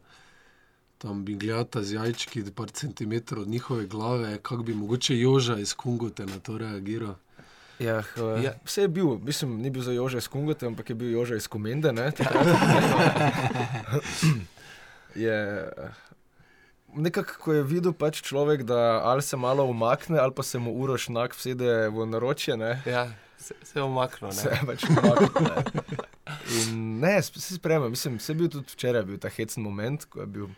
tam 0.98 1.24
bingljata 1.24 1.83
z 1.83 1.92
jajčki, 1.92 2.44
par 2.55 2.70
centimetrov 2.70 3.42
od 3.42 3.48
njihove 3.48 3.87
glave, 3.87 4.38
kako 4.42 4.62
bi 4.62 4.74
mogoče 4.74 5.18
Joža 5.18 5.59
iz 5.59 5.74
Kungote 5.74 6.26
na 6.26 6.38
to 6.38 6.59
reagiral? 6.59 7.14
Ja, 7.78 7.98
uh, 8.16 8.44
ja. 8.44 8.54
Vse 8.64 8.86
je 8.86 8.88
bil, 8.88 9.18
mislim, 9.18 9.60
ni 9.60 9.70
bil 9.70 9.82
za 9.82 9.92
Joža 9.92 10.18
iz 10.18 10.28
Kungote, 10.28 10.66
ampak 10.66 10.90
je 10.90 10.94
bil 10.94 11.10
Joža 11.10 11.36
iz 11.36 11.46
Komende. 11.48 11.92
Ne, 11.92 12.12
je, 15.14 15.68
nekako, 16.94 17.32
ko 17.40 17.52
je 17.52 17.62
videl 17.62 17.92
pač 17.92 18.22
človek, 18.24 18.64
da 18.64 19.00
ali 19.04 19.22
se 19.22 19.36
malo 19.36 19.64
umakne, 19.64 20.18
ali 20.18 20.32
pa 20.32 20.42
se 20.42 20.58
mu 20.58 20.72
uroš 20.72 21.08
nak 21.08 21.36
vsede 21.36 21.88
v 21.88 22.06
naročje. 22.06 22.56
Ne. 22.56 22.82
Ja, 22.86 23.08
se, 23.38 23.54
se 23.62 23.78
je 23.78 23.82
umaknil. 23.82 24.32
Se 24.32 24.48
je 24.48 24.60
pač 24.66 24.88
umaknil. 24.88 25.30
Ne. 25.44 26.06
In 26.60 27.00
ne, 27.00 27.22
se 27.22 27.54
spremem, 27.54 27.90
mislim, 27.90 28.18
se 28.18 28.32
je 28.32 28.36
bil 28.36 28.48
tudi 28.48 28.72
včeraj, 28.72 29.04
bil 29.04 29.18
ta 29.20 29.28
hecen 29.28 29.62
moment, 29.62 30.04
ko 30.08 30.20
je 30.24 30.26
bil 30.26 30.48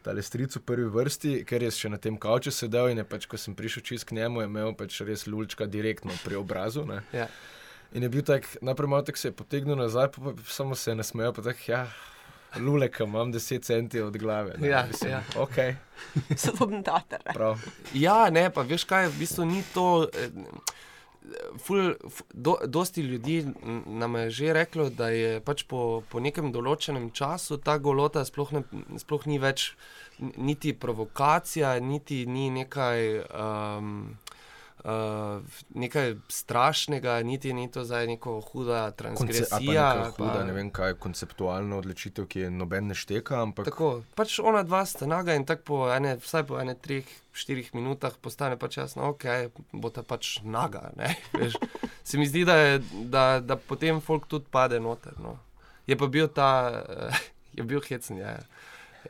tale 0.00 0.22
stric 0.22 0.56
v 0.56 0.62
prvi 0.62 0.88
vrsti, 0.88 1.44
ker 1.44 1.62
je 1.62 1.70
še 1.70 1.88
na 1.88 1.98
tem 1.98 2.16
kavču 2.16 2.50
sedel 2.50 2.88
in 2.88 2.98
je 2.98 3.04
pač, 3.04 3.26
ko 3.26 3.36
sem 3.36 3.54
prišel 3.54 3.82
čist 3.82 4.04
k 4.04 4.14
njemu, 4.14 4.40
je 4.40 4.46
imel 4.46 4.74
pač 4.74 5.00
res 5.00 5.26
lučka 5.26 5.66
direktno 5.66 6.12
pri 6.24 6.36
obrazu. 6.36 6.86
Ja. 7.12 7.26
In 7.90 8.02
je 8.02 8.08
bil 8.08 8.22
tak, 8.22 8.44
najprej 8.60 8.88
malo 8.88 9.02
tako 9.02 9.18
se 9.18 9.28
je 9.28 9.32
potegnil 9.32 9.76
nazaj, 9.76 10.08
pa, 10.08 10.30
pa 10.30 10.42
samo 10.44 10.74
se 10.74 10.90
je 10.90 10.96
nasmejal, 10.96 11.32
pa 11.32 11.42
tako, 11.42 11.64
ja, 11.66 11.82
luleka, 12.56 13.04
imam 13.04 13.32
10 13.32 13.62
centi 13.62 14.00
od 14.00 14.16
glave. 14.16 14.54
Ne, 14.58 14.68
Ja, 14.68 14.84
mislim, 14.88 15.10
ja. 15.10 15.22
ok, 15.36 15.56
Sodobni 16.38 16.82
teater. 16.82 17.20
ne. 17.26 17.32
prav. 17.34 17.60
Ja, 17.92 18.30
ne, 18.30 18.50
pa 18.50 18.62
veš 18.62 18.84
kaj, 18.84 19.08
v 19.08 19.18
bistvu 19.18 19.44
ni 19.44 19.64
to. 19.74 20.08
eh, 20.14 20.28
Ful, 21.58 21.94
f- 22.06 22.22
do, 22.32 22.56
dosti 22.66 23.02
ljudi 23.02 23.46
nam 23.86 24.14
je 24.14 24.30
že 24.30 24.52
reklo, 24.52 24.88
da 24.90 25.08
je 25.08 25.40
pač 25.40 25.64
po, 25.68 26.02
po 26.08 26.20
nekem 26.20 26.52
določenem 26.52 27.10
času 27.10 27.58
ta 27.60 27.78
golota 27.78 28.24
sploh, 28.24 28.52
ne, 28.52 28.62
sploh 28.98 29.26
ni 29.26 29.38
več 29.38 29.72
niti 30.36 30.72
provokacija, 30.72 31.76
niti 31.80 32.24
ni 32.26 32.48
nekaj, 32.50 33.04
um, 33.28 34.16
uh, 34.84 35.42
nekaj 35.74 36.14
strašnega, 36.28 37.22
niti 37.22 37.52
ni 37.52 37.70
to 37.70 37.84
zdaj 37.84 38.06
neko 38.06 38.40
huda 38.40 38.82
Konce, 38.84 38.92
pa 38.92 38.96
transgresija. 38.96 39.86
neka 39.94 40.10
huda, 40.10 40.44
ne 40.44 40.52
vem 40.52 40.70
kaj, 40.70 40.94
konceptualna 40.94 41.76
odločitev, 41.76 42.26
ki 42.26 42.40
je 42.40 42.50
noben 42.50 42.86
ne 42.86 42.94
šteka, 42.94 43.42
ampak 43.42 43.70
Tako, 43.70 44.02
pač 44.14 44.38
ona 44.38 44.62
dva 44.62 44.84
sta 44.86 45.06
naga 45.06 45.34
in 45.34 45.44
tako 45.44 45.62
po 45.64 45.80
ene, 45.92 46.16
vsaj 46.16 46.46
po 46.46 46.60
ene, 46.60 46.74
treh, 46.74 47.06
štirih 47.32 47.74
minutah 47.74 48.14
postane 48.20 48.56
pač 48.58 48.78
jasno, 48.78 49.10
ok, 49.14 49.24
bo 49.72 49.90
ta 49.90 50.02
pač 50.02 50.38
naga. 50.42 50.90
veš. 51.38 51.58
Se 52.04 52.18
mi 52.18 52.26
zdi, 52.26 52.44
da, 52.44 52.56
je, 52.56 52.78
da, 53.04 53.40
da 53.40 53.56
potem 53.56 54.00
folk 54.00 54.26
tudi 54.26 54.46
pade 54.50 54.80
noter. 54.80 55.12
No. 55.20 55.36
Je 55.86 55.96
pa 55.96 56.06
bil 56.06 56.28
ta, 56.28 56.84
eh, 56.88 57.20
je 57.56 57.62
bil 57.64 57.80
hecen, 57.80 58.18
ja. 58.18 58.38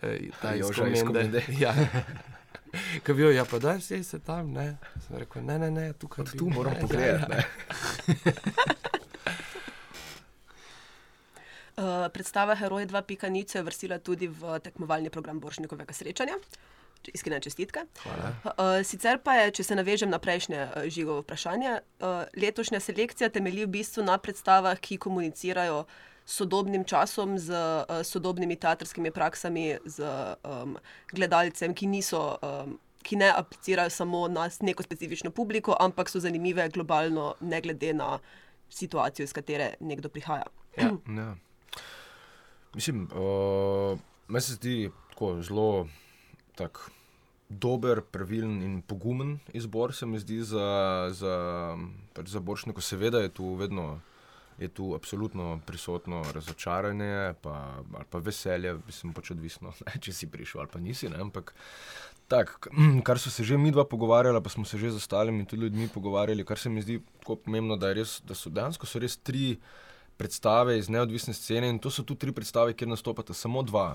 eh, 0.02 0.31
Ta 0.42 0.54
Joža 0.54 0.88
iz 0.88 1.02
komende. 1.02 1.42
Komende. 1.42 1.61
Ja. 1.64 1.74
Ko 3.04 3.14
bil, 3.14 3.31
ja, 3.31 3.44
pa 3.44 3.59
daj 3.59 3.78
vse 3.78 4.02
se 4.04 4.18
tam, 4.20 4.52
ne. 4.52 4.76
Sem 5.00 5.18
rekel, 5.18 5.42
ne, 5.42 5.59
ne, 5.59 5.70
ne, 5.70 5.92
tukaj 5.94 6.22
Od 6.22 6.33
bi- 6.33 6.38
tu 6.38 6.48
moram 6.48 6.72
ne, 6.74 6.81
pogledati. 6.81 7.22
ja, 7.22 7.28
ne. 7.31 7.44
Uh, 11.78 11.85
predstava 12.09 12.54
Heroj 12.54 12.87
2.0 12.87 13.31
je 13.52 13.62
vrstila 13.62 13.98
tudi 13.98 14.26
v 14.26 14.59
tekmovalni 14.59 15.11
program 15.11 15.38
Boršnikovega 15.38 15.92
srečanja. 15.92 16.35
Če- 16.98 17.12
Iskrene 17.14 17.38
čestitke. 17.38 17.85
Hvala. 18.02 18.33
Uh, 18.42 18.83
sicer 18.83 19.20
pa 19.20 19.37
je, 19.37 19.52
če 19.52 19.62
se 19.62 19.76
navežem 19.76 20.11
na 20.11 20.18
prejšnje 20.18 20.59
uh, 20.64 20.88
žigovo 20.88 21.22
vprašanje, 21.22 21.76
uh, 22.00 22.07
letošnja 22.35 22.81
selekcija 22.81 23.31
temelji 23.31 23.62
v 23.62 23.72
bistvu 23.72 24.02
na 24.02 24.18
predstavah, 24.18 24.74
ki 24.76 24.98
komunicirajo 24.98 25.85
s 25.85 26.17
sodobnim 26.29 26.85
časom, 26.85 27.38
z 27.41 27.57
uh, 27.57 28.03
sodobnimi 28.05 28.57
teatrskimi 28.61 29.11
praksami, 29.11 29.79
z 29.88 30.05
um, 30.45 30.77
gledalcem, 31.12 31.75
ki 31.75 31.88
niso. 31.88 32.37
Um, 32.43 32.77
Ki 32.99 33.17
ne 33.17 33.29
aplicirajo 33.31 33.93
samo 33.95 34.27
na 34.29 34.49
neko 34.61 34.83
specifično 34.83 35.31
publiko, 35.31 35.77
ampak 35.81 36.11
so 36.11 36.19
zanimive 36.21 36.64
globalno, 36.75 37.29
ne 37.41 37.61
glede 37.62 37.93
na 37.95 38.19
situacijo, 38.69 39.25
iz 39.25 39.33
katere 39.33 39.69
nekdo 39.81 40.11
prihaja. 40.11 40.51
Ja. 40.77 40.91
Ja. 41.07 41.29
Mislim, 42.75 43.07
uh, 43.14 43.99
meni 44.29 44.43
se 44.43 44.59
zdi 44.59 44.91
tako 45.12 45.31
zelo 45.47 45.87
tak, 46.59 46.91
dober, 47.49 48.03
pravilen 48.03 48.62
in 48.67 48.83
pogumen 48.83 49.38
izbor, 49.55 49.95
se 49.95 50.07
mi 50.07 50.19
zdi 50.19 50.43
za, 50.43 51.09
za, 51.14 51.35
pač 52.12 52.35
za 52.35 52.41
Boršniko. 52.41 52.83
Seveda 52.83 53.23
je 53.23 53.31
tu 53.31 53.55
vedno. 53.55 54.01
Je 54.59 54.68
tu 54.68 54.94
absolutno 54.94 55.61
prisotno 55.66 56.25
razočaranje, 56.35 57.35
pa, 57.42 57.79
ali 57.94 58.07
pa 58.11 58.18
veselje, 58.18 58.75
mislim, 58.87 59.12
pač 59.14 59.31
odvisno, 59.31 59.73
ne, 59.87 60.01
če 60.03 60.12
si 60.12 60.27
prišel 60.27 60.64
ali 60.64 60.73
pa 60.73 60.81
nisi. 60.83 61.09
Ne, 61.09 61.21
ampak 61.23 61.55
tak, 62.29 62.68
kar 63.07 63.21
so 63.23 63.31
se 63.31 63.44
že 63.47 63.59
mi 63.59 63.71
dva 63.71 63.85
pogovarjala, 63.85 64.40
pa 64.40 64.51
smo 64.51 64.64
se 64.64 64.79
že 64.79 64.90
z 64.90 65.03
ostalimi 65.03 65.47
tudi 65.47 65.62
ljudmi 65.62 65.88
pogovarjali, 65.94 66.44
kar 66.44 66.59
se 66.59 66.68
mi 66.68 66.83
zdi 66.83 66.99
tako 67.21 67.37
pomembno, 67.37 67.77
da, 67.77 67.92
res, 67.92 68.18
da 68.27 68.35
so 68.35 68.51
dejansko 68.51 68.87
so 68.87 68.99
res 68.99 69.16
tri 69.16 69.57
predstave 70.18 70.79
iz 70.79 70.90
neodvisne 70.90 71.35
scene 71.35 71.68
in 71.71 71.79
to 71.79 71.90
so 71.90 72.03
tu 72.03 72.18
tri 72.18 72.35
predstave, 72.35 72.75
kjer 72.75 72.90
nastopata 72.90 73.35
samo 73.35 73.62
dva. 73.62 73.92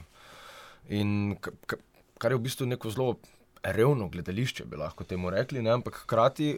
In 0.90 1.36
ka- 1.44 1.52
ka- 1.68 1.82
kar 2.18 2.32
je 2.32 2.40
v 2.40 2.46
bistvu 2.48 2.66
neko 2.72 2.90
zelo 2.90 3.18
revno 3.64 4.08
gledališče, 4.10 4.66
bi 4.66 4.80
lahko 4.80 5.04
temu 5.04 5.30
rekli, 5.30 5.62
ne? 5.62 5.72
ampak 5.72 6.04
hkrati 6.04 6.58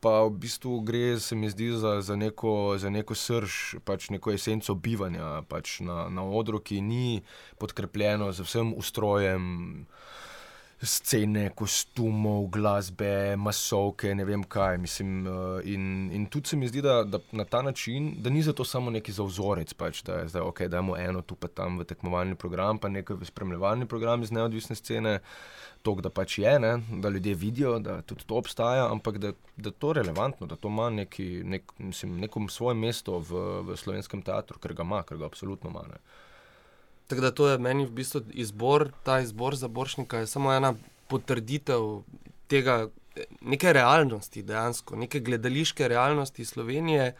pa 0.00 0.22
v 0.26 0.36
bistvu 0.42 0.80
gre, 0.80 1.20
se 1.20 1.34
mi 1.34 1.50
zdi, 1.50 1.70
za, 1.72 2.00
za, 2.00 2.16
neko, 2.16 2.76
za 2.78 2.90
neko 2.90 3.14
srž, 3.14 3.80
pač 3.84 4.10
neko 4.10 4.32
esenco 4.32 4.74
bivanja 4.74 5.42
pač 5.48 5.80
na, 5.80 6.06
na 6.12 6.24
odru, 6.24 6.60
ki 6.60 6.80
ni 6.80 7.22
podkrepljeno 7.58 8.32
z 8.32 8.46
vsem 8.46 8.74
ustrojem. 8.76 9.86
Scene, 10.76 11.46
kostumov, 11.56 12.50
glasbe, 12.52 13.32
masovke, 13.40 14.10
ne 14.14 14.26
vem 14.28 14.42
kaj. 14.44 14.76
Mislim, 14.76 15.24
eh, 15.24 15.70
in, 15.72 16.10
in 16.12 16.26
tudi 16.28 16.52
se 16.52 16.56
mi 16.60 16.68
zdi, 16.68 16.82
da, 16.84 16.98
da 17.00 17.18
na 17.32 17.46
ta 17.48 17.62
način, 17.64 18.10
da 18.20 18.30
ni 18.30 18.42
zato 18.44 18.64
samo 18.64 18.92
neki 18.92 19.12
za 19.12 19.24
vzorec, 19.24 19.72
pač, 19.72 20.02
da 20.04 20.20
je 20.20 20.28
zdaj 20.28 20.44
ok, 20.44 20.60
da 20.68 20.76
imamo 20.76 20.98
eno 21.00 21.22
tu 21.24 21.34
pa 21.34 21.48
tam 21.48 21.80
v 21.80 21.88
tekmovalni 21.88 22.36
program, 22.36 22.78
pa 22.78 22.92
nekaj 22.92 23.16
v 23.16 23.24
spremljevalni 23.24 23.88
program 23.88 24.22
iz 24.22 24.30
neodvisne 24.30 24.76
scene, 24.76 25.18
to, 25.86 25.94
da 26.02 26.10
pač 26.10 26.38
je, 26.42 26.52
ne, 26.58 26.72
da 27.02 27.10
ljudje 27.14 27.34
vidijo, 27.38 27.78
da 27.78 28.00
tudi 28.02 28.26
to 28.26 28.40
obstaja, 28.40 28.88
ampak 28.90 29.18
da, 29.22 29.32
da 29.56 29.70
to 29.70 29.92
relevantno, 29.94 30.48
da 30.50 30.56
to 30.58 30.68
ima 30.72 30.88
neki, 30.90 31.26
nek, 31.44 31.72
mislim, 31.78 32.18
neko 32.20 32.42
svoje 32.50 32.74
mesto 32.74 33.20
v, 33.22 33.42
v 33.68 33.76
slovenskem 33.78 34.24
teatru, 34.26 34.58
ker 34.62 34.74
ga 34.74 34.86
ima, 34.86 35.02
ker 35.06 35.20
ga 35.20 35.28
absolutno 35.30 35.70
ima. 35.70 35.84
Ne. 35.92 36.00
Tako 37.06 37.22
da 37.22 37.30
to 37.30 37.48
je 37.48 37.58
meni 37.62 37.86
v 37.86 37.94
bistvu 38.00 38.24
izbor, 38.34 38.88
ta 39.06 39.20
izbor 39.22 39.54
za 39.54 39.68
Boršnika 39.68 40.24
je 40.24 40.30
samo 40.30 40.50
ena 40.54 40.72
potrditev 41.06 42.02
tega, 42.50 42.88
neke 43.46 43.72
realnosti, 43.72 44.42
dejansko, 44.42 44.98
neke 44.98 45.20
gledališke 45.22 45.88
realnosti 45.88 46.44
Slovenije, 46.44 47.12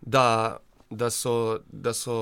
da, 0.00 0.58
da, 0.90 1.10
so, 1.10 1.60
da 1.70 1.94
so 1.94 2.16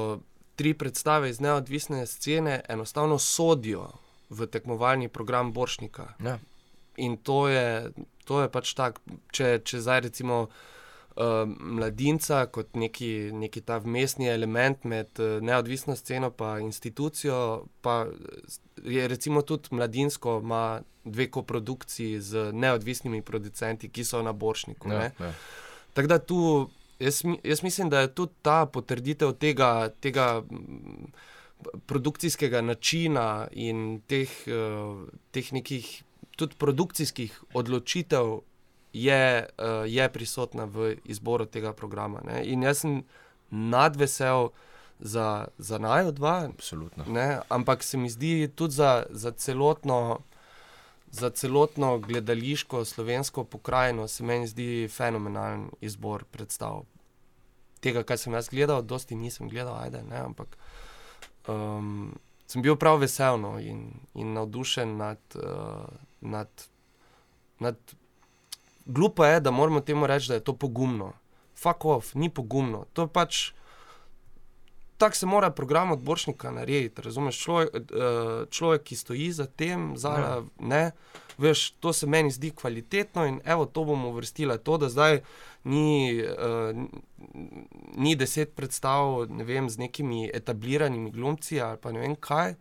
tri 0.60 0.74
predstave 0.74 1.30
iz 1.30 1.40
neodvisne 1.40 2.04
scene 2.06 2.60
enostavno 2.68 3.18
sodijo 3.18 3.88
v 4.30 4.46
tekmovalni 4.46 5.08
program 5.08 5.52
Boršnika. 5.52 6.14
Ja. 6.24 6.38
In 6.96 7.16
to 7.16 7.48
je, 7.48 7.92
to 8.24 8.42
je 8.42 8.50
pač 8.52 8.74
tako, 8.74 9.00
če, 9.32 9.60
če 9.64 9.80
zdaj 9.80 10.00
recimo 10.08 10.40
uh, 10.48 11.44
mladinca 11.46 12.46
kot 12.52 12.74
neki, 12.76 13.30
neki 13.32 13.62
ta 13.62 13.78
vmesni 13.82 14.28
element 14.28 14.84
med 14.84 15.22
uh, 15.22 15.38
neodvisno 15.44 15.96
sceno 15.96 16.32
in 16.58 16.66
institucijo, 16.66 17.66
pa 17.80 18.06
je 18.84 19.08
recimo 19.08 19.42
tudi 19.42 19.68
mladinsko, 19.70 20.40
ima 20.42 20.80
dve 21.04 21.30
koprodukciji 21.30 22.20
z 22.20 22.50
neodvisnimi 22.52 23.22
producenti, 23.22 23.88
ki 23.88 24.04
so 24.04 24.22
na 24.22 24.32
Boršniku. 24.32 24.90
Ja, 24.92 25.10
ja. 25.18 25.32
Tako 25.94 26.08
da 26.08 26.18
tu, 26.18 26.70
jaz, 26.98 27.22
jaz 27.44 27.62
mislim, 27.62 27.90
da 27.90 28.00
je 28.00 28.14
tudi 28.14 28.32
ta 28.42 28.66
potrditev 28.66 29.32
tega, 29.32 29.88
tega 30.00 30.42
mm, 30.50 31.12
produkcijskega 31.86 32.60
načina 32.60 33.48
in 33.52 34.00
teh, 34.06 34.30
uh, 34.46 35.08
teh 35.30 35.52
nekih 35.52 35.88
tudi 36.38 36.54
produkcijskih 36.58 37.42
odločitev 37.54 38.40
je, 38.92 39.48
uh, 39.58 39.84
je 39.86 40.08
prisotna 40.12 40.64
v 40.64 40.96
izboru 41.04 41.46
tega 41.46 41.72
programa. 41.72 42.22
Ne. 42.24 42.44
In 42.46 42.62
jaz 42.62 42.84
sem 42.84 43.02
nadvesel 43.50 44.50
za, 45.00 45.48
za 45.58 45.78
najo 45.78 46.12
dva, 46.12 46.48
Absolutno. 46.54 47.04
Ne, 47.08 47.40
ampak 47.48 47.82
se 47.82 47.96
mi 47.96 48.10
zdi 48.10 48.48
tudi 48.54 48.74
za, 48.74 49.06
za, 49.10 49.30
celotno, 49.30 50.18
za 51.10 51.30
celotno 51.30 51.98
gledališko 51.98 52.84
slovensko 52.84 53.44
pokrajino, 53.44 54.08
se 54.08 54.24
meni 54.24 54.46
zdi 54.46 54.88
fenomenalen 54.88 55.70
izbor 55.80 56.24
predstav. 56.24 56.82
Tega, 57.80 58.02
kar 58.02 58.18
sem 58.18 58.32
jaz 58.32 58.48
gledal, 58.48 58.82
dosti 58.82 59.14
nisem 59.14 59.48
gledal, 59.48 59.76
ajde, 59.78 60.02
ne, 60.02 60.18
ampak 60.18 60.58
um, 61.48 62.12
sem 62.46 62.62
bil 62.62 62.76
prav 62.76 63.00
vesel 63.00 63.40
no, 63.40 63.56
in, 63.58 63.88
in 64.14 64.36
navdušen 64.36 64.96
nad. 64.96 65.18
Uh, 65.34 65.88
nad, 66.20 66.48
nad 67.58 67.76
Glupo 68.84 69.24
je, 69.24 69.40
da 69.40 69.50
moramo 69.50 69.80
temu 69.80 70.06
reči, 70.06 70.28
da 70.28 70.34
je 70.34 70.44
to 70.44 70.52
pogumno. 70.52 71.12
fuck 71.54 71.84
off, 71.84 72.14
ni 72.14 72.30
pogumno. 72.30 72.84
To 72.92 73.02
je 73.02 73.08
pač. 73.08 73.52
Tako 74.96 75.16
se 75.16 75.26
mora 75.26 75.50
program 75.50 75.90
odboršnika 75.92 76.50
narediti. 76.50 77.02
Razumeš, 77.02 77.38
človek, 77.38 77.74
eh, 77.74 78.46
človek 78.50 78.82
ki 78.82 78.96
stoji 78.96 79.32
za 79.32 79.46
tem, 79.46 79.96
zala, 79.96 80.44
ne, 80.58 80.90
veš, 81.38 81.70
to 81.80 81.92
se 81.92 82.06
meni 82.06 82.30
zdi 82.30 82.50
kvalitetno 82.50 83.26
in 83.26 83.40
evo, 83.44 83.66
to 83.66 83.84
bomo 83.84 84.08
uvrstili. 84.08 84.58
To, 84.58 84.78
da 84.78 84.88
zdaj 84.88 85.20
ni, 85.64 86.18
uh, 86.22 86.76
ni 87.96 88.16
deset 88.16 88.54
predstav 88.54 89.26
ne 89.30 89.44
vem, 89.44 89.70
z 89.70 89.78
nekimi 89.78 90.30
etabliranimi 90.34 91.10
glumci 91.10 91.60
ali 91.60 91.78
pa 91.78 91.92
ne 91.92 92.00
vem 92.00 92.16
kaj, 92.16 92.54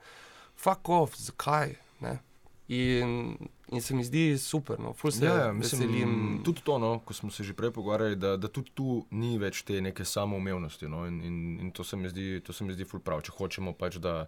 fuck 0.58 0.90
off, 0.90 1.16
zakaj. 1.18 1.76
Ne? 2.00 2.20
In, 2.68 3.38
in 3.72 3.82
se 3.82 3.96
mi 3.96 4.04
zdi 4.04 4.38
super, 4.38 4.80
no, 4.80 4.92
ful 4.94 5.12
se 5.12 5.26
Ja, 5.26 5.38
ja, 5.38 5.54
mislim, 5.54 5.82
veselim. 5.82 6.42
tudi 6.44 6.62
to, 6.62 6.78
no, 6.80 7.00
ko 7.00 7.13
smo 7.13 7.32
se 7.32 7.44
že 7.44 7.54
prej 7.54 7.72
pogovarjali, 7.72 8.16
da, 8.16 8.38
da 8.38 8.48
tudi 8.48 8.72
tu 8.76 9.06
ni 9.12 9.38
več 9.38 9.62
te 9.63 9.82
neke 9.82 10.06
samoumevnosti. 10.06 10.88
No, 10.88 11.06
in, 11.08 11.22
in, 11.24 11.60
in 11.62 11.72
to 11.72 11.84
se 11.84 11.96
mi 11.96 12.10
zdi, 12.10 12.42
to 12.44 12.54
se 12.54 12.63
mi 12.68 12.74
zdi 12.76 12.84
ful 12.86 13.00
prav. 13.00 13.22
Če 13.24 13.32
hočemo 13.38 13.72
pač, 13.74 13.96
da, 14.04 14.28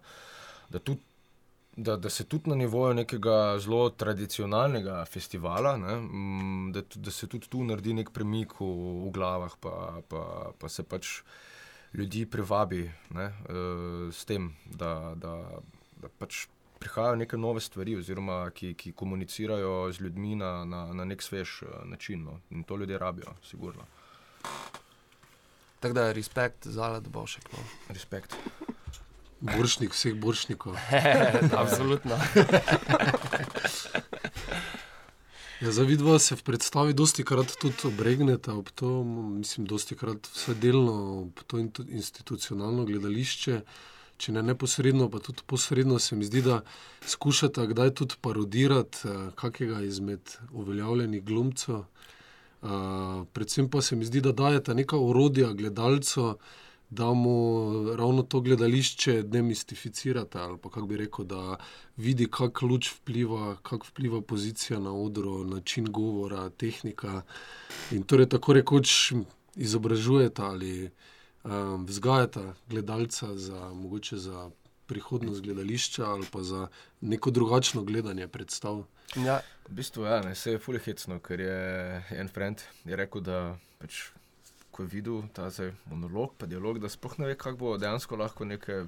da, 0.70 0.78
tudi, 0.78 1.00
da, 1.76 1.96
da 1.96 2.10
se 2.10 2.24
tudi 2.24 2.50
na 2.50 2.56
nivoju 2.56 2.94
nekega 2.94 3.58
zelo 3.58 3.90
tradicionalnega 3.90 5.04
festivala, 5.04 5.76
ne, 5.76 5.96
mm, 5.96 6.72
da, 6.72 6.82
da 6.94 7.10
se 7.10 7.26
tudi 7.26 7.48
tu 7.48 7.64
naredi 7.64 7.94
nek 7.94 8.10
premik 8.10 8.58
v, 8.60 8.68
v 9.06 9.10
glavah, 9.14 9.54
pa, 9.60 9.74
pa, 10.08 10.24
pa 10.58 10.68
se 10.68 10.82
pač 10.82 11.20
ljudi 11.94 12.26
privabi 12.26 12.90
ne, 13.10 13.24
eh, 13.24 14.08
s 14.12 14.24
tem, 14.24 14.52
da, 14.64 15.14
da, 15.16 15.36
da 16.02 16.10
pač 16.18 16.46
prihajajo 16.80 17.16
neke 17.16 17.36
nove 17.36 17.60
stvari, 17.60 17.96
oziroma 17.96 18.50
ki, 18.56 18.74
ki 18.74 18.92
komunicirajo 18.92 19.92
z 19.92 20.00
ljudmi 20.00 20.36
na, 20.40 20.64
na, 20.64 20.86
na 20.96 21.04
nek 21.04 21.22
svež 21.22 21.62
eh, 21.62 21.80
način. 21.84 22.24
No. 22.24 22.40
In 22.50 22.64
to 22.64 22.76
ljudje 22.76 22.98
rabijo, 22.98 23.34
sigurno. 23.44 23.84
Tako 25.80 25.94
da 25.94 26.12
respekt 26.12 26.66
za 26.66 26.84
Alad 26.84 27.08
Bošek. 27.08 27.52
No. 27.52 27.64
Respekt. 27.88 28.36
Boršnik 29.40 29.94
vseh 29.96 30.14
boršnikov. 30.14 30.76
Absolutno. 31.62 32.16
Ja, 35.60 35.72
za 35.72 35.82
vidva 35.84 36.18
se 36.18 36.36
v 36.36 36.42
predstavi 36.42 36.94
dosti 36.96 37.20
krat 37.24 37.52
tudi 37.60 37.84
obregnete 37.84 38.48
ob 38.52 38.70
to, 38.72 39.04
mislim, 39.04 39.66
dosti 39.68 39.92
krat 39.96 40.28
vse 40.32 40.54
delno 40.56 40.94
ob 41.20 41.42
to 41.46 41.58
institucionalno 41.60 42.86
gledališče, 42.88 43.58
če 44.16 44.32
ne 44.32 44.42
neposredno, 44.42 45.10
pa 45.12 45.20
tudi 45.20 45.44
posredno 45.46 45.98
se 46.00 46.16
mi 46.16 46.24
zdi, 46.24 46.40
da 46.48 46.62
skušate 47.04 47.66
kdaj 47.74 47.92
tudi 48.00 48.16
parodirati 48.24 49.04
eh, 49.04 49.18
kakega 49.36 49.82
izmed 49.84 50.32
uveljavljenih 50.50 51.24
glumcev. 51.24 51.84
Uh, 52.60 53.24
predvsem 53.32 53.70
pa 53.72 53.80
se 53.80 53.96
mi 53.96 54.04
zdi, 54.04 54.20
da 54.20 54.32
dajete 54.36 54.74
neka 54.74 54.98
orodja 55.00 55.52
gledalcu, 55.56 56.34
da 56.90 57.12
mu 57.12 57.70
ravno 57.96 58.22
to 58.22 58.40
gledališče 58.40 59.22
demistificirate, 59.22 60.38
ali 60.38 60.58
pa 60.58 60.70
kako 60.70 60.86
bi 60.86 60.96
rekel, 60.96 61.24
da 61.24 61.56
vidi, 61.96 62.26
kako 62.30 62.66
luč 62.66 62.92
vpliva, 62.92 63.56
kako 63.62 63.86
vpliva 63.88 64.20
pozicija 64.20 64.80
na 64.80 64.92
odru, 64.92 65.44
način 65.44 65.84
govora, 65.84 66.48
tehnika. 66.50 67.22
In 67.90 68.02
torej 68.02 68.28
tako 68.28 68.52
rekoč 68.52 69.12
izobražujete 69.56 70.42
ali 70.42 70.90
um, 71.44 71.86
vzgajate 71.86 72.52
gledalca 72.68 73.36
za, 73.36 73.72
mogoče 73.74 74.16
za 74.16 74.50
prihodnost 74.86 75.40
gledališča 75.40 76.04
ali 76.04 76.26
pa 76.32 76.42
za 76.42 76.68
neko 77.00 77.30
drugačno 77.30 77.82
gledanje 77.84 78.28
predstav. 78.28 78.84
Ja, 79.16 79.40
V 79.70 79.74
bistvu 79.74 80.04
ja, 80.04 80.20
ne, 80.20 80.34
se 80.34 80.50
je 80.52 80.58
fully 80.58 80.80
hecno, 80.82 81.20
ker 81.22 81.40
je 81.40 81.58
en 82.10 82.28
friend 82.28 82.62
je 82.84 82.96
rekel, 82.98 83.22
da 83.22 83.58
pač, 83.78 84.00
ko 84.80 84.88
je 84.88 84.94
videl 84.96 85.22
ta 85.36 85.50
zdaj 85.52 85.74
monolog, 85.90 86.32
pa 86.40 86.46
dialog, 86.48 86.78
da 86.80 86.88
sploh 86.88 87.18
ne 87.20 87.26
ve, 87.28 87.34
kako 87.36 87.58
bo 87.60 87.72
dejansko 87.76 88.16
lahko 88.16 88.46
neke 88.48 88.86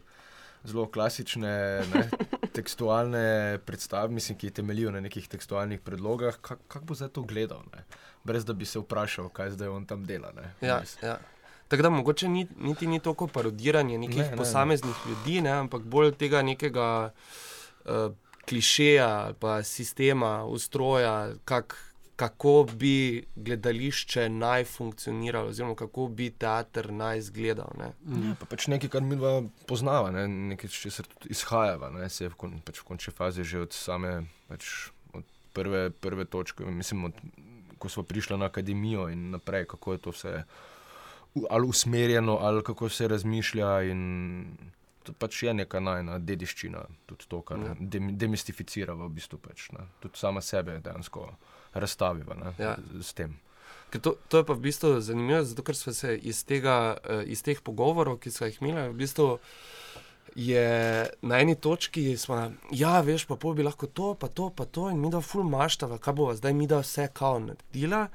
zelo 0.64 0.86
klasične, 0.88 1.52
ne, 1.92 2.04
tekstualne 2.56 3.58
predstave, 3.66 4.08
mislim, 4.08 4.38
ki 4.38 4.54
temeljijo 4.56 4.90
na 4.94 5.02
nekih 5.04 5.28
tekstualnih 5.28 5.82
predlogah, 5.84 6.38
kako 6.40 6.64
kak 6.68 6.86
bo 6.88 6.96
zdaj 6.96 7.12
to 7.12 7.26
gledal, 7.28 7.60
ne? 7.74 7.84
brez 8.24 8.46
da 8.48 8.56
bi 8.56 8.64
se 8.64 8.80
vprašal, 8.80 9.28
kaj 9.28 9.50
zdaj 9.58 9.68
on 9.68 9.84
tam 9.86 10.06
dela. 10.08 10.32
Ne? 10.32 10.54
ja, 10.68 10.80
Mislim, 10.80 11.10
ja. 11.10 11.18
Tako 11.68 11.82
da 11.82 11.90
mogoče 11.90 12.28
ni, 12.28 12.46
niti 12.60 12.86
ni 12.86 13.00
toliko 13.00 13.26
parodiranje 13.26 13.98
nekih 13.98 14.22
Ne, 14.22 14.30
ne, 14.30 14.36
posameznih 14.36 14.96
ne. 15.04 15.10
ljudi, 15.12 15.40
ne, 15.40 15.50
ampak 15.50 15.82
bolj 15.82 16.14
tega 16.16 16.42
nekega 16.42 17.12
uh, 17.84 18.14
klišeja 18.48 19.08
ali 19.26 19.34
pa 19.40 19.62
sistema, 19.62 20.44
ustroja, 20.44 21.34
kak, 21.44 21.76
kako 22.22 22.66
bi 22.78 23.26
gledališče 23.34 24.28
naj 24.28 24.64
funkcioniralo, 24.64 25.48
oziroma 25.50 25.74
kako 25.74 26.06
bi 26.06 26.30
teater 26.30 26.92
naj 26.92 27.18
izgledal. 27.18 27.72
Ne. 27.78 27.88
Ja, 28.28 28.34
pa 28.38 28.46
pač 28.46 28.68
nekaj, 28.70 28.92
kar 28.94 29.02
mi 29.02 29.18
dva 29.18 29.40
poznava, 29.66 30.12
ne? 30.14 30.28
nekaj, 30.54 30.70
če 30.70 30.92
se 30.94 31.04
tudi 31.08 31.32
izhajava, 31.34 31.90
ne? 31.90 32.06
se 32.06 32.28
je 32.28 32.30
v, 32.30 32.38
kon, 32.38 32.54
pač 32.62 32.78
v 32.78 32.86
končni 32.92 33.14
fazi 33.16 33.42
že 33.42 33.64
od 33.66 33.74
same 33.74 34.12
pač 34.46 34.68
od 35.18 35.26
prve, 35.56 35.88
prve 35.90 36.28
točke, 36.30 36.62
mislim, 36.62 37.10
od, 37.10 37.18
ko 37.82 37.90
smo 37.90 38.06
prišli 38.06 38.38
na 38.38 38.46
akademijo 38.52 39.08
in 39.10 39.32
naprej, 39.34 39.66
kako 39.74 39.96
je 39.96 40.02
to 40.06 40.14
vse 40.14 40.44
ali 41.50 41.66
usmerjeno, 41.66 42.38
ali 42.44 42.62
kako 42.62 42.88
se 42.88 43.08
razmišlja. 43.08 43.82
In 43.88 44.02
to 45.02 45.12
pač 45.12 45.42
je 45.42 45.54
neka 45.54 45.80
najna 45.80 46.18
dediščina, 46.18 46.82
tudi 47.06 47.26
to, 47.28 47.40
kar 47.42 47.58
Ja. 47.58 47.74
dem, 47.78 48.16
demistificira 48.18 48.94
v 48.94 49.08
bistvu, 49.08 49.38
pač, 49.38 49.70
ne? 49.72 49.86
tudi 50.00 50.18
sama 50.18 50.40
sebe 50.40 50.80
dejansko 50.80 51.28
razstaviva 51.74 52.34
ne? 52.34 52.52
Ja. 52.58 52.76
z, 52.76 53.02
z 53.02 53.12
tem. 53.14 53.38
Ker 53.92 54.00
To, 54.00 54.14
to 54.28 54.40
je 54.40 54.44
pa 54.48 54.54
v 54.56 54.60
bistvu 54.64 55.00
zanimivo, 55.00 55.42
zato 55.44 55.62
ker 55.62 55.76
smo 55.76 55.92
se 55.92 56.16
iz, 56.16 56.44
tega, 56.48 56.96
eh, 57.04 57.24
iz 57.26 57.42
teh 57.42 57.60
pogovorov, 57.60 58.18
ki 58.18 58.30
smo 58.30 58.46
jih 58.48 58.62
imeli, 58.62 58.88
v 58.88 58.96
bistvu 59.02 59.38
je 60.34 61.08
na 61.22 61.38
eni 61.40 61.54
točki, 61.54 62.16
smo, 62.16 62.52
ja, 62.70 63.00
veš, 63.00 63.26
pa 63.28 63.36
pol 63.36 63.54
bi 63.54 63.62
lahko 63.62 63.86
to, 63.86 64.14
pa 64.14 64.28
to, 64.28 64.48
pa 64.50 64.64
to, 64.64 64.88
in 64.90 65.00
mi 65.00 65.10
da 65.10 65.20
ful 65.20 65.44
maštava, 65.44 65.98
kaj 65.98 66.14
bo 66.14 66.30
zdaj 66.34 66.54
mi 66.56 66.66
da 66.66 66.80
vse 66.80 67.08
kao 67.12 67.38
naredila. 67.38 68.06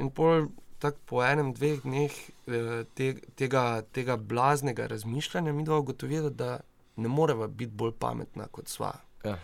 In 0.00 0.10
pol 0.10 0.48
tako 0.78 0.98
po 1.06 1.22
enem, 1.24 1.52
dveh 1.54 1.82
dneh 1.82 2.14
eh, 2.46 2.84
te, 2.94 3.14
tega, 3.36 3.82
tega 3.92 4.16
blaznega 4.16 4.86
razmišljanja 4.86 5.52
mi 5.52 5.64
da 5.64 5.74
ugotovila, 5.74 6.30
da 6.30 6.60
ne 6.96 7.08
moreva 7.08 7.46
biti 7.46 7.72
bolj 7.72 7.92
pametna 7.98 8.46
kot 8.50 8.68
sva. 8.68 8.92
Ja. 9.24 9.38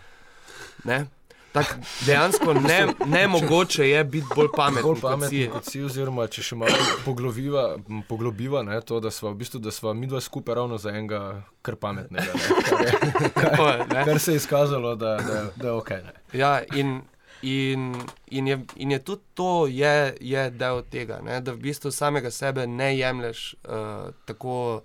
Ne? 0.83 1.05
Tak, 1.55 1.77
dejansko 2.05 2.53
ne, 2.53 2.87
ne 3.15 3.27
mogoče 3.27 3.89
je 3.89 4.03
biti 4.03 4.27
bolj 4.35 4.47
pametna 4.55 4.81
bolj 4.81 5.29
si. 5.29 5.49
kot 5.51 5.65
si, 5.71 5.81
oziroma 5.83 6.27
če 6.27 6.43
še 6.43 6.57
malo 6.59 6.87
poglobiva, 7.05 7.63
poglobiva 8.09 8.63
ne, 8.67 8.81
to, 8.83 8.99
da 8.99 9.11
smo 9.11 9.31
v 9.31 9.39
bistvu, 9.39 9.61
da 9.63 9.71
smo 9.71 9.93
mi 9.95 10.07
dva 10.11 10.19
skupaj 10.21 10.55
ravno 10.55 10.77
za 10.77 10.91
enega 10.91 11.21
kar 11.63 11.77
pametnega, 11.79 12.35
ne, 12.35 13.29
kar, 13.39 13.55
je, 13.55 13.87
ne? 13.93 14.03
kar 14.03 14.19
se 14.19 14.35
je 14.35 14.43
izkazalo, 14.43 14.95
da, 14.99 15.15
da, 15.23 15.41
da 15.55 15.67
je 15.67 15.73
ok. 15.79 15.89
Ne. 15.89 16.15
Ja, 16.33 16.57
in, 16.75 16.97
in, 17.45 17.93
in, 18.29 18.47
je, 18.47 18.55
in 18.75 18.91
je 18.91 18.99
tudi 19.01 19.21
to 19.33 19.49
je, 19.69 19.95
je 20.21 20.49
del 20.51 20.81
tega, 20.85 21.19
ne? 21.21 21.41
da 21.41 21.51
v 21.51 21.57
bistvu 21.59 21.91
samega 21.91 22.31
sebe 22.31 22.65
ne 22.67 22.97
jemliš 22.97 23.41
uh, 23.63 23.71
tako 24.25 24.81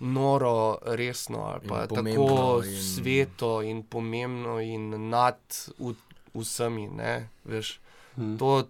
noro, 0.00 0.56
resno 0.84 1.38
ali 1.44 1.68
pa 1.68 1.86
tako 1.86 2.26
in- 2.62 2.82
sveto 2.82 3.62
in 3.62 3.82
pomembno 3.84 4.60
in 4.60 4.88
nad 5.08 5.38
v, 5.78 5.94
vsemi. 6.34 6.88
Ne? 6.88 7.14
Veš, 7.44 7.78
Hmm. 8.14 8.36
to, 8.38 8.68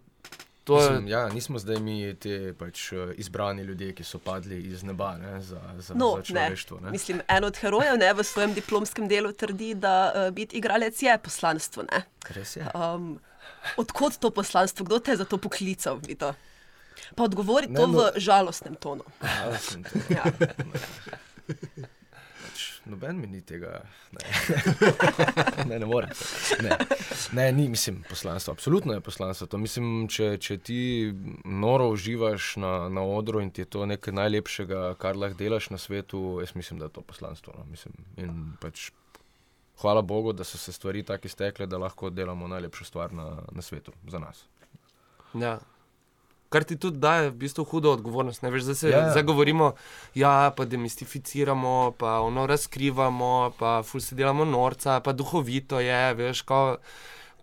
to 0.65 0.77
je. 0.77 0.91
Mislim, 0.91 1.09
ja, 1.09 1.29
nismo 1.29 1.59
zdaj 1.59 1.77
mi 1.79 2.15
te 2.15 2.55
pač, 2.55 2.93
eh, 2.93 3.15
izbrani 3.17 3.63
ljudje, 3.63 3.93
ki 3.93 4.05
so 4.05 4.19
padli 4.19 4.59
iz 4.63 4.83
neba 4.83 5.17
ne, 5.17 5.41
za, 5.41 5.61
za, 5.79 5.95
No, 5.95 6.11
za 6.11 6.17
ne. 6.17 6.25
človeštvo. 6.25 6.81
Ne. 6.81 6.91
Mislim, 6.91 7.21
en 7.29 7.45
od 7.45 7.57
herojev 7.57 7.99
ne, 7.99 8.13
v 8.13 8.25
svojem 8.25 8.55
diplomskem 8.55 9.09
delu 9.09 9.33
trdi, 9.35 9.75
da 9.75 9.93
uh, 10.09 10.31
biti 10.31 10.57
igralec 10.57 10.97
je 10.99 11.19
poslanstvo. 11.19 11.83
Ne? 11.85 12.03
Res 12.31 12.57
je. 12.57 12.67
Um, 12.75 13.21
odkot 13.77 14.17
to 14.17 14.31
poslanstvo, 14.33 14.85
kdo 14.85 14.99
te 14.99 15.11
je 15.11 15.17
za 15.17 15.25
to 15.25 15.39
poklical? 15.39 15.99
Vito? 15.99 16.35
Pa 17.15 17.23
odgovori 17.23 17.67
Ne, 17.67 17.75
to 17.75 17.87
no- 17.87 17.99
v 18.07 18.19
žalostnem 18.19 18.75
tonu. 18.75 19.05
Ja, 19.21 19.51
mislim, 19.53 19.85
to, 19.85 19.99
Ja. 20.11 20.25
Noben 22.87 23.21
mi 23.21 23.27
ni 23.27 23.41
tega. 23.41 23.81
Ne, 24.13 24.25
ne, 25.69 25.79
ne 25.79 25.87
morem. 25.87 26.11
Ne. 26.63 26.77
ne, 27.33 27.53
ni, 27.53 27.69
mislim, 27.69 28.03
poslanstvo. 28.09 28.53
Absolutno 28.53 28.93
je 28.93 29.01
poslanstvo. 29.01 29.47
To 29.47 29.59
mislim, 29.59 30.09
če, 30.09 30.37
če 30.39 30.59
ti 30.59 30.81
noro 31.45 31.89
uživaš 31.95 32.55
na, 32.57 32.89
na 32.89 33.03
odru 33.03 33.41
in 33.41 33.51
ti 33.51 33.65
je 33.65 33.71
to 33.77 33.87
nekaj 33.87 34.15
najlepšega, 34.15 34.83
kar 35.01 35.17
lahko 35.17 35.39
delaš 35.39 35.71
na 35.75 35.79
svetu, 35.79 36.39
jaz 36.45 36.55
mislim, 36.55 36.79
da 36.79 36.91
je 36.91 36.97
to 36.99 37.03
poslanstvo. 37.03 37.55
No. 37.59 37.67
Mislim, 37.71 37.95
in 38.17 38.41
pač, 38.61 38.91
hvala 39.83 40.03
Bogu, 40.03 40.33
da 40.33 40.45
so 40.45 40.59
se 40.59 40.73
stvari 40.73 41.03
tako 41.03 41.27
iztekle, 41.27 41.67
da 41.67 41.79
lahko 41.79 42.11
delamo 42.11 42.49
najlepšo 42.49 42.85
stvar 42.85 43.13
na, 43.13 43.31
na 43.53 43.63
svetu 43.63 43.93
za 44.09 44.19
nas. 44.19 44.45
Ja. 45.35 45.59
Kar 46.55 46.63
ti 46.63 46.77
tudi 46.79 47.01
daje 47.03 47.33
v 47.33 47.39
bistvu 47.43 47.65
hudo 47.67 47.97
odgovornost. 47.99 48.45
Ne, 48.47 48.53
veš, 48.55 48.69
zdaj, 48.69 48.79
se, 48.79 48.91
Ja, 48.91 48.99
ja. 48.99 49.07
ja. 49.09 49.15
zdaj 49.17 49.27
govorimo, 49.27 49.73
ja, 50.15 50.53
pa 50.57 50.65
demistificiramo, 50.65 51.95
pa 51.99 52.21
ono 52.23 52.47
razkrivamo, 52.47 53.33
pa 53.59 53.81
ful 53.83 54.01
se 54.01 54.15
delamo 54.15 54.47
norca, 54.47 55.01
pa 55.03 55.13
duhovito 55.13 55.83
je, 55.83 56.05
veš, 56.15 56.47
ko, 56.47 56.63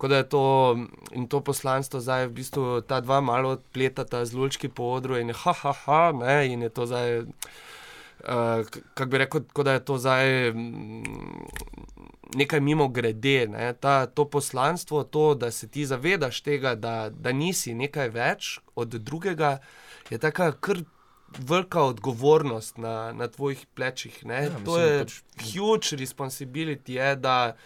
Tako 0.02 0.08
da 0.08 0.16
je 0.16 0.28
to, 0.28 0.78
in 1.14 1.26
to 1.30 1.40
poslanstvo 1.40 2.00
zdaj 2.00 2.26
v 2.26 2.32
bistvu 2.34 2.80
ta 2.80 2.98
dva 3.00 3.20
malo 3.22 3.52
odpletata 3.54 4.24
z 4.26 4.34
lučki 4.34 4.68
po 4.68 4.82
odru 4.98 5.14
in 5.16 5.28
je 5.30 5.34
ha, 5.44 5.52
ha, 5.52 5.72
ha, 5.72 6.12
ne, 6.12 6.48
in 6.50 6.62
je 6.62 6.68
to 6.68 6.86
zdaj, 6.86 7.20
uh, 7.20 8.66
kako 8.94 9.06
bi 9.06 9.18
rekel, 9.18 9.40
da 9.62 9.72
je 9.72 9.84
to 9.84 9.98
zdaj 10.02 10.50
nekaj 12.34 12.60
mimo 12.60 12.88
grede. 12.88 13.46
Ne. 13.48 13.72
Ta, 13.74 14.06
to 14.06 14.24
poslanstvo, 14.26 15.04
to, 15.04 15.34
da 15.34 15.50
se 15.50 15.68
ti 15.68 15.86
zavedaš 15.86 16.40
tega, 16.40 16.74
da, 16.76 17.10
da 17.10 17.32
nisi 17.32 17.74
nekaj 17.74 18.08
več 18.10 18.50
od 18.76 18.88
drugega, 18.90 19.58
je 20.10 20.18
taka 20.18 20.52
kar. 20.52 20.82
Velika 21.38 21.80
odgovornost 21.82 22.76
na, 22.76 23.12
na 23.12 23.28
tvojih 23.28 23.66
plečih. 23.74 24.22
Ja, 24.22 24.28
mislim, 24.40 24.64
to 24.64 24.78
je 24.78 24.98
pač- 25.00 25.22
huge 25.46 25.96
responsibility, 25.96 26.90
je, 26.90 27.16
da, 27.16 27.56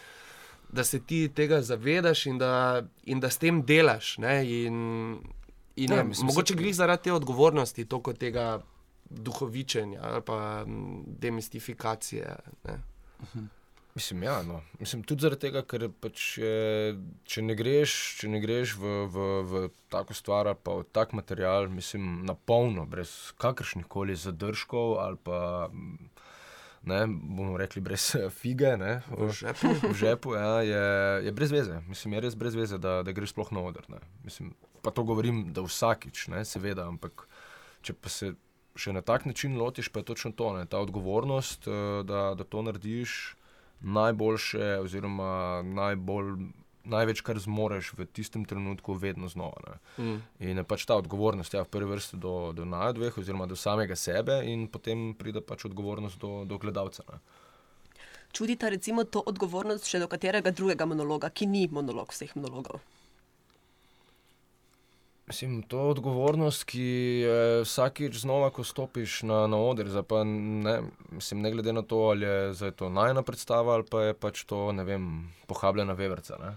da 0.70 0.84
se 0.84 1.00
ti 1.00 1.28
tega 1.28 1.62
zavedaš 1.62 2.26
in 2.26 2.38
da, 2.38 2.50
in 3.04 3.20
da 3.20 3.30
s 3.30 3.38
tem 3.38 3.62
delaš. 3.62 4.18
Ne? 4.18 4.36
In, 4.44 4.76
in 5.76 5.90
Ja, 5.90 5.96
ja, 5.96 6.04
mislim, 6.04 6.26
mogoče 6.26 6.52
se- 6.52 6.58
glih 6.58 6.74
zaradi 6.74 7.02
te 7.02 7.12
odgovornosti, 7.12 7.84
toliko 7.84 8.12
tega 8.12 8.60
duhovičenja 9.10 10.00
ali 10.02 10.22
pa 10.22 10.38
mm, 10.64 11.02
demistifikacije. 11.08 12.36
Ne? 12.64 12.78
Mislim, 13.96 14.22
ja, 14.22 14.42
no. 14.42 14.60
Mislim, 14.78 15.02
tudi 15.08 15.24
zaradi 15.24 15.46
tega, 15.46 15.62
ker 15.64 15.86
pač, 16.04 16.34
če 17.24 17.42
ne 17.42 17.54
greš, 17.56 17.92
če 18.20 18.28
ne 18.28 18.42
greš 18.42 18.74
v, 18.76 18.90
v, 19.08 19.28
v 19.48 19.62
tako 19.88 20.12
stvar, 20.12 20.50
ali 20.50 20.60
pa 20.60 20.74
v 20.82 20.84
tak 20.92 21.14
material, 21.16 21.70
mislim, 21.72 22.26
na 22.28 22.34
polno, 22.36 22.84
brez 22.84 23.32
kakršnih 23.40 23.88
koli 23.88 24.12
zadržkov, 24.20 24.98
ali 25.00 25.16
pa, 25.24 25.38
ne, 26.86 27.06
bomo 27.08 27.56
rekli, 27.56 27.80
brez 27.80 28.10
eh, 28.18 28.28
fige, 28.30 28.74
ne, 28.76 29.00
V 29.08 29.30
žepu. 29.32 29.72
v 29.88 29.94
žepu, 29.96 30.34
ja, 30.36 30.60
je, 30.60 30.84
je 31.26 31.32
brez 31.32 31.56
veze. 31.56 31.80
Mislim, 31.88 32.18
je 32.18 32.20
res 32.26 32.36
brez 32.36 32.54
veze, 32.54 32.76
da, 32.78 33.00
da 33.02 33.16
greš 33.16 33.32
sploh 33.32 33.48
na 33.56 33.64
oder. 33.64 33.88
Ne. 33.88 34.02
Mislim, 34.24 34.52
pa 34.82 34.92
to 34.92 35.08
govorim, 35.08 35.54
da 35.56 35.64
vsakič, 35.64 36.28
ne, 36.36 36.44
seveda, 36.44 36.84
ampak 36.84 37.24
če 37.80 37.96
pa 37.96 38.12
se 38.12 38.34
še 38.76 38.92
na 38.92 39.00
tak 39.00 39.24
način 39.24 39.56
lotiš, 39.56 39.88
pa 39.88 40.04
je 40.04 40.10
točno 40.12 40.36
to, 40.36 40.52
ne, 40.52 40.68
ta 40.68 40.84
odgovornost, 40.84 41.64
eh, 41.64 42.04
da, 42.04 42.28
da 42.36 42.44
to 42.44 42.60
narediš 42.60 43.35
najboljše, 43.80 44.78
oziroma 44.82 45.62
najbolj, 45.62 46.32
največ, 46.86 47.20
kar 47.26 47.38
zmoreš 47.38 47.92
v 47.98 48.06
tistem 48.06 48.44
trenutku, 48.44 48.94
vedno 48.94 49.28
znova. 49.28 49.62
Ne. 49.66 50.04
Mm. 50.04 50.20
In 50.40 50.62
je 50.62 50.64
pač 50.64 50.86
ta 50.86 50.96
odgovornost, 50.96 51.54
ja, 51.54 51.64
v 51.66 51.70
prvi 51.70 51.90
vrsti 51.90 52.20
do, 52.22 52.52
do 52.56 52.64
naju 52.64 52.96
dveh, 53.00 53.18
oziroma 53.18 53.46
do 53.46 53.56
samega 53.56 53.96
sebe, 53.96 54.40
in 54.46 54.68
potem 54.68 55.14
pride 55.18 55.42
pač 55.42 55.66
odgovornost 55.66 56.20
do, 56.22 56.44
do 56.44 56.58
gledalca. 56.58 57.04
Ne. 57.10 57.20
Čudite 58.32 58.70
recimo 58.70 59.04
to 59.04 59.22
odgovornost 59.24 59.88
še 59.88 60.02
do 60.02 60.10
katerega 60.12 60.52
drugega 60.52 60.86
monologa, 60.86 61.30
ki 61.30 61.46
ni 61.48 61.66
monolog 61.72 62.12
vseh 62.12 62.34
monologov. 62.36 62.82
Mislim, 65.26 65.62
to 65.62 65.78
je 65.78 65.90
odgovornost, 65.90 66.64
ki 66.70 66.82
je 67.26 67.62
vsakič 67.64 68.14
znova, 68.22 68.50
ko 68.54 68.64
stopiš 68.64 69.22
na, 69.26 69.46
na 69.50 69.58
oder. 69.58 69.90
Pa 70.06 70.22
ne, 70.24 70.82
mislim, 71.10 71.40
ne 71.42 71.50
glede 71.50 71.72
na 71.72 71.82
to, 71.82 71.98
ali 72.14 72.26
je 72.26 72.52
zdaj 72.54 72.70
to 72.70 72.88
najna 72.88 73.22
predstava 73.22 73.74
ali 73.74 73.84
pa 73.90 74.02
je 74.02 74.14
pač 74.14 74.44
to, 74.44 74.70
vem, 74.70 75.32
pohabljena 75.46 75.98
veverca. 75.98 76.54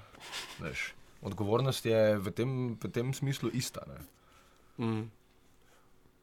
Odgovornost 1.22 1.86
je 1.86 2.18
v 2.18 2.32
tem, 2.32 2.78
v 2.84 2.92
tem 2.94 3.14
smislu 3.14 3.50
ista. 3.54 3.82
Ne. 3.90 3.98
Mm. 4.86 5.12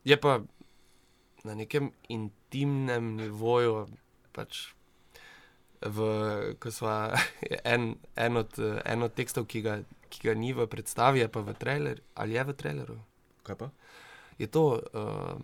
Je 0.04 0.16
pa 0.16 0.40
na 1.44 1.54
nekem 1.54 1.90
intimnem 2.08 3.16
nivoju, 3.18 3.88
pač 4.32 4.70
v, 5.82 5.98
ko 6.62 6.70
smo 6.70 7.10
en, 7.74 7.96
en, 8.14 8.36
od, 8.36 8.58
eh, 8.58 8.80
en 8.86 9.02
od 9.02 9.14
tekstov, 9.14 9.50
ki 9.50 9.62
ga, 9.66 9.80
ki 10.18 10.28
ga 10.28 10.34
ni 10.34 10.52
v 10.56 10.66
predstavi, 10.70 11.22
je 11.24 11.28
pa 11.28 11.40
v 11.40 11.54
traileru, 11.54 12.02
ali 12.14 12.36
je 12.36 12.44
v 12.44 12.56
traileru. 12.56 12.98
Kaj 13.46 13.56
pa? 13.60 13.70
Je 14.38 14.46
to, 14.46 14.80
uh, 14.80 15.38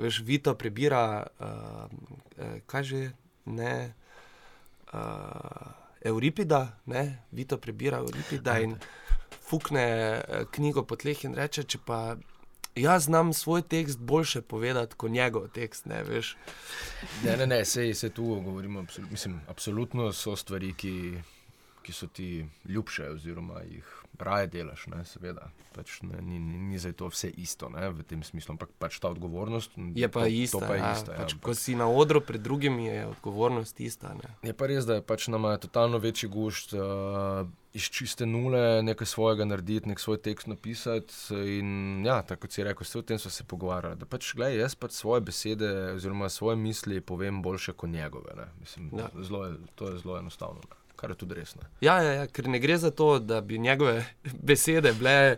veš, 0.00 0.22
Vito 0.24 0.54
prebira, 0.54 1.26
uh, 1.40 1.90
kaj 2.66 2.82
že 2.84 3.02
ne. 3.46 3.94
Uh, 4.90 5.80
Euripida, 6.00 6.78
ne, 6.86 7.22
Vito 7.32 7.58
prebira 7.58 7.98
Euripida 7.98 8.58
in 8.58 8.76
fukne 9.50 9.82
eh, 9.82 10.44
knjigo 10.50 10.82
po 10.82 10.96
tleh 10.96 11.24
in 11.24 11.34
reče, 11.34 11.64
če 11.68 11.78
pa 11.86 12.16
jaz 12.78 13.04
znam 13.04 13.32
svoj 13.32 13.62
tekst 13.62 13.98
boljše 13.98 14.42
povedati 14.42 14.96
kot 14.96 15.10
njegov 15.10 15.48
tekst, 15.54 15.86
ne 15.86 16.02
veš. 16.02 16.36
Ne, 17.24 17.36
ne, 17.36 17.46
ne, 17.46 17.64
sej 17.64 17.94
se 17.94 18.10
tu 18.10 18.24
govorimo. 18.44 18.80
Absol 18.80 19.10
mislim, 19.10 19.40
absolutno 19.48 20.12
so 20.12 20.36
stvari, 20.36 20.72
ki, 20.74 20.94
ki 21.82 21.92
so 21.92 22.06
ti 22.06 22.46
ljubše, 22.64 23.10
oziroma 23.10 23.60
jih 23.60 23.99
raje 24.20 24.46
delaš, 24.46 24.86
ne, 24.86 25.04
seveda. 25.04 25.50
Pač 25.72 26.02
ne, 26.02 26.18
ni, 26.20 26.38
ni, 26.38 26.58
ni 26.60 26.78
zdaj 26.78 26.92
to 26.92 27.08
vse 27.08 27.30
isto 27.30 27.68
ne, 27.68 27.90
v 27.90 28.02
tem 28.02 28.22
smislu, 28.22 28.52
ampak 28.52 28.70
pač 28.78 28.98
ta 28.98 29.08
odgovornost 29.08 29.70
Je 29.94 30.08
pa 30.08 30.20
to, 30.20 30.26
ista. 30.26 30.58
To 30.58 30.66
pa 30.66 30.74
je 30.74 30.80
ja, 30.80 30.92
ista 30.92 31.12
ja, 31.12 31.18
pač, 31.18 31.32
ampak- 31.32 31.44
ko 31.44 31.54
si 31.54 31.74
na 31.74 31.86
odru 31.86 32.20
pred 32.20 32.40
drugimi, 32.40 32.86
je 32.86 33.06
odgovornost 33.06 33.80
ista. 33.80 34.14
Ne. 34.14 34.34
Je 34.42 34.52
pa 34.52 34.66
res, 34.66 34.84
da 34.84 34.94
je 34.94 35.02
pač 35.02 35.28
nama 35.28 35.56
totalno 35.56 35.98
večji 35.98 36.28
gušt 36.28 36.74
uh, 36.74 37.46
iz 37.72 37.82
čiste 37.84 38.26
nule 38.26 38.82
nekaj 38.82 39.06
svojega 39.06 39.44
narediti, 39.44 39.88
nek 39.88 40.00
svoj 40.00 40.18
tekst 40.18 40.46
napisati. 40.46 41.14
In 41.30 41.70
ja, 42.04 42.22
tako 42.22 42.40
kot 42.40 42.52
si 42.52 42.64
rekel, 42.64 42.82
vse 42.82 42.98
o 42.98 43.02
tem 43.02 43.18
so 43.18 43.30
se 43.30 43.44
pogovarjali. 43.44 43.96
Da 43.96 44.06
pač, 44.06 44.34
gledaj, 44.34 44.58
jaz 44.58 44.74
pač 44.74 44.92
svoje 44.92 45.20
besede 45.22 45.70
oziroma 45.92 46.28
svoje 46.28 46.56
misli 46.56 47.00
povem 47.00 47.42
boljše 47.42 47.72
kot 47.72 47.90
njegove. 47.90 48.34
ne. 48.36 48.48
Mislim, 48.60 48.90
Ja. 48.92 49.08
zelo 49.22 49.46
je, 49.46 49.54
to 49.74 49.88
je 49.88 49.98
zelo 49.98 50.18
enostavno, 50.18 50.60
ne. 50.60 50.76
Kar 51.00 51.10
je 51.10 51.16
tudi 51.16 51.34
res. 51.34 51.54
Ne. 51.56 51.68
Ja, 51.80 51.96
ja, 52.04 52.12
ja, 52.12 52.26
ker 52.28 52.48
ne 52.48 52.60
gre 52.60 52.76
za 52.78 52.90
to, 52.90 53.18
da 53.18 53.40
bi 53.40 53.58
njegove 53.58 54.04
besede 54.48 54.92
bile 54.92 55.36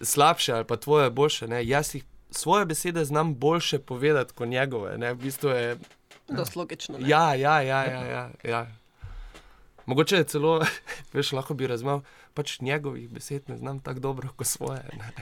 slabše 0.00 0.52
ali 0.52 0.64
pa 0.64 0.76
tvoje 0.76 1.10
boljše. 1.10 1.48
Ne. 1.48 1.62
Jaz 1.66 1.94
jih 1.94 2.04
svoje 2.30 2.66
besede 2.66 3.04
znam 3.04 3.34
boljše 3.34 3.78
povedati 3.78 4.34
kot 4.34 4.48
njegove. 4.48 4.98
Ne. 4.98 5.12
V 5.14 5.22
bistvu 5.22 5.54
je, 5.54 5.76
Dost 6.28 6.56
logično. 6.56 6.98
ne? 6.98 7.08
ja, 7.08 7.34
ja, 7.34 7.60
ja, 7.62 7.84
ja, 7.84 8.04
ja, 8.04 8.30
ja. 8.44 8.66
Mogoče 9.86 10.16
je 10.16 10.24
celo, 10.24 10.60
veš, 11.14 11.32
lahko 11.32 11.54
bi 11.54 11.66
razmal, 11.66 12.02
pač 12.34 12.60
njegovih 12.60 13.08
besed 13.08 13.48
ne 13.48 13.56
znam 13.56 13.80
tako 13.80 14.00
dobro 14.00 14.28
kot 14.36 14.46
svoje. 14.46 14.84
Ne. 14.98 15.12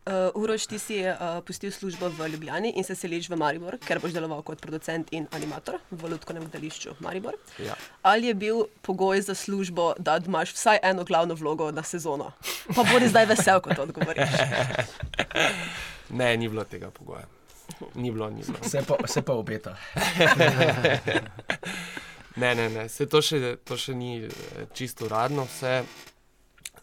Uh, 0.00 0.42
Uroš, 0.42 0.64
ti 0.66 0.78
si 0.80 0.96
uh, 1.04 1.38
pustil 1.46 1.70
službo 1.70 2.08
v 2.08 2.28
Ljubljani 2.32 2.72
in 2.76 2.84
se 2.84 2.94
seliš 2.96 3.28
v 3.28 3.36
Maribor, 3.36 3.76
ker 3.84 4.00
boš 4.00 4.14
deloval 4.16 4.40
kot 4.42 4.60
producent 4.60 5.12
in 5.12 5.26
animator 5.36 5.76
v 5.90 6.08
Lutkovnem 6.14 6.46
gledališču 6.48 6.94
Maribor. 7.04 7.36
Ja. 7.60 7.76
Ali 8.02 8.32
je 8.32 8.34
bil 8.34 8.64
pogoj 8.82 9.20
za 9.28 9.34
službo, 9.34 9.92
da 9.98 10.16
imaš 10.26 10.54
vsaj 10.56 10.80
eno 10.82 11.04
glavno 11.04 11.34
vlogo 11.34 11.70
na 11.70 11.82
sezono? 11.82 12.32
Pa 12.74 12.82
bodi 12.88 13.12
zdaj 13.12 13.26
vesel, 13.26 13.60
ko 13.60 13.74
to 13.74 13.82
odgovoriš. 13.82 14.28
Ne, 16.10 16.36
ni 16.36 16.48
bilo 16.48 16.64
tega 16.64 16.90
pogoja. 16.90 17.22
Ni 17.94 18.10
bilo, 18.10 18.30
ni 18.30 18.42
bilo. 18.42 18.58
Se 18.66 18.82
pa, 18.82 18.96
se 19.06 19.22
pa 19.22 19.32
obeta. 19.32 19.76
Ne, 22.36 22.54
ne, 22.54 22.68
ne. 22.68 22.88
Se 22.88 23.06
to, 23.10 23.20
še, 23.22 23.56
to 23.66 23.76
še 23.76 23.94
ni 23.94 24.22
eh, 24.24 24.30
čisto 24.74 25.08
uradno, 25.08 25.44
vse, 25.50 25.80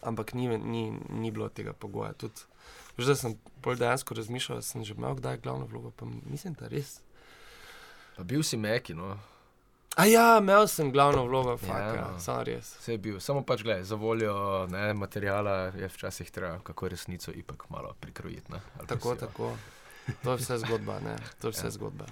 ampak 0.06 0.34
ni, 0.36 0.48
ni, 0.58 0.82
ni 0.92 1.32
bilo 1.34 1.48
tega 1.48 1.72
pogoja. 1.72 2.12
Tudi, 2.20 2.44
da 3.04 3.14
sem 3.14 3.34
bolj 3.56 3.76
dejansko 3.76 4.14
razmišljal, 4.14 4.58
da 4.58 4.62
sem 4.62 4.84
že 4.84 4.94
imel 4.94 5.14
kdaj 5.14 5.36
glavno 5.38 5.66
vlogo, 5.66 5.90
pa 5.90 6.04
mislim, 6.24 6.54
da 6.54 6.66
res. 6.66 7.00
Pa 8.16 8.22
bil 8.24 8.42
si 8.42 8.56
meki, 8.56 8.94
no. 8.94 9.18
A 9.96 10.04
ja, 10.04 10.38
imel 10.38 10.66
sem 10.66 10.92
glavno 10.92 11.24
vlogo, 11.24 11.56
fakt, 11.56 11.94
Ja, 11.94 12.08
no. 12.08 12.20
samo 12.20 12.42
res. 12.42 12.76
Vse 12.78 12.92
je 12.92 12.98
bil, 12.98 13.20
samo 13.20 13.42
pač 13.42 13.62
gledaj, 13.62 13.84
za 13.84 13.94
voljo 13.96 14.34
ne, 14.66 14.94
materijala 14.94 15.72
je 15.72 15.88
včasih 15.88 16.30
treba 16.30 16.58
kako 16.60 16.88
resnico 16.88 17.32
ipak 17.32 17.70
malo 17.70 17.94
prikrojiti. 18.00 18.52
ne, 18.52 18.60
ali 18.74 18.86
pa 18.86 18.94
Tako, 18.94 19.14
si 19.14 19.20
tako. 19.20 19.56
To 20.22 20.30
je 20.30 20.36
vse 20.36 20.58
zgodba, 20.58 21.00
ne. 21.00 21.16
To 21.40 21.48
je 21.48 21.52
vse 21.52 21.66
Ja. 21.66 21.70
zgodba. 21.70 22.06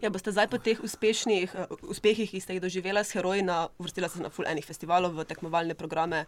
Ja, 0.00 0.10
boste 0.10 0.32
zdaj 0.32 0.48
po 0.48 0.58
teh 0.58 0.80
uspešnih 0.80 1.54
uh, 1.54 1.66
uspehih, 1.82 2.26
ki 2.26 2.40
ste 2.40 2.54
jih 2.54 2.62
doživela 2.62 3.04
s 3.04 3.12
heroji, 3.12 3.42
ste 3.86 4.08
se 4.08 4.18
na 4.18 4.30
full 4.30 4.46
enih 4.46 4.66
festivalov, 4.66 5.14
v 5.14 5.24
tekmovalne 5.24 5.74
programe. 5.74 6.26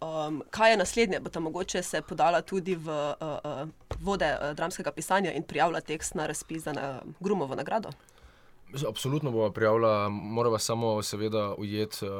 Um, 0.00 0.42
kaj 0.50 0.70
je 0.70 0.76
naslednje? 0.76 1.20
Boste 1.20 1.40
mogoče 1.40 1.82
se 1.82 2.02
podala 2.02 2.42
tudi 2.42 2.74
v 2.74 2.88
uh, 2.88 3.38
uh, 3.44 3.68
vode 4.00 4.28
uh, 4.40 4.54
dramskega 4.56 4.92
pisanja 4.92 5.32
in 5.32 5.42
prijavila 5.42 5.80
tekst 5.80 6.14
na 6.14 6.26
razpis 6.26 6.62
za 6.62 6.72
na 6.72 7.00
Grumovo 7.20 7.54
nagrado? 7.54 7.90
Absolutno 8.88 9.30
bomo 9.30 9.50
prijavila, 9.50 10.08
moramo 10.08 10.58
samo 10.58 11.02
seveda 11.02 11.54
ujeti 11.54 12.06
uh, 12.06 12.10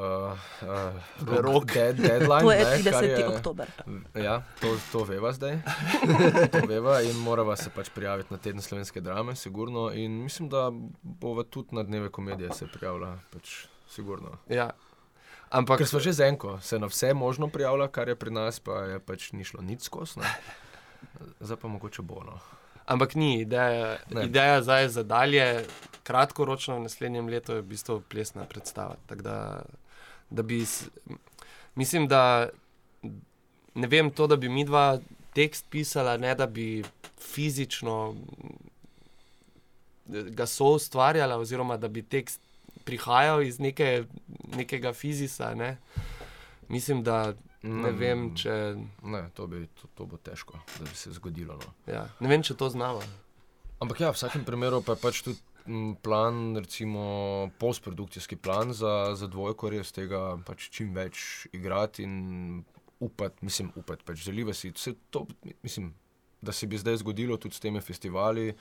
uh, 0.63 1.39
Rok. 1.41 1.73
dead, 1.73 1.97
deadline. 1.97 2.41
To 2.41 2.53
je 2.53 2.59
ne, 2.59 2.91
kar 2.91 3.05
30. 3.05 3.37
oktober. 3.37 3.67
Ja, 4.15 4.43
to, 4.61 4.77
to 4.93 5.05
veva 5.05 5.33
zdaj. 5.33 5.59
to 6.53 6.67
veva 6.69 7.03
in 7.03 7.17
morava 7.17 7.57
se 7.57 7.71
pač 7.75 7.91
prijaviti 7.95 8.35
na 8.35 8.39
teden 8.39 8.63
slovenske 8.63 9.01
drame, 9.01 9.37
sigurno. 9.37 9.93
In 9.93 10.23
mislim, 10.23 10.49
da 10.49 10.71
bova 11.03 11.43
tudi 11.43 11.77
na 11.77 11.83
dneve 11.83 12.09
komedije 12.09 12.51
se 12.53 12.67
prijavila, 12.73 13.19
pač 13.33 13.67
sigurno. 13.89 14.39
Ja. 14.49 14.71
Ampak, 15.51 15.79
Ker 15.79 15.89
smo 15.89 16.01
že 16.01 16.13
z 16.13 16.29
enko, 16.29 16.59
se 16.61 16.79
na 16.79 16.87
vse 16.87 17.15
možno 17.15 17.49
prijavila, 17.49 17.89
kar 17.89 18.09
je 18.09 18.17
pri 18.17 18.31
nas, 18.31 18.61
pa 18.61 18.85
je 18.85 18.99
pač 19.01 19.33
ni 19.33 19.45
šlo 19.45 19.63
nič 19.65 19.89
skozi. 19.89 20.21
Zdaj 21.41 21.57
pa 21.57 21.69
mogoče 21.69 22.03
bo. 22.03 22.21
No. 22.27 22.39
ampak 22.87 23.15
ni, 23.15 23.41
ideja, 23.41 23.99
Ne. 24.11 24.25
ideja 24.25 24.63
zdaj 24.63 24.89
za 24.89 25.03
dalje, 25.03 25.65
kratkoročno 26.03 26.77
v 26.77 26.89
naslednjem 26.89 27.29
letu 27.29 27.53
je 27.53 27.61
v 27.61 27.69
bistvu 27.69 28.01
plesna 28.09 28.45
predstava. 28.45 28.97
Tako 29.07 29.23
Da, 29.23 29.63
da 30.31 30.43
bi, 30.43 30.65
Mislim, 31.75 32.09
da 32.09 32.49
ne 33.75 33.87
vem 33.87 34.11
to, 34.11 34.27
da 34.27 34.37
bi 34.37 34.49
mi 34.49 34.65
dva 34.65 34.99
tekst 35.35 35.67
pisala, 35.71 36.17
ne 36.17 36.35
da 36.35 36.47
bi 36.47 36.85
fizično 37.21 38.17
ga 40.09 40.47
so 40.47 40.65
ustvarjala, 40.75 41.37
oziroma 41.37 41.77
da 41.77 41.89
bi 41.89 42.03
tekst 42.03 42.41
prihajal 42.89 43.45
iz 43.45 43.61
neke, 43.61 44.07
nekega 44.57 44.95
fizisa. 44.97 45.53
Ne. 45.55 45.77
Mislim, 46.73 47.05
da 47.05 47.21
ne 47.63 47.91
Mm, 47.91 47.99
vem, 47.99 48.21
če, 48.39 48.53
Ne, 49.11 49.25
to, 49.35 49.49
bi, 49.51 49.65
to, 49.75 49.91
to 49.99 50.07
bo 50.07 50.19
težko, 50.23 50.61
da 50.79 50.87
bi 50.87 50.95
se 50.95 51.11
zgodilo. 51.17 51.59
No. 51.59 51.73
ja, 51.91 52.05
ne 52.23 52.31
vem, 52.31 52.45
če 52.47 52.55
to 52.59 52.69
znamo. 52.71 53.03
Ampak 53.83 54.03
ja, 54.03 54.13
v 54.13 54.19
vsakem 54.19 54.45
primeru 54.47 54.79
pa 54.87 54.95
je 54.95 55.03
pač 55.03 55.23
tudi 55.27 55.43
plan, 56.03 56.57
recimo 56.57 57.03
postprodukcijski 57.61 58.39
plan 58.41 58.73
za, 58.73 59.13
za 59.19 59.29
dvojko, 59.29 59.73
res 59.75 59.93
tega 59.93 60.39
pač 60.47 60.71
čim 60.73 60.95
več 60.97 61.49
igrati 61.53 62.07
in 62.07 62.63
upati, 63.05 63.45
mislim, 63.47 63.73
upati, 63.79 64.07
pač 64.07 64.23
želiva 64.25 64.55
si 64.57 64.73
vse 64.73 64.95
to, 65.11 65.27
mislim, 65.63 65.93
da 66.43 66.55
se 66.55 66.67
bi 66.71 66.79
zdaj 66.79 67.03
zgodilo 67.03 67.37
tudi 67.43 67.59
s 67.59 67.63
temi 67.63 67.83
festivali, 67.85 68.53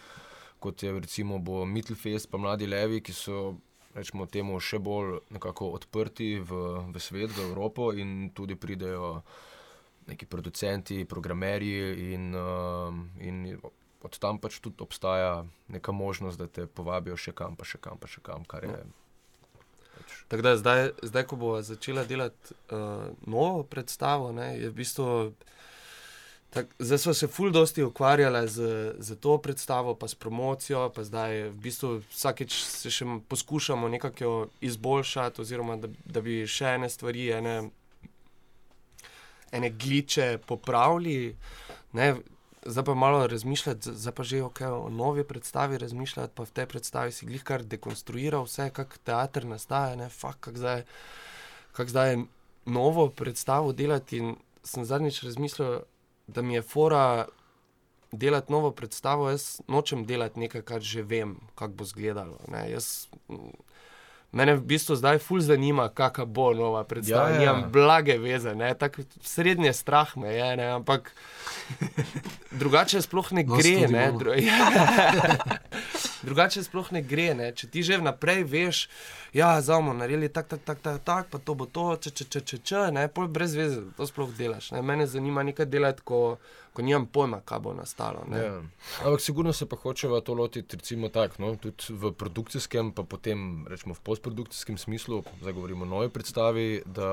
kot 0.60 0.84
je 0.84 0.92
recimo 0.98 1.40
bo 1.40 1.64
Mittelfest, 1.70 2.32
pa 2.34 2.42
Mladi 2.42 2.68
Levi, 2.70 3.02
ki 3.06 3.14
so. 3.14 3.56
Rečemo 3.98 4.28
temu 4.30 4.60
še 4.62 4.78
bolj 4.78 5.24
nekako 5.34 5.72
odprti 5.74 6.38
v, 6.38 6.62
v 6.94 7.02
svet, 7.02 7.34
v 7.34 7.50
Evropo, 7.50 7.90
in 7.98 8.30
tudi 8.30 8.54
pridejo 8.54 9.24
neki 10.08 10.28
producenti, 10.30 11.02
programerji, 11.10 12.14
in, 12.14 12.30
um, 12.38 13.02
in 13.20 13.58
od 14.06 14.20
tam 14.22 14.40
pač 14.40 14.62
tudi 14.64 14.86
obstaja 14.86 15.42
neka 15.74 15.92
možnost, 15.92 16.40
da 16.40 16.48
te 16.48 16.68
povabijo 16.68 17.18
še 17.18 17.34
kam, 17.36 17.58
pa 17.58 17.66
še 17.66 17.82
kam, 17.82 17.98
pa 18.00 18.08
še 18.08 18.22
kam, 18.24 18.46
kar 18.48 18.64
je. 18.70 18.78
Pač, 19.98 20.16
Tako 20.30 20.46
da 20.46 20.56
zdaj, 20.62 20.84
zdaj, 21.10 21.26
ko 21.28 21.42
bo 21.42 21.52
začela 21.66 22.06
delati 22.08 22.54
uh, 22.70 23.10
novo 23.26 23.66
predstavo, 23.68 24.32
ne, 24.32 24.54
je 24.62 24.70
v 24.70 24.78
bistvu. 24.78 25.10
Tak, 26.50 26.68
zdaj 26.80 26.98
smo 26.98 27.14
se 27.14 27.28
ful 27.28 27.52
dosti 27.52 27.84
ukvarjali 27.84 28.48
z, 28.48 28.62
z 29.00 29.16
to 29.16 29.38
predstavo, 29.38 29.96
pa 29.96 30.08
s 30.08 30.16
promocijo, 30.16 30.90
pa 30.96 31.04
zdaj 31.04 31.50
v 31.50 31.58
bistvu 31.60 31.90
vsakeč 32.08 32.56
se 32.64 32.92
še 32.92 33.06
poskušamo 33.28 33.90
nekako 33.92 34.24
jo 34.24 34.38
izboljšati, 34.62 35.42
oziroma 35.42 35.76
da, 35.76 35.92
da 36.06 36.24
bi 36.24 36.46
še 36.48 36.78
ene 36.78 36.90
stvari, 36.90 37.28
ene, 37.36 37.58
ene 39.52 39.70
gliče 39.70 40.38
popravili. 40.48 41.36
Ne, 42.00 42.16
zdaj 42.64 42.88
pa 42.88 42.96
malo 42.96 43.28
razmišljati, 43.28 43.94
zdaj 44.00 44.16
pa 44.16 44.24
že 44.24 44.42
okay, 44.48 44.72
o 44.72 44.90
novi 44.90 45.28
predstavi 45.28 45.78
razmišljati, 45.84 46.34
pa 46.36 46.48
v 46.48 46.56
tej 46.56 46.66
predstavi 46.66 47.12
si 47.12 47.28
glih 47.28 47.44
kar 47.44 47.68
dekonstruiral 47.68 48.48
vse, 48.48 48.70
kako 48.72 49.04
teater 49.04 49.46
nastaja, 49.46 50.00
ne, 50.00 50.08
fakt, 50.10 50.40
kako 50.48 50.64
zdaj, 50.64 50.84
kak 51.76 51.92
zdaj 51.92 52.18
novo 52.66 53.10
predstavo 53.10 53.76
delati. 53.76 54.24
In 54.24 54.36
sem 54.64 54.88
zadnjič 54.88 55.22
razmislil, 55.24 55.84
da 56.28 56.42
mi 56.42 56.54
je 56.54 56.62
fora 56.62 57.26
delati 58.12 58.52
novo 58.52 58.72
predstavo, 58.72 59.30
jaz 59.30 59.62
nočem 59.68 60.06
delati 60.06 60.40
nekaj, 60.40 60.62
kar 60.62 60.82
že 60.82 61.02
vem, 61.02 61.38
kako 61.56 61.74
bo 61.74 61.84
izgledalo. 61.84 62.40
Jaz, 62.72 63.08
Mene 64.32 64.58
v 64.60 64.62
bistvu 64.62 64.96
zdaj 65.00 65.22
ful 65.24 65.40
zanima, 65.40 65.88
kakšna 65.90 66.26
bo 66.26 66.52
nova 66.54 66.84
predstava. 66.84 67.30
Ja, 67.30 67.36
Ja, 67.36 67.42
ja. 67.42 67.54
Nimam 67.54 67.72
blage 67.72 68.18
veze, 68.20 68.52
tako 68.80 69.02
srednje 69.24 69.74
strah 69.74 70.18
me 70.18 70.34
je, 70.34 70.56
ne, 70.58 70.68
ampak 70.68 71.16
drugače 72.52 73.02
sploh 73.02 73.32
ne 73.32 73.44
Nas 73.44 73.64
gre. 73.64 73.88
Ne, 73.88 74.12
dru 74.12 74.36
drugače 76.28 76.64
sploh 76.64 76.92
ne 76.92 77.02
gre. 77.02 77.32
Ne. 77.38 77.50
Če 77.56 77.70
ti 77.72 77.84
že 77.88 77.98
vnaprej 78.02 78.44
veš, 78.52 78.84
da 79.34 79.40
ja, 79.40 79.50
bomo 79.68 79.94
naredili 79.96 80.30
tako, 80.30 80.58
tako, 80.58 80.66
tako, 80.66 80.82
tako, 80.84 81.04
tak, 81.06 81.30
pa 81.32 81.40
to 81.40 81.56
bo 81.56 81.66
to, 81.66 81.88
če, 82.04 82.12
če, 82.12 82.28
če, 82.34 82.42
če, 82.52 82.58
če 82.72 82.86
ne, 82.96 83.08
pol 83.12 83.30
brez 83.32 83.56
veze, 83.58 83.82
da 83.86 83.98
to 84.00 84.08
sploh 84.10 84.32
delaš. 84.38 84.72
Ne. 84.76 84.84
Mene 84.86 85.08
zanima 85.08 85.46
nekaj 85.48 85.70
delati, 85.72 86.04
ko, 86.08 86.22
ko 86.76 86.86
nimam 86.86 87.08
pojma, 87.10 87.40
kaj 87.48 87.62
bo 87.66 87.74
nastalo. 87.78 88.26
Ne. 88.32 88.42
ja. 88.44 88.58
Ampak 89.06 89.24
sigurno 89.24 89.54
se 89.54 89.66
pa 89.70 89.80
hočeva 89.82 90.22
to 90.22 90.36
lotiti, 90.38 90.78
recimo 90.78 91.10
tako, 91.14 91.42
no, 91.44 91.54
tudi 91.62 91.96
v 91.96 92.12
produkcijskem, 92.18 92.92
pa 92.98 93.08
potem 93.08 93.66
rečemo 93.72 93.96
v 93.98 94.04
postprodukcijskem 94.12 94.78
smislu, 94.78 95.24
zdaj 95.42 95.58
govorimo 95.58 95.88
o 95.88 95.92
novi 95.96 96.12
predstavi, 96.14 96.84
da 96.86 97.10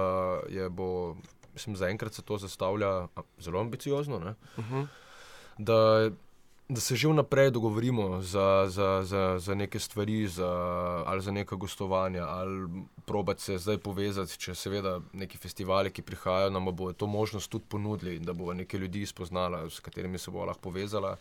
je 0.53 0.69
bo, 0.69 1.17
mislim, 1.55 1.79
zaenkrat 1.81 2.15
se 2.15 2.23
to 2.23 2.39
zastavlja 2.39 3.09
zelo 3.39 3.61
ambiciozno. 3.61 4.19
Ne? 4.19 4.35
Uh 4.59 4.65
-huh. 4.71 4.87
da, 5.59 6.11
da 6.69 6.81
se 6.81 6.97
že 6.97 7.09
vnaprej 7.09 7.51
dogovorimo 7.51 8.23
za, 8.23 8.65
za, 8.69 9.03
za, 9.05 9.39
za 9.39 9.55
neke 9.55 9.79
stvari, 9.79 10.27
za, 10.29 10.49
ali 11.07 11.21
za 11.21 11.31
neka 11.31 11.57
gostovanja, 11.57 12.25
ali 12.25 12.69
probati 13.07 13.43
se 13.43 13.59
zdaj 13.59 13.79
povezati, 13.79 14.39
če 14.39 14.55
seveda 14.55 15.01
neki 15.13 15.39
festivali, 15.39 15.93
ki 15.93 16.03
prihajajo, 16.03 16.51
nam 16.51 16.73
bo 16.73 16.93
to 16.93 17.07
možnost 17.07 17.51
tudi 17.51 17.65
ponudili, 17.69 18.19
da 18.19 18.33
bo 18.33 18.55
nekaj 18.55 18.81
ljudi 18.81 19.07
spoznala, 19.07 19.71
s 19.71 19.81
katerimi 19.81 20.19
se 20.19 20.31
bo 20.31 20.45
lahko 20.45 20.71
povezala. 20.71 21.17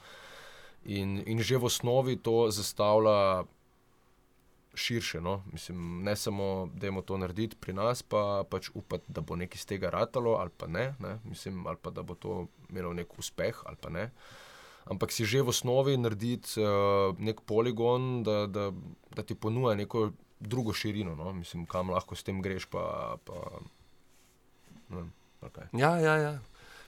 In, 0.86 1.24
in 1.28 1.40
že 1.40 1.58
v 1.58 1.66
osnovi 1.66 2.16
to 2.16 2.48
zastavlja 2.52 3.44
širše. 4.74 5.22
No? 5.22 5.44
Mislim, 5.52 6.04
ne 6.04 6.16
samo, 6.16 6.70
da 6.76 6.88
je 6.88 7.02
to 7.06 7.18
narediti 7.18 7.56
pri 7.56 7.74
nas, 7.74 8.04
pa 8.04 8.44
pač 8.50 8.70
upati, 8.74 9.06
da 9.08 9.22
bo 9.22 9.36
nekaj 9.36 9.60
iz 9.60 9.66
tega 9.66 9.90
ratalo, 9.90 10.34
ali 10.40 10.50
pa 10.58 10.68
ne, 10.68 10.96
ne? 11.00 11.20
Mislim, 11.24 11.68
ali 11.68 11.78
pa 11.82 11.90
da 11.90 12.04
bo 12.04 12.16
to 12.16 12.48
imelo 12.70 12.94
nek 12.94 13.20
uspeh, 13.20 13.62
ali 13.66 13.78
pa 13.82 13.90
ne. 13.90 14.12
Ampak 14.86 15.12
si 15.12 15.26
že 15.26 15.42
v 15.42 15.54
osnovi 15.54 15.98
narediti 15.98 16.60
uh, 16.60 17.16
nek 17.20 17.42
poligon, 17.48 18.24
da, 18.24 18.48
da, 18.48 18.72
da 19.16 19.24
ti 19.24 19.36
ponuja 19.36 19.76
neko 19.80 20.12
drugo 20.40 20.74
širino, 20.74 21.16
no? 21.16 21.34
mislim, 21.34 21.66
kam 21.66 21.90
lahko 21.90 22.16
s 22.16 22.24
tem 22.24 22.42
greš. 22.42 22.66
Pa, 22.68 23.16
pa, 23.24 23.34
ne 24.90 25.08
kaj. 25.50 25.68
Ja, 25.74 25.98
ja, 26.00 26.16
ja. 26.18 26.40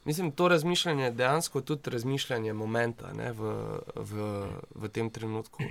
Mislim, 0.06 0.32
to 0.32 0.48
razmišljanje 0.48 1.04
je 1.04 1.12
dejansko 1.12 1.62
tudi 1.62 1.90
razmišljanje 1.90 2.54
momenta 2.54 3.14
ne, 3.14 3.32
v, 3.32 3.54
v, 3.96 4.48
v 4.76 4.90
tem 4.90 5.10
trenutku. 5.10 5.64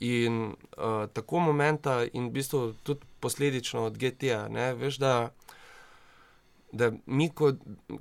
In 0.00 0.54
uh, 0.76 1.06
tako 1.12 1.38
momenta, 1.38 2.04
in 2.12 2.28
v 2.28 2.30
bistvu 2.30 2.72
tudi 2.82 3.06
posledično 3.20 3.84
od 3.84 3.98
GT-ja. 3.98 4.48
ne, 4.48 4.74
Veš, 4.74 4.98
da, 4.98 5.30
da 6.72 6.92
mi, 7.06 7.28
ko, 7.28 7.52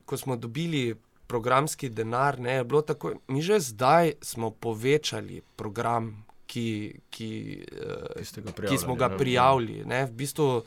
ko 0.06 0.18
smo 0.18 0.36
dobili 0.36 0.96
programski 1.30 1.90
denar, 1.90 2.40
ne, 2.42 2.60
je 2.60 2.64
bilo 2.66 2.82
tako, 2.82 3.14
mi 3.28 3.42
že 3.46 3.60
zdaj 3.62 4.18
smo 4.22 4.50
povečali 4.52 5.42
program, 5.56 6.26
ki, 6.50 7.00
ki, 7.14 7.32
uh, 8.18 8.54
Ki 8.56 8.68
ki 8.68 8.78
smo 8.78 8.96
ga 8.98 9.08
ne? 9.08 9.18
prijavili. 9.18 9.84
Ne, 9.86 10.06
v 10.10 10.12
bistvu, 10.12 10.64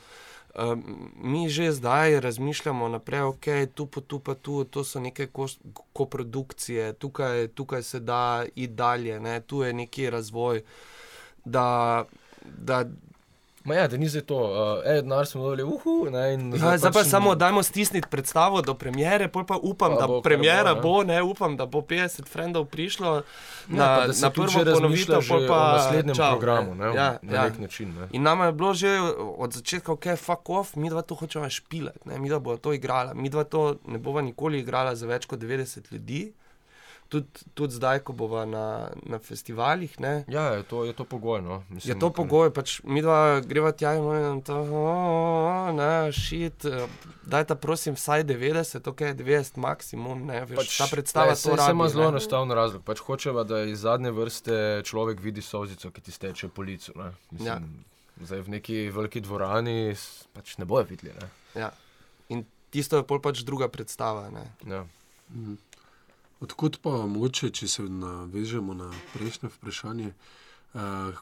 Um, 0.53 1.09
mi 1.17 1.49
že 1.49 1.71
zdaj 1.71 2.19
razmišljamo 2.19 2.87
naprej, 2.87 3.21
ok, 3.21 3.45
tu 3.73 3.87
pa 3.89 4.01
tu, 4.01 4.19
pa 4.19 4.35
tu, 4.35 4.63
to 4.63 4.83
so 4.83 4.99
neke 4.99 5.25
koprodukcije, 5.93 6.93
tukaj, 6.93 7.47
tukaj 7.57 7.83
se 7.83 7.99
da 7.99 8.45
iti 8.55 8.67
dalje, 8.67 9.19
ne, 9.19 9.39
tu 9.41 9.63
je 9.63 9.73
neki 9.73 10.09
razvoj. 10.09 10.61
Da, 11.45 12.05
da, 12.45 12.85
Ma 13.63 13.75
ja, 13.75 13.87
da 13.87 13.97
ni 13.97 14.09
zdaj 14.09 14.21
to, 14.21 14.37
uh, 14.37 14.81
e, 14.85 15.01
denar 15.01 15.25
smo 15.25 15.43
dobili, 15.43 15.63
uhu, 15.63 16.07
ne, 16.11 16.33
in 16.33 16.53
ja, 16.55 16.77
zdaj 16.77 16.91
pa 16.91 17.03
samo 17.03 17.35
dajmo 17.35 17.63
stisniti 17.63 18.07
predstavo 18.11 18.61
do 18.61 18.73
premjere, 18.73 19.27
pol 19.27 19.45
pa 19.45 19.57
upam, 19.61 19.95
Pa 19.95 20.01
da 20.01 20.07
bo, 20.07 20.21
premjera 20.21 20.75
bo, 20.75 20.75
ne. 20.75 20.81
bo, 20.81 21.03
ne, 21.03 21.21
upam, 21.21 21.57
da 21.57 21.65
bo 21.65 21.79
50 21.81 22.27
frendov 22.27 22.65
prišlo 22.65 23.15
Ja, 23.15 23.23
na, 23.67 23.85
pa 23.95 24.07
na 24.21 24.29
prvo 24.29 24.65
ponovitev, 24.73 25.21
pol 25.27 25.47
pa 25.47 25.55
o 25.55 25.77
naslednjem 25.77 26.15
čau, 26.15 26.31
programu, 26.35 26.75
ne, 26.75 26.85
Ja, 26.85 27.17
na 27.21 27.33
ja. 27.33 27.43
nek 27.43 27.59
način. 27.59 27.95
Ne. 27.99 28.07
In 28.11 28.23
nama 28.23 28.45
je 28.45 28.51
bilo 28.51 28.73
že 28.73 28.99
od 29.37 29.53
začetka, 29.53 29.91
ok, 29.91 30.05
fuck 30.17 30.49
off, 30.49 30.75
mi 30.75 30.89
dva 30.89 31.01
to 31.01 31.15
hočemo 31.15 31.49
špilati, 31.49 31.99
ne? 32.05 32.19
mi 32.19 32.29
dva 32.29 32.39
bomo 32.39 32.57
to 32.57 32.73
igrala, 32.73 33.13
mi 33.13 33.29
dva 33.29 33.43
to 33.43 33.75
ne 33.87 33.97
bova 33.97 34.21
nikoli 34.21 34.59
igrala 34.59 34.95
za 34.95 35.07
več 35.07 35.25
kot 35.25 35.39
90 35.39 35.91
ljudi. 35.91 36.33
Tudi, 37.13 37.45
tudi 37.53 37.77
zdaj, 37.77 37.99
ko 38.01 38.13
bomo 38.17 38.41
na, 38.49 38.89
na 39.05 39.19
festivalih, 39.21 39.99
ne, 40.01 40.25
Ja, 40.27 40.47
je 40.57 40.63
to, 40.65 40.81
je 40.85 40.93
to 40.97 41.05
pogoj. 41.05 41.41
No. 41.45 41.61
je 41.69 41.75
Mislim, 41.75 41.99
to 42.01 42.09
pogoj. 42.09 42.49
Pač 42.49 42.79
mi 42.83 43.03
dva 43.05 43.37
greva 43.45 43.69
tja 43.71 43.93
in 43.93 44.01
rečemo, 44.01 44.41
da 45.77 46.09
je 46.09 46.11
šit. 46.17 46.65
Daj 47.29 47.45
ta 47.45 47.55
prosim 47.55 47.93
vsaj 47.93 48.23
90, 48.23 48.89
ok, 48.89 49.01
90 49.13 49.57
maksimum. 49.61 50.25
Ne, 50.25 50.41
veš, 50.45 50.57
pač, 50.57 50.77
ta 50.77 50.87
predstava 50.89 51.35
se, 51.35 51.49
to 51.49 51.55
se 51.55 51.61
rabi. 51.61 51.71
ima 51.71 51.87
zelo 51.89 52.03
ne. 52.03 52.09
enostaven 52.17 52.51
razlog. 52.51 52.83
Pač 52.83 52.99
hočeva, 53.05 53.43
da 53.43 53.61
iz 53.61 53.85
zadnje 53.85 54.11
vrste 54.11 54.81
človek 54.85 55.21
vidi 55.21 55.41
solzico, 55.41 55.91
ki 55.91 56.01
ti 56.01 56.11
steče 56.11 56.49
po 56.49 56.65
licu. 56.65 56.97
Ne. 56.97 57.11
Mislim, 57.31 57.47
Ja. 57.47 57.61
Zdaj 58.25 58.41
v 58.45 58.49
neki 58.49 58.75
veliki 58.93 59.21
dvorani 59.21 59.95
pač 60.33 60.57
ne 60.57 60.65
bojo 60.65 60.85
videli. 60.89 61.13
Ne. 61.21 61.29
Ja. 61.61 61.69
In 62.29 62.45
tisto 62.69 62.97
je 62.97 63.05
pol 63.05 63.21
pač 63.21 63.41
druga 63.45 63.67
predstava. 63.69 64.29
Ne. 64.29 64.45
Ja. 64.65 64.85
Mhm. 65.33 65.57
Odkud 66.43 66.77
pa, 66.83 67.05
mogoče, 67.07 67.49
če 67.55 67.67
se 67.71 67.83
navežemo 67.87 68.73
na 68.75 68.89
prejšnje 69.13 69.49
vprašanje, 69.53 70.09
uh, 70.73 71.19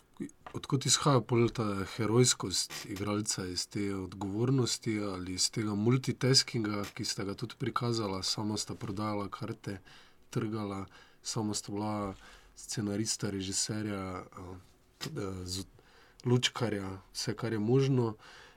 odkud 0.57 0.88
izhaja 0.89 1.22
ta 1.53 1.65
herojskost 1.95 2.74
igralca 2.89 3.45
iz 3.45 3.67
te 3.67 3.84
odgovornosti 3.95 4.95
ali 4.99 5.38
iz 5.38 5.51
tega 5.51 5.76
multitaskinga, 5.76 6.84
ki 6.97 7.05
ste 7.05 7.26
ga 7.26 7.36
tudi 7.38 7.55
prikazali, 7.59 8.24
samo 8.24 8.57
sta 8.57 8.74
prodajala 8.76 9.30
karte, 9.30 9.78
trgala, 10.30 10.86
samo 11.22 11.53
sta 11.53 11.72
bila 11.72 12.15
scenarista, 12.55 13.30
režiserja, 13.30 14.24
uh, 14.41 15.59
lučkarja, 16.26 16.97
vse 17.13 17.36
kar 17.36 17.53
je 17.53 17.59
možno. 17.59 18.15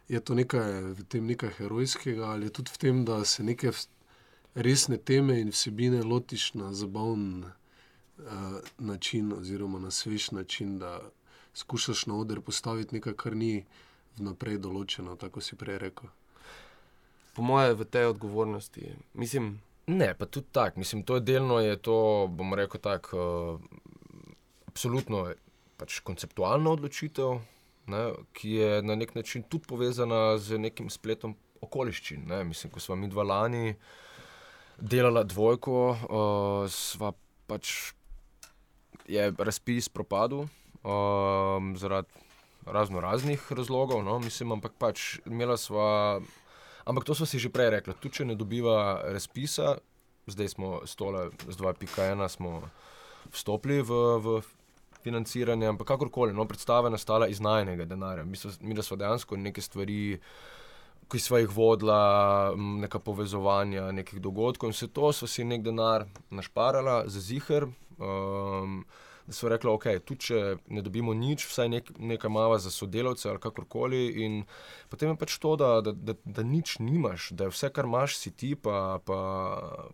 je 0.09 0.21
to 0.21 0.35
nekaj 0.35 0.93
v 0.95 1.05
tem 1.09 1.27
nekaj 1.27 1.51
herojskega, 1.59 2.25
ali 2.25 2.47
je 2.47 2.51
tudi 2.61 2.71
v 2.75 2.79
tem, 2.79 3.05
da 3.05 3.25
se 3.25 3.43
neke 3.43 3.71
vs- 3.73 3.89
resne 4.55 4.97
teme 4.97 5.41
in 5.41 5.51
vsebine 5.51 6.03
lotiš 6.03 6.55
na 6.55 6.73
zabaven 6.73 7.45
uh, 7.45 8.25
način, 8.79 9.33
oziroma 9.33 9.79
na 9.79 9.91
svež 9.91 10.31
način, 10.31 10.79
da 10.79 11.01
skušaš 11.55 12.07
na 12.07 12.17
oder 12.17 12.41
postaviti 12.41 12.95
nekaj, 12.95 13.15
kar 13.15 13.37
ni 13.37 13.65
vnaprej 14.19 14.59
določeno, 14.59 15.17
tako 15.17 15.41
si 15.41 15.57
prej 15.57 15.79
rekel. 15.79 16.11
Po 17.35 17.43
mojem, 17.43 17.77
v 17.79 17.85
tej 17.85 18.13
odgovornosti. 18.15 18.95
Mislim, 19.15 19.59
Ne, 19.87 20.15
pa 20.15 20.27
tudi 20.27 20.47
tako. 20.53 20.81
Mislim, 20.81 21.03
to 21.03 21.15
je 21.15 21.21
delno, 21.21 21.59
je 21.61 21.77
to, 21.77 22.27
bom 22.31 22.55
rekel 22.55 22.81
tako, 22.81 23.19
uh, 23.21 23.61
absolutno 24.67 25.27
pač 25.77 25.99
konceptualna 26.01 26.71
odločitev, 26.71 27.41
ne, 27.93 28.05
ki 28.33 28.51
je 28.51 28.83
na 28.83 28.97
nek 28.97 29.15
način 29.15 29.43
tudi 29.43 29.69
povezana 29.69 30.39
z 30.39 30.59
nekim 30.59 30.89
spletom 30.91 31.37
okoliščin. 31.61 32.25
Ne. 32.29 32.45
Mislim, 32.49 32.73
ko 32.73 32.81
smo 32.81 32.97
mi 32.97 33.11
dva 33.13 33.23
lani 33.23 33.75
delala 34.79 35.23
dvojko, 35.23 35.79
uh, 35.91 36.71
sva 36.71 37.13
pač 37.47 37.93
je 39.09 39.29
razpis 39.39 39.89
propadel 39.89 40.47
um, 40.85 41.75
zaradi 41.77 42.09
razno 42.67 43.01
raznih 43.01 43.53
razlogov, 43.53 44.05
no, 44.05 44.19
mislim, 44.19 44.53
ampak 44.53 44.73
pač 44.79 45.19
imela 45.27 45.57
sva. 45.57 46.21
Ampak 46.85 47.05
to 47.05 47.15
smo 47.15 47.27
si 47.27 47.39
že 47.39 47.53
prej 47.53 47.71
rekli, 47.71 47.95
tudi 48.01 48.21
če 48.21 48.25
ne 48.25 48.37
dobiva 48.37 49.05
razpisa, 49.13 49.79
zdaj 50.27 50.49
smo 50.49 50.81
s 50.85 50.97
tole, 50.97 51.31
z 51.49 51.57
2.1 51.57 52.29
smo 52.29 52.63
vstopili 53.33 53.81
v, 53.81 54.01
v 54.21 54.43
financiranje, 55.05 55.69
ampak 55.69 55.89
kakorkoli, 55.89 56.33
no, 56.33 56.45
predstava 56.49 56.89
je 56.89 56.97
nastala 56.97 57.29
iz 57.29 57.41
najnega 57.41 57.85
denarja. 57.89 58.25
Mi, 58.25 58.37
so, 58.37 58.53
mi 58.61 58.77
da 58.77 58.83
smo 58.83 58.97
dejansko 59.01 59.37
neke 59.37 59.65
stvari, 59.65 60.19
ki 61.11 61.19
smo 61.21 61.39
jih 61.39 61.51
vodila, 61.53 62.55
neka 62.57 62.99
povezovanja 62.99 63.91
nekih 63.93 64.21
dogodkov 64.21 64.71
in 64.71 64.77
vse 64.77 64.89
to, 64.93 65.13
so 65.13 65.27
si 65.31 65.45
nek 65.45 65.65
denar 65.65 66.07
našparala 66.31 67.05
za 67.07 67.21
ziger. 67.21 67.69
Um, 67.99 68.85
da 69.27 69.33
so 69.33 69.49
rekli, 69.49 69.71
ok, 69.71 69.87
tudi 70.05 70.27
če 70.29 70.41
ne 70.69 70.83
dobimo 70.85 71.15
nič, 71.17 71.47
vsaj 71.49 71.69
nek, 71.73 71.91
nekaj 71.97 72.31
mava 72.33 72.59
za 72.61 72.71
sodelavce 72.71 73.31
ali 73.31 73.41
kakorkoli. 73.41 74.03
In 74.25 74.43
potem 74.93 75.15
je 75.15 75.21
pač 75.21 75.39
to, 75.41 75.55
da, 75.61 75.79
da, 75.85 75.95
da, 75.97 76.17
da 76.25 76.45
nič 76.45 76.77
nimaš, 76.85 77.31
da 77.33 77.49
je 77.49 77.55
vse, 77.55 77.71
kar 77.73 77.89
imaš, 77.89 78.19
si 78.21 78.35
ti, 78.37 78.53
pa, 78.55 79.01
pa, 79.05 79.21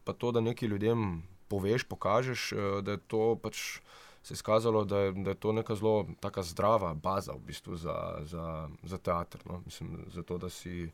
pa 0.04 0.16
to, 0.18 0.32
da 0.34 0.42
nekaj 0.42 0.72
ljudem 0.72 1.22
poveš, 1.50 1.86
pokažeš, 1.86 2.52
eh, 2.52 2.82
da 2.82 2.98
je 2.98 3.04
to 3.06 3.34
pač. 3.42 3.80
Se 4.22 4.32
je 4.32 4.36
izkazalo, 4.36 4.84
da 4.84 4.98
je, 4.98 5.12
da 5.12 5.30
je 5.30 5.34
to 5.34 5.52
neka 5.52 5.74
zelo 5.74 6.06
taka 6.20 6.42
zdrava 6.42 6.94
baza 6.94 7.32
v 7.32 7.38
bistvu 7.46 7.76
za, 7.76 8.18
za, 8.24 8.68
za 8.82 8.98
teater. 8.98 9.40
No? 9.44 9.62
Mislim, 9.64 10.04
zato, 10.14 10.38
da, 10.38 10.50
si, 10.50 10.90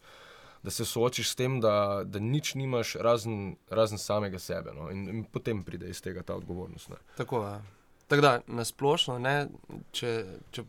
da 0.63 0.71
se 0.71 0.85
soočiš 0.85 1.31
s 1.31 1.35
tem, 1.35 1.61
da, 1.61 2.03
da 2.05 2.19
nič 2.19 2.55
nimaš 2.55 2.95
razen, 2.95 3.57
razen 3.71 3.99
samega 3.99 4.39
sebe. 4.39 4.71
No? 4.75 4.91
In, 4.91 5.09
in 5.09 5.25
potem 5.25 5.65
pride 5.65 5.91
iz 5.91 6.03
tega 6.03 6.23
ta 6.23 6.35
odgovornost. 6.35 6.89
Ne? 6.89 6.97
tako 7.17 7.47
je. 7.47 7.63
Tako 8.07 8.23
da, 8.23 8.41
na 8.47 8.65
splošno, 8.65 9.19
ne, 9.19 9.49
če, 9.93 10.25
če, 10.51 10.63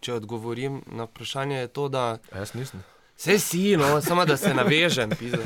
če 0.00 0.14
odgovorim 0.18 0.80
na 0.86 1.06
vprašanje, 1.06 1.60
je 1.60 1.68
to, 1.68 1.88
da 1.88 2.18
A 2.32 2.38
Jaz 2.42 2.54
nisem. 2.54 2.82
se 3.16 3.38
si, 3.38 3.76
no, 3.76 4.00
samo 4.00 4.24
da 4.26 4.36
se 4.36 4.54
navežem, 4.54 5.10
pizda. 5.18 5.38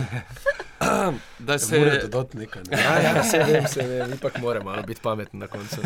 da 1.38 1.58
Se 1.58 1.66
se. 1.66 1.78
morate 1.78 2.08
dodati 2.08 2.38
nekaj. 2.38 2.62
Ne? 2.70 2.78
Ja, 2.80 3.00
ja, 3.00 3.24
se 3.24 3.38
vem, 3.52 3.66
se 3.68 3.86
vem, 3.86 4.12
ipak 4.12 4.38
mora 4.38 4.62
malo 4.62 4.82
biti 4.82 5.00
pameten 5.00 5.40
na 5.40 5.46
koncu. 5.46 5.80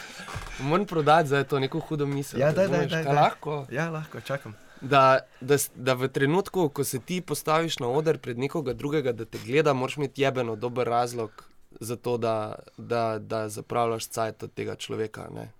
Moram 0.58 0.86
prodati 0.86 1.28
za 1.28 1.44
to 1.44 1.58
neko 1.58 1.80
hudo 1.80 2.06
misel. 2.06 2.40
Ja, 2.40 2.52
daj, 2.52 2.66
razumeš, 2.66 2.90
daj, 2.90 3.04
kaj 3.04 3.14
daj. 3.14 3.22
Lahko. 3.22 3.66
Ja, 3.70 3.90
lahko, 3.90 4.20
čakam. 4.20 4.54
Da, 4.80 5.20
da, 5.40 5.56
da 5.74 5.94
v 5.94 6.08
trenutku, 6.08 6.68
ko 6.68 6.84
se 6.84 6.98
ti 7.00 7.20
postaviš 7.20 7.78
na 7.78 7.88
oder 7.88 8.18
pred 8.18 8.38
nekoga 8.38 8.72
drugega, 8.72 9.12
da 9.12 9.24
te 9.24 9.38
gleda, 9.38 9.72
moraš 9.72 9.96
imeti 9.96 10.22
jebeno 10.22 10.56
dober 10.56 10.86
razlog 10.88 11.44
za 11.80 11.96
to, 11.96 12.16
da, 12.18 12.54
da, 12.76 13.18
da 13.18 13.48
zapravljaš 13.48 14.08
cajt 14.08 14.42
od 14.42 14.54
tega 14.54 14.76
človeka. 14.76 15.28
Ne? 15.34 15.50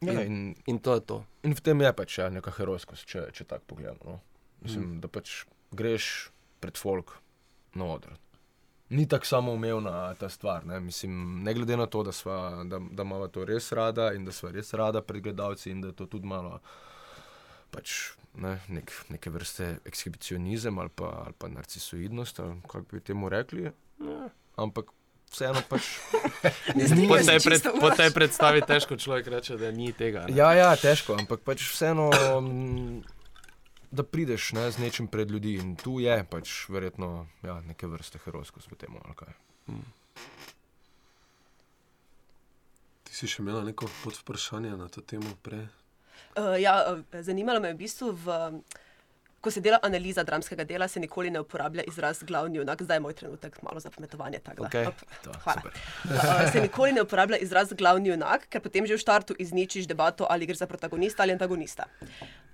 Ja, 0.00 0.22
in, 0.22 0.54
In 0.66 0.78
to 0.78 0.94
je 0.94 1.00
to. 1.00 1.24
in 1.42 1.54
v 1.54 1.60
tem 1.60 1.80
je 1.80 1.92
pač 1.92 2.18
ja, 2.18 2.28
neka 2.30 2.50
herojskost, 2.50 3.06
če, 3.06 3.28
če 3.32 3.44
tako 3.44 3.64
pogledamo. 3.66 4.04
No. 4.04 4.20
Mislim, 4.60 4.84
mm. 4.84 5.00
da 5.00 5.08
pač 5.08 5.44
greš 5.72 6.30
pred 6.60 6.76
folk 6.76 7.16
na 7.74 7.84
oder. 7.84 8.16
Ni 8.90 9.08
tako 9.08 9.26
samoumevna 9.26 10.14
ta 10.14 10.28
stvar. 10.28 10.66
Ne, 10.66 10.80
Mislim, 10.80 11.42
ne 11.42 11.54
glede 11.54 11.76
na 11.76 11.86
to, 11.86 12.02
da, 12.02 12.12
sva, 12.12 12.64
da, 12.64 12.80
da 12.90 13.02
imamo 13.02 13.28
to 13.28 13.44
res 13.44 13.72
rada 13.72 14.12
in 14.12 14.24
da 14.24 14.32
smo 14.32 14.50
res 14.50 14.74
rada 14.74 15.02
pred 15.02 15.22
gledalci 15.22 15.70
in 15.70 15.80
da 15.80 15.88
je 15.88 15.96
to 15.96 16.06
tudi 16.06 16.26
malo 16.26 16.60
pač, 17.70 18.14
ne, 18.38 18.58
nek, 18.68 18.92
neke 19.10 19.30
vrste 19.34 19.78
ekshibicionizem 19.88 20.78
ali 20.78 20.92
pa, 20.94 21.10
ali 21.24 21.34
pa 21.38 21.48
narcisoidnost, 21.48 22.40
ali 22.40 22.60
kako 22.68 22.84
bi 22.92 23.00
temu 23.00 23.28
rekli. 23.28 23.72
Ne, 23.98 24.28
ampak 24.56 24.92
vseeno 25.34 25.62
pač. 25.68 25.82
Po 27.08 27.18
tej, 27.18 27.38
pred, 27.42 27.62
po 27.80 27.90
tej 27.90 28.10
predstavi 28.14 28.60
težko 28.62 28.96
človek 29.00 29.26
reče, 29.32 29.56
da 29.58 29.70
ni 29.72 29.92
tega. 29.92 30.26
ne. 30.28 30.36
Ja, 30.36 30.52
ja, 30.54 30.70
težko, 30.76 31.16
ampak 31.18 31.42
pač 31.46 31.64
vseeno, 31.66 32.10
mm, 32.12 33.00
da 33.94 34.02
prideš 34.02 34.52
ne, 34.52 34.66
z 34.70 34.82
nečim 34.82 35.06
pred 35.08 35.30
ljudi 35.30 35.54
in 35.62 35.76
tu 35.76 36.00
je 36.02 36.16
pač 36.30 36.68
verjetno 36.68 37.26
ja, 37.42 37.60
neke 37.68 37.86
vrste 37.86 38.18
tem. 38.76 38.96
ali 39.04 39.14
kaj. 39.16 39.32
Ti 43.04 43.14
si 43.14 43.30
še 43.30 43.42
imela 43.42 43.62
neko 43.64 43.88
podvprašanje 44.02 44.76
na 44.76 44.88
to 44.88 45.00
temo 45.00 45.36
prej? 45.42 45.66
Uh, 46.34 46.56
ja, 46.58 46.74
uh, 46.90 47.22
zanimalo 47.22 47.60
me 47.62 47.70
je 47.70 47.76
v 47.76 47.78
bistvu, 47.78 48.10
v, 48.18 48.38
ko 49.44 49.52
se 49.52 49.60
dela 49.60 49.78
analiza 49.82 50.24
dramskega 50.24 50.64
dela, 50.64 50.88
se 50.88 51.00
nikoli 51.00 51.30
ne 51.30 51.40
uporablja 51.44 51.84
izraz 51.90 52.22
glavni 52.24 52.58
junak. 52.58 52.82
Zdaj 52.82 52.96
je 52.96 53.00
moj 53.04 53.14
trenutek 53.18 53.58
malo 53.62 53.80
za 53.80 53.90
pametovanje. 53.90 54.40
Okej. 54.58 54.86
op, 54.86 55.02
To, 55.24 55.32
Hvala. 55.44 55.62
Uh, 56.04 56.44
se 56.52 56.60
nikoli 56.64 56.92
ne 56.92 57.02
uporablja 57.04 57.38
izraz 57.44 57.72
glavni 57.72 58.08
junak, 58.08 58.48
ker 58.48 58.64
potem 58.64 58.88
že 58.88 58.96
v 58.96 59.04
startu 59.04 59.36
izničiš 59.38 59.88
debato, 59.90 60.26
ali 60.30 60.48
gre 60.48 60.56
za 60.56 60.66
protagonista 60.66 61.22
ali 61.22 61.36
antagonista. 61.36 61.84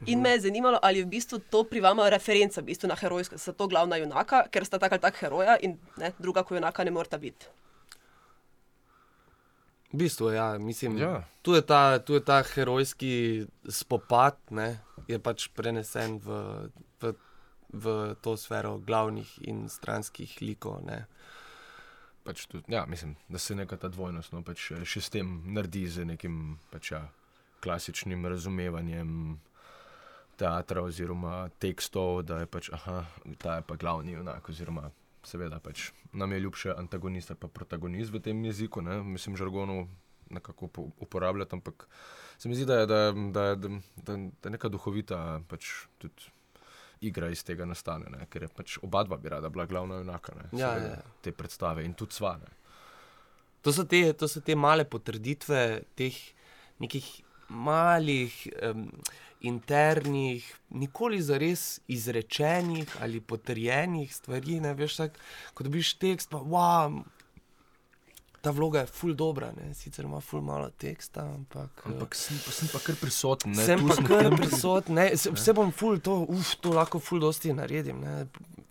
In 0.07 0.21
me 0.21 0.35
je 0.35 0.41
zanimalo, 0.49 0.79
ali 0.83 0.99
je 0.99 1.05
v 1.05 1.15
bistvu 1.15 1.39
to 1.51 1.63
pri 1.65 1.81
vama 1.81 2.09
referenca 2.11 2.61
v 2.61 2.73
bistvu 2.73 2.89
na 2.89 2.99
herojsko, 2.99 3.39
da 3.39 3.43
sta 3.43 3.53
to 3.53 3.69
glavna 3.69 4.01
junaka, 4.01 4.47
ker 4.51 4.67
sta 4.67 4.83
tak 4.83 4.99
ali 4.99 5.07
tak 5.07 5.23
heroja 5.23 5.59
in 5.63 5.79
ne, 6.01 6.13
druga 6.19 6.43
kot 6.43 6.59
junaka 6.59 6.85
ne 6.85 6.91
morata 6.91 7.19
biti. 7.19 7.47
V 9.93 9.99
bistvu, 9.99 10.31
ja, 10.31 10.59
mislim, 10.59 10.99
Ja. 10.99 11.25
Tu, 11.43 11.55
je 11.55 11.63
ta, 11.63 11.99
tu 11.99 12.15
je 12.15 12.25
ta 12.25 12.43
herojski 12.43 13.47
spopad, 13.69 14.39
ne, 14.51 14.81
je 15.09 15.19
pač 15.19 15.49
prenesen 15.57 16.21
v, 16.23 16.37
v, 17.01 17.15
v 17.73 18.15
to 18.23 18.37
sfero 18.37 18.79
glavnih 18.79 19.39
in 19.49 19.69
stranskih 19.69 20.39
likov. 20.43 20.85
Ne. 20.87 21.07
Pač 22.23 22.47
tudi, 22.47 22.71
ja, 22.71 22.85
mislim, 22.87 23.17
da 23.29 23.39
se 23.39 23.55
neka 23.55 23.77
ta 23.77 23.89
dvojnost 23.89 24.33
no, 24.33 24.45
pač 24.47 24.71
eh, 24.71 24.85
še 24.85 25.01
s 25.01 25.11
tem 25.11 25.41
naredi 25.51 25.89
z 25.89 26.05
nekim 26.05 26.61
pač, 26.71 26.93
ja, 26.93 27.09
klasičnim 27.61 28.27
razumevanjem 28.27 29.41
teatra 30.41 30.85
oziroma 30.87 31.49
tekstov, 31.61 32.23
da 32.29 32.41
je 32.41 32.47
pač, 32.49 32.71
aha, 32.73 33.03
ta 33.39 33.59
je 33.59 33.67
pa 33.67 33.77
glavni 33.77 34.15
junak 34.15 34.49
oziroma 34.49 34.89
seveda 35.23 35.59
pač 35.59 35.91
nam 36.13 36.33
je 36.33 36.41
ljubše 36.41 36.73
antagonist 36.73 37.31
ali 37.31 37.39
pa 37.39 37.49
protagonist 37.49 38.11
v 38.11 38.21
tem 38.21 38.45
jeziku, 38.45 38.81
ne, 38.81 39.03
mislim, 39.03 39.37
žargonov 39.37 39.87
nekako 40.31 40.67
upo- 40.67 40.91
uporabljati, 40.99 41.55
ampak 41.55 41.89
se 42.39 42.49
mi 42.49 42.55
zdi, 42.55 42.65
da 42.65 42.75
je, 42.77 42.87
da, 42.87 42.97
je- 42.97 43.31
da, 43.31 43.45
je- 43.45 43.57
da, 43.57 43.71
da, 43.99 44.13
je 44.45 44.51
neka 44.51 44.69
duhovita 44.69 45.19
pač 45.49 45.67
tudi 45.99 46.31
igra 47.01 47.29
iz 47.29 47.43
tega 47.43 47.65
nastane, 47.65 48.11
ne, 48.11 48.27
ker 48.27 48.43
je 48.43 48.49
pač 48.51 48.79
oba 48.81 49.03
dva 49.05 49.17
bi 49.17 49.29
rada 49.29 49.49
bila 49.49 49.67
glavna 49.67 49.95
junaka 49.97 50.35
ne, 50.35 50.49
Ja, 50.53 50.75
seveda, 50.75 50.87
ja. 50.89 51.03
te 51.21 51.33
predstave 51.33 51.85
in 51.85 51.95
tudi 51.95 52.13
sva. 52.13 52.37
Ne. 52.37 52.51
To, 53.61 53.73
so 53.73 53.85
te, 53.85 54.13
to 54.13 54.29
so 54.29 54.41
te 54.41 54.55
male 54.55 54.85
potrditve 54.85 55.63
teh 55.95 56.17
nekih 56.79 57.09
malih 57.51 58.33
um, 58.65 58.87
internih, 59.41 60.45
nikoli 60.71 61.23
zares 61.23 61.81
izrečenih 61.89 62.97
ali 63.01 63.21
potrjenih 63.21 64.15
stvari. 64.15 64.61
Ne, 64.61 64.75
veš, 64.75 64.97
tak, 64.97 65.19
ko 65.55 65.65
dobiš 65.65 65.95
tekst, 65.95 66.31
pa 66.31 66.39
wow, 66.39 67.03
ta 68.41 68.51
vloga 68.51 68.81
je 68.81 68.87
ful 68.89 69.15
dobra, 69.15 69.53
ne, 69.53 69.75
sicer 69.75 70.05
ima 70.05 70.21
ful 70.21 70.41
malo 70.41 70.71
teksta, 70.71 71.25
ampak. 71.35 71.83
eh, 71.85 71.89
Ampak 71.89 72.15
sem 72.15 72.39
pa, 72.39 72.53
sem 72.53 72.69
pa 72.69 72.79
kar 72.79 72.97
prisoten. 72.97 73.53
Ne, 73.53 73.65
Sem 73.65 73.79
tu 73.79 73.89
pa 73.89 73.95
sem 73.95 74.07
kar 74.07 74.31
prisoten, 74.33 74.95
ne, 74.95 75.17
se- 75.17 75.31
vse 75.31 75.53
bom 75.53 75.73
ful, 75.73 75.99
to, 76.01 76.23
uf, 76.29 76.55
to 76.57 76.73
lahko 76.73 76.99
ful 76.99 77.21
dosti 77.21 77.53
naredim. 77.53 78.01
Ne. 78.01 78.27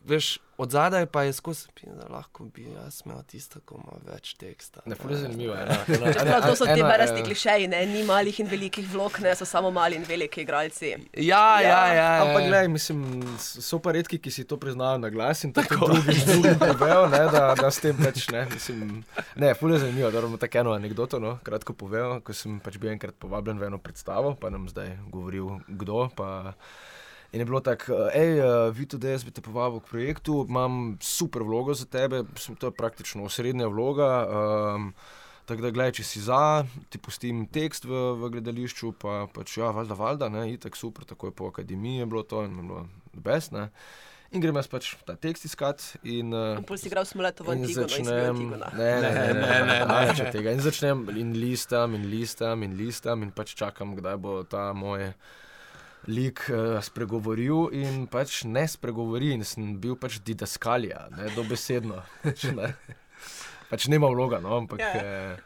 Veš, 0.09 0.39
od 0.57 0.71
zadaj 0.71 1.05
pa 1.05 1.23
je 1.23 1.33
skozi, 1.33 1.67
da 1.85 2.07
lahko 2.13 2.43
bi 2.43 2.63
jaz 2.63 3.01
imel 3.05 3.21
tisto, 3.23 3.59
ko 3.65 3.77
ima 3.77 4.13
več 4.13 4.33
teksta. 4.41 4.81
Ne, 4.89 4.95
je 5.09 5.17
zanimivo. 5.17 5.53
Ena, 5.53 5.75
Čeprav 5.85 6.47
to 6.47 6.55
so 6.55 6.65
te 6.65 6.73
ena, 6.73 6.87
berasti 6.89 7.21
eh, 7.21 7.25
klišeji, 7.27 7.67
ne? 7.69 7.83
ni 7.85 8.01
malih 8.07 8.39
in 8.41 8.49
velikih 8.49 8.87
vlog, 8.89 9.19
ne 9.21 9.35
so 9.37 9.45
samo 9.45 9.71
mali 9.71 9.99
in 9.99 10.07
veliki 10.07 10.41
igralci. 10.41 10.95
Ja, 11.13 11.61
ja, 11.61 11.69
ja. 11.69 11.93
ja, 11.93 12.09
Ampak, 12.23 12.41
ja. 12.41 12.47
gledaj, 12.47 12.71
mislim, 12.73 13.05
so 13.37 13.79
pa 13.79 13.93
redki, 13.95 14.17
ki 14.17 14.33
si 14.33 14.47
to 14.49 14.57
priznajo 14.57 14.97
na 14.97 15.13
glas 15.13 15.45
in 15.45 15.53
tako 15.53 15.91
drugi 15.93 16.17
z 16.19 16.25
drugim 16.31 16.59
povejo, 16.59 17.07
ne, 17.13 17.23
da, 17.29 17.45
da 17.61 17.71
s 17.71 17.85
tem 17.85 18.01
pač 18.01 18.25
ne. 18.33 18.47
Mislim, 18.49 19.03
ne, 19.35 19.53
ful 19.53 19.77
je 19.77 19.83
zanimivo, 19.85 20.11
da 20.11 20.25
bomo 20.25 20.41
tako 20.41 20.63
eno 20.63 20.73
anegdoto, 20.73 21.21
no, 21.21 21.37
kratko 21.45 21.77
povejo, 21.77 22.17
ko 22.25 22.33
sem 22.33 22.57
pač 22.65 22.81
bil 22.81 22.95
enkrat 22.97 23.15
povabljen 23.21 23.61
v 23.61 23.69
eno 23.69 23.77
predstavo, 23.77 24.33
pa 24.41 24.49
nam 24.49 24.65
zdaj 24.73 24.95
govoril 25.13 25.59
kdo, 25.69 26.07
pa 26.17 26.57
In 27.31 27.39
je 27.39 27.45
bilo 27.45 27.59
tako, 27.61 27.93
hej, 28.09 28.39
uh, 28.41 28.73
vi 28.73 28.87
tudi 28.89 29.07
jaz 29.07 29.23
bi 29.23 29.31
te 29.31 29.41
povabil 29.45 29.79
k 29.79 29.89
projektu, 29.91 30.45
imam 30.49 30.97
super 31.01 31.43
vlogo 31.45 31.73
za 31.77 31.85
tebe, 31.85 32.23
Mislim, 32.33 32.57
to 32.57 32.67
je 32.67 32.77
praktično 32.77 33.23
osrednja 33.23 33.67
vloga. 33.67 34.09
Um, 34.25 34.93
tako 35.45 35.61
da, 35.61 35.69
gledaj, 35.69 35.91
če 35.99 36.03
si 36.03 36.21
za, 36.25 36.65
ti 36.89 36.97
pustim 36.97 37.45
tekst 37.49 37.85
v, 37.85 37.93
v 38.17 38.29
gledališču, 38.33 38.93
pa 39.01 39.27
pač 39.33 39.57
ja, 39.57 39.69
valjda, 39.73 39.93
valjda, 39.97 40.29
ne, 40.29 40.47
itak 40.53 40.77
super, 40.77 41.05
takoj 41.05 41.31
po 41.31 41.49
akademiji 41.53 42.01
je 42.01 42.05
bilo 42.05 42.23
to 42.23 42.43
in 42.45 42.57
je 42.57 42.65
bilo 42.65 42.85
best, 43.13 43.53
ne. 43.53 43.69
In 44.29 44.41
grem 44.41 44.57
jaz 44.61 44.67
pač 44.69 44.91
ta 45.05 45.15
tekst 45.17 45.45
iskat 45.49 45.81
in... 46.05 46.29
Uh, 46.33 46.59
In 46.61 46.65
pol 46.69 46.77
si 46.77 46.85
igral 46.85 47.05
smoletovo 47.09 47.53
In 47.53 47.63
Antigono 47.65 47.87
iz 47.89 47.93
začnem, 47.97 48.35
Antigona. 48.35 48.69
ne, 48.77 48.89
ne, 49.01 49.09
ne, 49.09 49.09
ne, 49.09 49.33
Ne, 49.33 49.41
ne, 49.41 49.61
ne, 49.65 49.77
ne. 49.89 50.13
ne, 50.17 50.31
tega. 50.33 50.53
In 50.53 50.61
začnem 50.61 51.01
in 51.17 51.33
listam, 51.41 51.97
in 51.97 52.05
listam, 52.09 52.65
in 52.65 52.77
listam, 52.77 53.25
in 53.25 53.31
pač 53.33 53.55
čakam, 53.57 53.95
kdaj 53.97 54.17
bo 54.21 54.35
ta 54.45 54.69
moj 54.77 55.11
lik 56.07 56.45
uh, 56.49 56.79
spregovoril, 56.83 57.69
in 57.75 58.05
pač 58.11 58.43
ne 58.47 58.63
spregovori, 58.67 59.33
in 59.35 59.43
sem 59.43 59.73
bil 59.81 59.97
pač 59.99 60.19
didaskalija, 60.23 61.09
ne, 61.17 61.29
dobesedno. 61.35 62.03
Ne. 62.59 62.73
pač 63.69 63.85
nema 63.91 64.07
vloga, 64.09 64.39
no, 64.41 64.55
ampak 64.57 64.79
Ja. 64.79 64.93
yeah. 64.95 65.41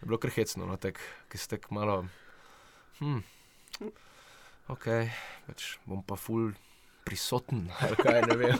je 0.00 0.06
bilo 0.06 0.18
krhecno, 0.22 0.66
no, 0.66 0.76
tek, 0.76 1.00
ki 1.32 1.38
ste 1.38 1.56
tako 1.56 1.74
malo. 1.74 1.96
Hm, 3.00 3.24
ok, 4.68 4.86
pač 5.48 5.76
bom 5.88 6.04
pa 6.06 6.18
ful. 6.20 6.52
Prisoten, 7.06 7.68
ali 7.86 7.94
kaj 8.02 8.16
ne 8.26 8.34
vem. 8.34 8.56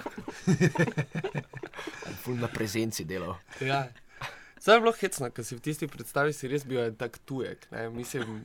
Ful 2.23 2.37
na 2.39 2.47
prezenci 2.47 3.03
delal. 3.03 3.35
Ja. 3.59 3.89
Zdaj 4.63 4.77
je 4.77 4.83
bilo 4.85 4.93
hecno, 4.95 5.31
ker 5.35 5.43
si 5.47 5.59
v 5.59 5.65
tisti 5.67 5.89
predstavi 5.91 6.31
si 6.31 6.47
res 6.47 6.63
bil 6.63 6.95
tak 6.95 7.19
tujek. 7.27 7.67
Ne? 7.75 7.89
Mislim, 7.91 8.45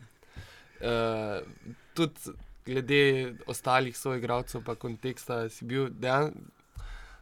uh, 0.82 1.46
tudi 1.94 2.34
glede 2.66 3.36
ostalih 3.48 3.98
soigralcev, 3.98 4.64
pa 4.66 4.76
konteksta, 4.76 5.50
si 5.50 5.66
bil 5.66 5.90
dejansko. 5.90 6.40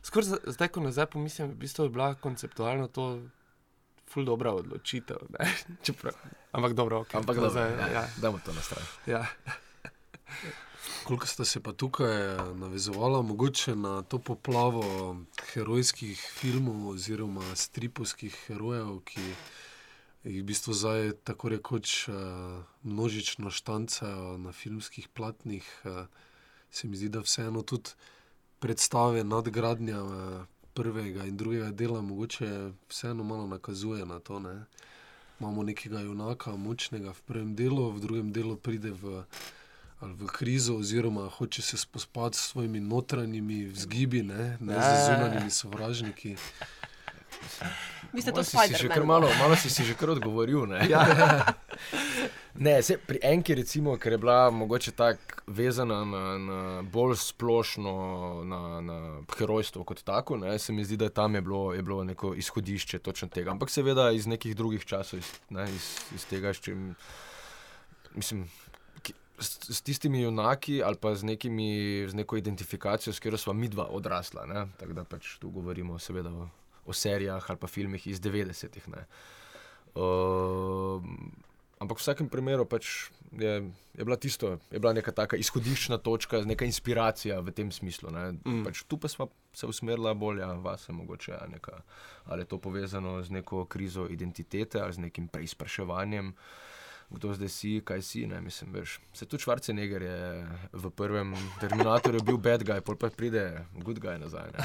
Skoraj 0.04 0.40
zdaj, 0.56 0.70
ko 0.72 0.82
nazaj 0.82 1.10
pomislim, 1.12 1.52
v 1.52 1.60
bistvu 1.60 1.86
je 1.86 1.92
bila 1.92 2.14
konceptualno 2.16 2.88
to 2.88 3.20
ful 4.10 4.26
dobra 4.26 4.54
odločitev. 4.54 5.18
ne. 5.36 5.52
Čeprav, 5.86 6.16
ampak 6.52 6.74
dobro, 6.74 7.04
okay, 7.04 7.20
Ampak 7.20 7.40
da, 7.40 7.50
zdaj, 7.50 7.72
ja, 7.72 7.88
ja, 7.88 8.08
dajmo 8.22 8.40
to 8.46 8.54
na 8.54 8.62
stran. 8.62 8.86
ja. 9.06 9.26
Koliko 11.04 11.28
ste 11.28 11.46
se 11.46 11.60
pa 11.60 11.74
tukaj 11.74 12.38
navezovali, 12.56 13.24
mogoče 13.24 13.76
na 13.76 14.02
to 14.02 14.20
poplavo 14.20 15.16
herojskih 15.54 16.22
filmov 16.38 16.90
oziroma 16.90 17.56
stripovskih 17.56 18.36
herojev, 18.48 19.00
ki 19.06 19.34
jih 20.30 20.42
v 20.44 20.46
bistvu 20.46 20.74
zdaj 20.74 21.12
tako 21.24 21.50
rekoč 21.50 22.08
eh, 22.08 22.14
množično 22.84 23.50
štancajo 23.50 24.38
na 24.38 24.52
filmskih 24.52 25.08
platnih, 25.08 25.66
eh, 25.86 26.06
se 26.72 26.88
mi 26.88 26.98
zdi, 26.98 27.10
da 27.10 27.20
vseeno 27.20 27.62
tudi 27.62 27.90
predstave 28.60 29.24
nadgradnja 29.24 29.98
eh, 29.98 30.46
prvega 30.74 31.26
in 31.26 31.38
drugega 31.38 31.72
dela 31.72 32.02
mogoče 32.02 32.72
vseeno 32.90 33.24
malo 33.24 33.48
nakazuje 33.48 34.06
na 34.06 34.20
to. 34.20 34.40
Ne? 34.40 34.66
Imamo 35.40 35.64
nekega 35.64 36.00
junaka, 36.00 36.56
močnega 36.56 37.14
v 37.14 37.22
prvem 37.22 37.56
delu, 37.56 37.92
v 37.92 38.00
drugem 38.00 38.32
delu 38.32 38.58
pride 38.58 38.92
v 38.92 39.24
ali 40.00 40.14
v 40.14 40.28
krizo, 40.32 40.78
oziroma 40.78 41.30
hoče 41.30 41.62
se 41.62 41.78
spospati 41.78 42.38
s 42.38 42.42
svojimi 42.42 42.80
notranjimi 42.80 43.66
vzgibi, 43.66 44.24
ne, 44.24 44.58
ne 44.60 44.74
z 44.74 44.78
Ja. 44.78 45.06
zunanjimi 45.06 45.52
sovražniki. 45.52 46.36
Vi 48.14 48.22
ste 48.22 48.32
to 48.32 48.42
Malo 48.42 48.44
si 48.68 48.74
si 48.74 48.88
kar 48.90 49.04
malo, 49.06 49.30
malo 49.40 49.56
si 49.56 49.70
si 49.70 49.84
že 49.86 49.94
kar 49.94 50.10
odgovoril. 50.10 50.66
Ne, 50.66 50.88
Ja. 50.90 51.06
ne 52.66 52.82
se, 52.84 52.98
pri 52.98 53.20
enki, 53.22 53.56
recimo, 53.56 53.98
ker 53.98 54.12
je 54.12 54.18
bila 54.18 54.50
mogoče 54.50 54.92
tako 54.92 55.44
vezana 55.48 56.06
na, 56.06 56.38
na 56.38 56.82
bolj 56.82 57.16
splošno 57.22 57.94
na, 58.44 58.82
na 58.82 58.98
herojstvo 59.38 59.84
kot 59.84 60.02
tako, 60.04 60.38
ne, 60.38 60.60
se 60.60 60.74
mi 60.74 60.86
zdi, 60.86 60.98
da 60.98 61.10
tam 61.10 61.36
je 61.36 61.42
bilo, 61.42 61.74
je 61.74 61.82
bilo 61.82 62.04
neko 62.04 62.34
izhodišče 62.34 63.00
točno 63.00 63.28
tega. 63.28 63.52
Ampak 63.52 63.70
seveda 63.70 64.12
iz 64.12 64.28
nekih 64.28 64.56
drugih 64.56 64.86
časov, 64.86 65.20
iz, 65.20 65.30
ne, 65.50 65.70
iz, 65.70 65.86
iz 66.16 66.26
tega, 66.26 66.54
s 66.54 66.60
čim. 66.66 66.96
Mislim, 68.16 68.50
S, 69.40 69.56
s 69.72 69.82
tistimi 69.82 70.20
junaki 70.22 70.82
ali 70.84 70.98
pa 71.00 71.14
z, 71.16 71.24
nekimi, 71.24 72.04
z 72.12 72.14
neko 72.14 72.36
identifikacijo, 72.38 73.14
s 73.14 73.20
katero 73.24 73.38
smo 73.38 73.54
mi 73.54 73.70
dva 73.70 73.86
odrasla. 73.88 74.44
ne. 74.46 74.66
Tako 74.80 74.94
da 74.94 75.04
pač 75.04 75.38
tu 75.40 75.50
govorimo 75.50 75.96
seveda 76.00 76.28
o, 76.30 76.50
o 76.90 76.94
serijah 76.94 77.46
ali 77.50 77.62
pa 77.62 77.68
filmih 77.68 78.08
iz 78.08 78.22
90-ih. 78.22 78.90
ne. 78.90 79.06
Uh, 79.96 81.04
ampak 81.80 81.98
v 81.98 82.02
vsakem 82.02 82.30
primeru 82.30 82.66
pač 82.66 83.10
je, 83.32 83.54
je 83.98 84.04
bila 84.06 84.18
tisto, 84.18 84.58
je 84.72 84.80
bila 84.80 84.94
neka 84.94 85.12
taka 85.16 85.38
izhodiščna 85.40 85.98
točka, 86.04 86.42
neka 86.46 86.66
inspiracija 86.66 87.40
v 87.40 87.54
tem 87.56 87.72
smislu. 87.72 88.12
ne. 88.12 88.32
Mm. 88.46 88.64
Pač 88.68 88.84
tu 88.84 88.98
pa 88.98 89.08
smo 89.08 89.30
se 89.54 89.68
usmerila 89.68 90.14
bolj 90.14 90.42
ja, 90.44 90.54
vase, 90.62 90.94
mogoče 90.94 91.32
ja, 91.32 91.46
neka, 91.48 91.82
ali 92.26 92.42
je 92.42 92.50
to 92.52 92.58
povezano 92.58 93.22
z 93.24 93.32
neko 93.32 93.66
krizo 93.66 94.08
identitete 94.10 94.82
ali 94.82 94.94
z 94.94 95.10
nekim 95.10 95.28
preizpraševanjem. 95.28 96.34
Kdo 97.10 97.34
zdaj 97.34 97.50
si, 97.50 97.82
kaj 97.86 98.02
si, 98.02 98.28
ne 98.28 98.42
mislim. 98.42 98.74
Veš. 98.74 99.00
Se 99.14 99.26
tudi 99.26 99.42
Schwarzenegger 99.44 100.02
je 100.02 100.46
v 100.74 100.90
prvem 100.90 101.34
Terminatorju 101.60 102.22
bil 102.22 102.38
bad 102.38 102.64
guy, 102.64 102.82
pol 102.82 102.96
pa 102.96 103.10
pride 103.10 103.66
good 103.82 104.00
guy 104.00 104.18
nazaj. 104.22 104.52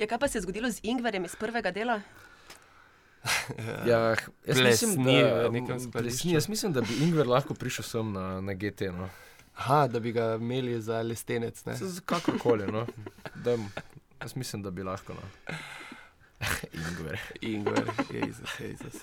Ja, 0.00 0.06
kaj 0.06 0.18
pa 0.18 0.28
se 0.28 0.38
je 0.38 0.42
zgodilo 0.42 0.70
z 0.70 0.80
Ingverjem 0.82 1.24
iz 1.24 1.36
prvega 1.36 1.70
dela? 1.70 2.00
Ja, 3.86 3.98
jaz 4.46 4.60
mislim, 4.60 4.94
Plesni 4.96 5.22
da, 5.22 5.48
nekem 5.50 5.80
skladišču. 5.80 5.90
plesni, 5.92 6.32
jaz 6.32 6.48
mislim, 6.48 6.72
da 6.72 6.80
bi 6.80 6.94
Ingver 7.04 7.26
lahko 7.28 7.54
prišel 7.54 7.84
sem 7.84 8.12
na, 8.12 8.40
na 8.40 8.54
GT. 8.54 8.80
No. 8.96 9.08
Aha, 9.56 9.86
da 9.92 10.00
bi 10.00 10.12
ga 10.12 10.38
imeli 10.40 10.80
za 10.80 11.02
lestenec. 11.02 11.60
Kakorkoli. 12.04 12.72
No. 12.72 12.86
Da, 13.44 13.58
jaz 14.22 14.36
mislim, 14.36 14.62
da 14.62 14.70
bi 14.70 14.82
lahko. 14.82 15.12
No. 15.14 15.54
Ingver. 16.72 17.20
Ingwer, 17.40 17.84
Jezus, 18.10 18.60
Jezus. 18.60 18.94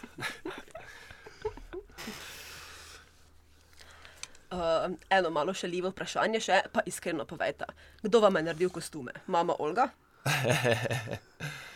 Uh, 4.52 4.96
eno 5.10 5.30
malo 5.30 5.54
šaljivo 5.54 5.90
vprašanje, 5.90 6.40
še, 6.40 6.62
pa 6.72 6.82
iskreno 6.86 7.26
povejte, 7.26 7.66
kdo 8.02 8.22
vam 8.24 8.36
je 8.40 8.44
naredil 8.44 8.70
kostume? 8.70 9.12
Mama 9.28 9.56
Olga? 9.60 9.90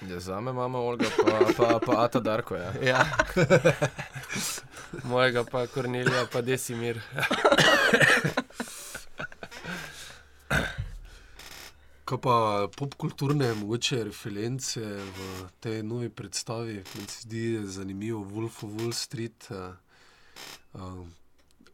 Ja, 0.10 0.20
za 0.20 0.40
me 0.42 0.52
imamo 0.52 0.80
Olga, 0.80 1.06
pa, 1.18 1.40
pa, 1.58 1.80
pa 1.86 2.04
Ata 2.04 2.20
Darko. 2.20 2.56
Ja. 2.56 2.74
Ja. 2.82 3.06
Mojega 5.12 5.44
pa 5.44 5.68
Kornelija, 5.68 6.26
pa 6.32 6.42
Desimir. 6.42 7.02
Kaj 12.12 12.20
pa 12.20 12.68
popkulturne, 12.76 13.54
mogoče 13.54 14.04
reference 14.04 14.82
v 14.84 15.46
tej 15.64 15.84
novi 15.84 16.10
predstavi, 16.10 16.74
meni 16.74 17.08
se 17.08 17.22
zdi 17.22 17.62
zanimivo, 17.64 18.20
Wolf 18.24 18.64
of 18.64 18.72
Wall 18.72 18.92
Street, 18.92 19.48
uh, 19.50 19.72
uh, 20.74 21.08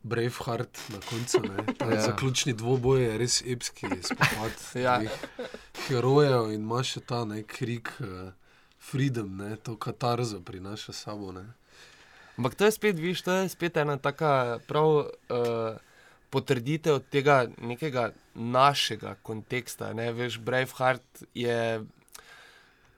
Braveheart 0.04 0.78
na 0.90 1.00
koncu. 1.10 1.42
ne. 1.42 1.66
Ja. 1.96 2.02
Zaključni 2.02 2.54
dvoboj 2.54 3.02
je 3.04 3.18
res 3.18 3.42
epski 3.42 3.88
spopad 4.04 4.54
Ja. 4.86 5.02
herojev 5.88 6.52
in 6.54 6.62
ima 6.62 6.84
še 6.84 7.02
ta 7.02 7.26
nek 7.26 7.50
krik, 7.58 7.90
uh, 8.00 8.30
freedom, 8.78 9.38
ne, 9.38 9.56
to 9.56 9.74
katarzo 9.76 10.40
prinaša 10.46 10.94
sabo. 10.94 11.32
Ne. 11.32 11.48
Ampak 12.38 12.56
to 12.56 12.66
je 12.66 12.72
spet, 12.72 13.00
viš, 13.00 13.26
to 13.26 13.42
je 13.42 13.50
spet 13.50 13.78
ena 13.78 13.98
taka 13.98 14.60
prav 14.68 14.86
uh, 14.86 15.82
potrditev 16.30 17.00
tega 17.12 17.46
nekega 17.58 18.12
našega 18.36 19.16
konteksta. 19.24 19.94
Ne? 19.94 20.12
Veš, 20.14 20.40
Braveheart 20.40 21.24
je. 21.34 21.84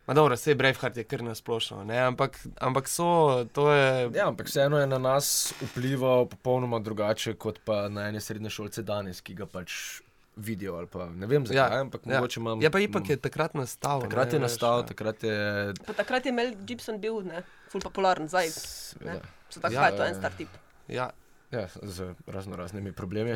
Ma 0.08 0.14
dobro, 0.18 0.36
vse 0.36 0.56
Braveheart 0.58 0.98
je 0.98 1.06
kar 1.06 1.22
nasplošno, 1.24 1.84
ne? 1.86 2.00
ampak, 2.02 2.40
ampak 2.66 2.90
so, 2.90 3.46
to 3.54 3.70
je. 3.72 4.10
ja, 4.16 4.28
ampak 4.28 4.50
vseeno 4.50 4.80
je 4.82 4.88
na 4.88 4.98
nas 4.98 5.54
vplival 5.62 6.26
popolnoma 6.26 6.80
drugače 6.80 7.36
kot 7.38 7.60
pa 7.66 7.88
na 7.90 8.08
ene 8.10 8.22
srednje 8.22 8.50
šolce 8.50 8.84
danes, 8.84 9.22
ki 9.22 9.38
ga 9.38 9.46
pač 9.46 10.02
vidijo. 10.36 10.76
ali 10.76 10.88
Pa, 10.88 11.06
ne 11.14 11.30
vem 11.30 11.46
zakaj, 11.46 11.78
ja, 11.78 11.82
ampak 11.82 12.02
ja. 12.06 12.16
mogoče 12.16 12.40
imam. 12.40 12.62
Ja, 12.62 12.74
pa 12.74 12.82
ipak 12.82 13.10
je 13.10 13.18
takrat 13.22 13.54
nastal. 13.54 14.02
Takrat 14.02 14.34
ne, 14.34 14.40
je 14.40 14.40
veš, 14.40 14.48
nastal, 14.50 14.82
ja. 14.82 14.90
takrat 14.90 15.24
je. 15.24 15.40
Pa 15.86 15.94
takrat 15.94 16.26
je 16.26 16.34
Mel 16.34 16.54
Gibson 16.66 16.98
bil 16.98 17.22
ne, 17.28 17.44
ful 17.70 17.84
popularen, 17.86 18.28
zdaj 18.32 18.50
Seveda. 18.56 19.22
so 19.50 19.62
tako, 19.62 19.74
Ja, 19.76 19.90
ja, 19.90 19.96
to 19.96 20.04
je 20.04 20.08
ja, 20.08 20.14
en 20.14 20.22
star 20.22 20.38
tip. 20.38 20.62
Ja, 20.90 21.12
Ja, 21.52 21.68
z 21.82 22.14
razno 22.28 22.56
raznimi 22.56 22.92
problemi. 22.92 23.34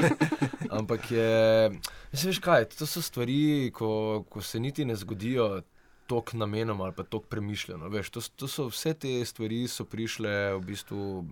Ampak 0.78 1.10
je, 1.10 1.70
mislim, 2.12 2.30
veš 2.30 2.38
kaj, 2.38 2.64
to 2.64 2.86
so 2.86 3.02
stvari, 3.02 3.70
ko, 3.74 4.24
ko 4.30 4.42
se 4.42 4.60
niti 4.60 4.84
ne 4.84 4.96
zgodijo 4.96 5.62
tako 6.06 6.36
namenoma 6.36 6.84
ali 6.84 6.94
pa 6.96 7.02
tako 7.02 7.24
premišljeno. 7.24 7.88
Veš, 7.88 8.10
to, 8.10 8.20
to 8.36 8.48
so 8.48 8.68
vse 8.70 8.94
te 8.94 9.24
stvari, 9.24 9.68
so 9.68 9.84
prišle 9.84 10.54
v 10.54 10.60
bistvu 10.60 11.24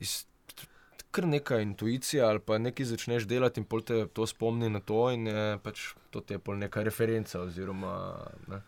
iz 0.00 0.24
kar 1.10 1.26
neka 1.26 1.58
intuicija 1.60 2.28
ali 2.28 2.40
pa 2.40 2.58
nekaj 2.58 2.86
začneš 2.86 3.24
delati 3.26 3.60
in 3.60 3.64
pol 3.66 3.82
te 3.82 4.06
to 4.06 4.26
spomni 4.26 4.68
na 4.70 4.80
to 4.80 5.10
in 5.10 5.26
je 5.26 5.58
pač 5.62 5.80
to 6.10 6.22
je 6.28 6.38
pol 6.38 6.56
neka 6.58 6.82
referenca 6.82 7.40
oziroma. 7.40 8.16
Ne. 8.48 8.60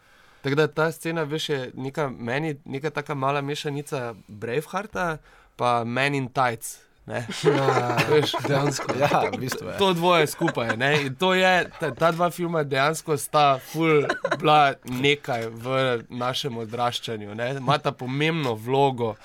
Tako 0.42 0.56
da 0.58 0.66
ta 0.66 0.92
scena, 0.92 1.22
veš, 1.22 1.48
je 1.48 1.70
neka, 1.74 2.08
meni 2.10 2.56
neka 2.64 2.90
taka 2.90 3.14
mala 3.14 3.40
mešanica 3.40 4.14
Bravehearta, 4.28 5.18
pa 5.56 5.84
Men 5.84 6.14
in 6.14 6.28
Tights. 6.28 6.78
Ne? 7.06 7.26
Ja, 7.56 7.96
Veš, 8.10 8.32
dejansko. 8.46 8.94
Ja, 8.98 9.26
v 9.32 9.40
bistvu 9.42 9.68
je. 9.68 9.78
To 9.78 9.90
dvoje 9.92 10.26
skupaj. 10.26 10.76
Ne? 10.76 10.92
In 11.02 11.14
to 11.18 11.34
je, 11.34 11.66
ta, 11.80 11.90
ta 11.90 12.12
dva 12.14 12.30
filma 12.30 12.62
dejansko 12.62 13.16
sta 13.18 13.58
ful 13.58 14.06
bila 14.38 14.74
nekaj 14.86 15.48
v 15.50 15.66
našem 16.08 16.56
odraščanju. 16.62 17.34
ne. 17.34 17.50
Imata 17.58 17.92
pomembno 17.92 18.54
vlogo 18.54 19.16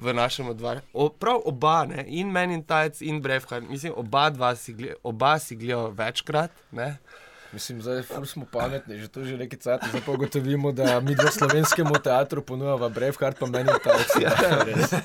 v 0.00 0.14
našem 0.16 0.48
odraščanju. 0.48 1.10
Prav 1.20 1.44
oba, 1.44 1.84
ne? 1.84 2.04
in 2.08 2.32
Men 2.32 2.50
in 2.50 2.64
Tajc 2.64 3.02
in 3.04 3.20
Braveheart. 3.22 3.68
Mislim, 3.68 3.92
oba, 3.96 4.30
dva 4.30 4.54
si, 4.56 4.74
oba 5.02 5.38
si 5.38 5.56
gledajo 5.56 5.92
večkrat. 5.92 6.50
Ne? 6.72 6.96
Mislim, 7.52 7.80
da 7.80 8.02
smo 8.26 8.44
pametni, 8.52 8.98
že 9.00 9.08
to 9.08 9.24
že 9.24 9.36
nekaj 9.40 9.58
cajt, 9.58 9.80
zdaj 9.88 10.02
pa 10.06 10.12
ugotovimo, 10.12 10.72
da 10.72 11.00
mi 11.00 11.14
v 11.16 11.30
slovenskemu 11.32 11.96
teatru 12.04 12.42
ponujamo 12.42 12.88
Braveheart, 12.88 13.38
pa 13.40 13.46
meni 13.46 13.72
Tajc. 13.84 14.12
Ja, 14.20 14.36
res. 14.64 14.92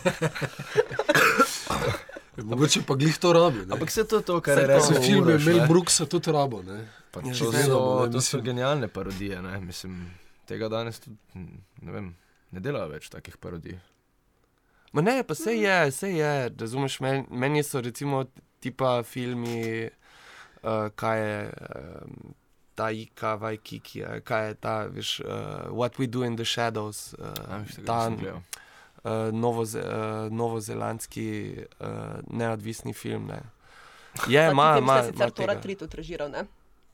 Mogoče 2.44 2.82
pa 2.88 2.96
glih 2.96 3.18
to 3.18 3.34
rabi. 3.34 3.66
ne. 3.66 3.74
Ampak 3.74 3.92
se 3.92 4.08
to 4.08 4.18
je 4.18 4.24
to, 4.24 4.42
kar 4.42 4.58
je 4.58 4.66
to 4.66 4.74
res 4.74 4.90
Vse 4.90 5.02
filme 5.02 5.38
Mel 5.38 5.68
Brooksa 5.68 6.06
tudi 6.06 6.32
rabo. 6.32 6.64
Ne? 6.64 6.88
Pa 7.12 7.20
Ja, 7.20 7.30
to, 7.30 7.34
že 7.34 7.46
so, 7.46 7.52
gledamo, 7.52 8.06
ne, 8.06 8.12
to 8.12 8.22
so 8.22 8.42
genialne 8.42 8.88
parodije. 8.88 9.42
Ne? 9.42 9.60
Mislim, 9.62 10.10
tega 10.50 10.70
danes 10.70 11.00
tudi 11.00 11.18
ne, 11.38 11.92
vem, 11.92 12.16
ne 12.52 12.60
delajo 12.60 12.90
več 12.90 13.10
takih 13.14 13.38
parodij. 13.38 13.78
Ma 14.94 15.02
ne, 15.02 15.24
pa 15.24 15.36
se 15.36 15.54
je, 15.58 15.92
se 15.92 16.10
je, 16.14 16.50
razumeš, 16.60 17.00
meni, 17.00 17.24
meni 17.30 17.64
so 17.64 17.82
recimo 17.82 18.26
tipa 18.60 19.04
filmi, 19.04 19.90
uh, 20.64 20.90
kaj 20.96 21.20
je 21.20 21.52
um, 21.52 22.34
ta 22.76 22.92
Ika, 22.92 23.36
Vajkiki, 23.36 24.02
eh, 24.02 24.22
kaj 24.22 24.48
je 24.48 24.54
ta, 24.54 24.76
veš, 24.86 25.20
uh, 25.20 25.28
What 25.70 26.00
We 26.00 26.08
Do 26.08 26.24
in 26.24 26.36
the 26.36 26.46
Shadows, 26.46 27.14
uh, 27.14 27.28
A, 27.50 27.58
veš, 27.58 27.76
tega 27.76 27.86
ta 27.86 28.10
uh, 29.04 29.34
novoze, 29.34 29.80
uh, 29.80 30.32
novozelandski 30.32 31.56
uh, 31.80 31.88
neodvisni 32.28 32.94
film. 32.94 33.28
Ne. 33.28 33.42
Je, 34.28 34.52
ima, 34.52 34.78
ima. 34.78 35.04
Ste 35.04 35.12
sicer 35.12 35.32
Tora 35.32 35.62
3 35.62 35.78
tudi 35.78 35.98
režiral, 35.98 36.32
ne? 36.32 36.46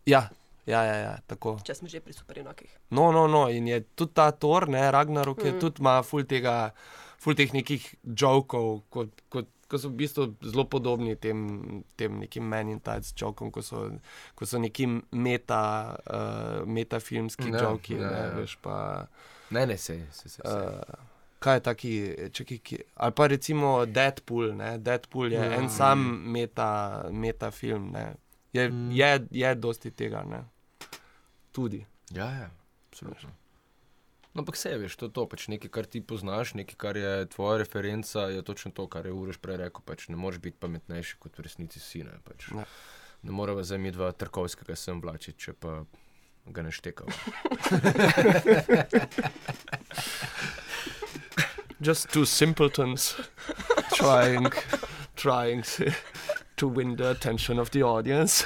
Ja, 0.05 0.29
ja, 0.65 0.83
ja, 0.83 0.95
ja, 0.95 1.17
tako. 1.27 1.59
če 1.63 1.75
smo 1.75 1.87
že 1.87 1.99
pri 1.99 2.13
superjunakih. 2.13 2.71
No, 2.89 3.11
no, 3.11 3.27
no, 3.27 3.47
in 3.49 3.67
je 3.67 3.81
tudi 3.95 4.13
ta 4.13 4.31
Thor, 4.31 4.69
ne, 4.69 4.91
Ragnarok, 4.91 5.43
mm. 5.43 5.47
je 5.47 5.59
tudi 5.59 5.83
ima 5.83 5.99
ful 6.03 6.25
tega, 6.27 6.71
ful 7.19 7.35
teh 7.35 7.53
nekih 7.53 7.85
jokov, 8.03 8.83
kot, 8.89 9.23
kot, 9.29 9.47
ko 9.69 9.77
so 9.77 9.89
v 9.89 9.99
bistvu 10.01 10.25
zelo 10.41 10.65
podobni 10.65 11.13
tem, 11.15 11.83
tem 11.95 12.15
nekim 12.19 12.47
Men 12.49 12.69
in 12.73 12.79
Tides 12.81 13.13
jokom, 13.13 13.51
ko 13.53 13.61
so, 13.61 13.83
ko 14.35 14.45
so 14.49 14.57
neki 14.59 14.87
meta, 15.11 15.61
uh, 16.09 16.65
metafilmski 16.67 17.51
Ja, 17.53 17.61
joki, 17.63 17.93
ja, 17.93 18.09
ne, 18.09 18.17
ja. 18.17 18.33
veš 18.39 18.57
pa. 18.65 19.05
Ne, 19.53 19.65
ne, 19.69 19.77
se, 19.77 19.99
se, 20.11 20.29
se. 20.29 20.41
se. 20.41 20.41
Uh, 20.43 21.05
kaj 21.39 21.55
je 21.55 21.59
taki, 21.63 21.91
čakaj, 22.35 22.57
ki, 22.57 22.77
ali 22.95 23.13
pa 23.15 23.27
recimo 23.27 23.85
Deadpool, 23.85 24.55
ne, 24.57 24.77
Deadpool 24.77 25.31
je 25.31 25.39
ja. 25.39 25.53
en 25.61 25.69
sam 25.69 26.01
meta, 26.33 27.05
meta 27.11 27.51
film, 27.51 27.91
ne. 27.93 28.13
Je, 28.53 28.69
Mm. 28.69 28.75
mm. 28.87 28.91
je, 28.91 29.27
je 29.31 29.55
dosti 29.55 29.91
tega, 29.91 30.23
ne. 30.23 30.43
Tudi. 31.51 31.85
Ja, 32.11 32.25
ja, 32.31 32.49
absolutno. 32.91 33.29
No, 34.33 34.41
ampak 34.43 34.55
se 34.57 34.77
veš, 34.77 34.95
to 34.95 35.05
je 35.09 35.13
to, 35.13 35.25
pač 35.25 35.47
nekaj, 35.49 35.71
kar 35.73 35.85
ti 35.89 36.01
poznaš, 36.05 36.53
nekaj, 36.53 36.77
kar 36.77 36.97
je 36.97 37.25
tvoja 37.33 37.57
referenca, 37.63 38.19
je 38.29 38.41
točno 38.45 38.71
to, 38.71 38.87
kar 38.87 39.05
je 39.05 39.13
Uroš 39.13 39.37
prej 39.41 39.57
rekel. 39.65 39.81
Pač 39.85 40.07
ne 40.13 40.17
moreš 40.19 40.39
biti 40.43 40.57
pametnejši 40.61 41.17
kot 41.19 41.37
v 41.37 41.41
resnici 41.47 41.79
si. 41.81 42.03
Ne, 42.05 42.19
pač. 42.23 42.51
Ne. 42.53 42.65
ne 43.25 43.31
moremo 43.31 43.63
zdaj 43.63 43.81
mi 43.81 43.91
dva 43.91 44.11
trkovskega 44.11 44.75
sem 44.77 45.01
vlačiti, 45.01 45.49
če 45.49 45.53
pa 45.57 45.83
ga 46.45 46.61
ne 46.61 46.71
štekamo. 46.71 47.13
just 51.81 52.09
two 52.09 52.25
simpletons 52.25 53.15
trying 53.93 54.51
trying 55.15 55.63
to 56.55 56.69
win 56.69 56.97
the 56.97 57.11
attention 57.11 57.59
of 57.59 57.71
the 57.71 57.83
audience. 57.83 58.45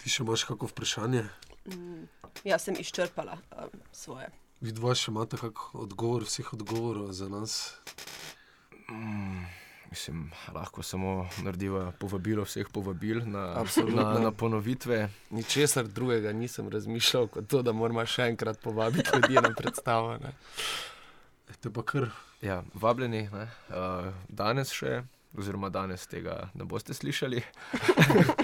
Ti 0.00 0.10
še 0.10 0.22
imaš 0.24 0.44
kako 0.48 0.70
vprašanje? 0.70 1.24
Mm, 1.70 2.06
jaz 2.44 2.62
sem 2.64 2.76
izčrpala 2.78 3.38
um, 3.56 3.80
svoje. 3.92 4.30
Vidva 4.60 4.94
še 4.94 5.10
imate 5.12 5.40
kak 5.40 5.70
odgovor, 5.74 6.26
vseh 6.28 6.52
odgovorov 6.52 7.12
za 7.16 7.28
nas? 7.32 7.54
Mm, 8.90 9.46
mislim, 9.90 10.26
lahko 10.52 10.82
samo 10.82 11.28
narediva 11.42 11.92
povabilo 11.98 12.44
vseh 12.44 12.68
povabil 12.72 13.22
na, 13.24 13.54
Absolutno. 13.60 14.02
na, 14.02 14.18
na 14.18 14.32
ponovitve. 14.32 15.08
Ničesar 15.30 15.88
drugega 15.88 16.32
nisem 16.32 16.68
razmišljal, 16.68 17.28
kot 17.28 17.48
to, 17.48 17.62
da 17.62 17.72
moramo 17.72 18.04
še 18.06 18.28
enkrat 18.34 18.60
povabiti 18.60 19.16
ljudi 19.16 19.40
na 19.40 19.54
predstavo. 19.56 20.18
Ne. 20.20 20.34
Te 21.60 21.72
pa 21.72 21.82
kar. 21.82 22.10
Ja, 22.40 22.62
vabljeni, 22.72 23.26
ne, 23.32 23.48
uh, 23.68 24.12
danes 24.28 24.70
še, 24.72 25.02
oziroma 25.36 25.68
danes 25.68 26.06
tega 26.08 26.48
ne 26.56 26.64
boste 26.64 26.96
slišali. 26.96 27.42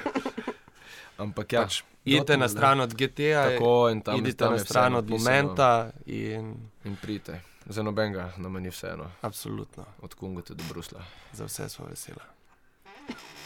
Ampak 1.25 1.53
ja, 1.53 1.63
Pač, 1.65 1.81
idite 2.07 2.37
na 2.37 2.49
stran 2.49 2.81
od 2.81 2.95
GTA, 2.95 3.11
tako 3.45 3.89
in 3.91 4.01
tam 4.01 4.17
idite 4.17 4.45
na 4.45 4.59
stran 4.59 4.95
od 4.95 5.11
momenta 5.11 5.91
in 6.07 6.55
In 6.85 6.97
pridite, 6.97 7.41
za 7.67 7.83
nobenega 7.83 8.33
nam 8.37 8.53
ni 8.55 8.71
vseeno, 8.71 9.11
absolutno 9.21 9.85
od 10.01 10.15
Kunga 10.15 10.43
do 10.49 10.65
Brusla. 10.69 11.03
za 11.33 11.45
vse 11.45 11.69
smo 11.69 11.87
veseli. 11.87 12.19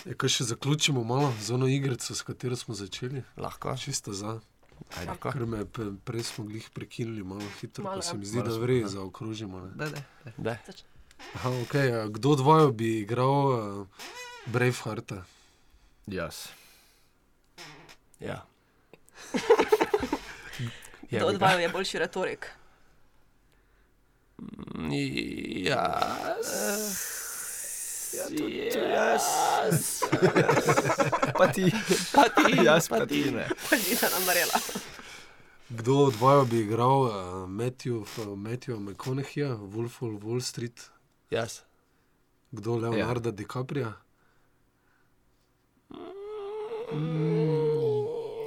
Je, 0.04 0.14
kaj 0.14 0.28
še 0.30 0.44
zaključimo 0.44 1.04
malo 1.04 1.32
z 1.40 1.50
ono 1.50 1.66
igrico, 1.66 2.14
s 2.14 2.22
katero 2.22 2.56
smo 2.56 2.74
začeli? 2.74 3.22
Lahko, 3.36 3.76
Čisto 3.76 4.12
za. 4.12 4.40
lahko. 4.98 5.30
Ker 5.30 5.46
me 5.46 5.64
pe- 5.66 5.92
prej 6.04 6.22
smo 6.22 6.44
jih 6.50 6.70
prekinili 6.70 7.24
malo 7.24 7.44
hitro, 7.60 7.84
Malo, 7.84 7.96
pa 7.96 8.02
se 8.02 8.14
ja. 8.14 8.18
mi 8.18 8.24
zdi, 8.24 8.38
Malo 8.38 8.56
da 8.58 8.72
ja. 8.72 8.88
zaokrožimo. 8.88 9.60
ne. 9.60 9.70
Da, 9.76 9.88
da. 9.88 10.00
Da. 10.38 10.56
Aha, 11.34 11.50
okay, 11.50 11.88
kdo 12.10 12.30
od 12.30 12.40
vaju 12.40 12.72
bi 12.72 12.98
igral 12.98 13.30
uh, 13.80 13.86
Bravehearta? 14.46 15.24
Jaz. 16.06 16.48
Ja. 18.20 18.44
Kdo 21.10 21.26
od 21.26 21.40
vaju 21.40 21.58
je 21.60 21.68
boljši 21.68 21.98
retorik? 21.98 22.46
Ja, 25.64 26.00
ja, 28.12 28.26
tudi 28.38 28.70
jaz. 28.94 29.22
Pa 31.38 31.52
ti, 31.52 31.72
Pa 32.14 32.22
ti, 32.28 32.58
jaz 32.66 32.88
pa 32.88 32.98
pa 32.98 33.06
ti 33.06 33.30
ne. 33.30 33.48
Pojdi 33.70 33.96
nam 34.02 34.24
marela. 34.26 34.58
Kdo 35.68 35.94
od 35.94 36.14
vaju 36.20 36.44
bi 36.44 36.60
igral 36.60 37.00
uh, 37.00 37.12
Matthew, 37.48 38.04
Matthew 38.36 38.78
McConaugheyja, 38.78 39.56
Wolf 39.60 40.02
of 40.02 40.22
Wall 40.22 40.40
Street? 40.40 40.90
Jaz. 41.30 41.60
Kdo 42.50 42.76
Leonardo 42.76 43.28
ja. 43.28 43.32
DiCaprio? 43.32 43.92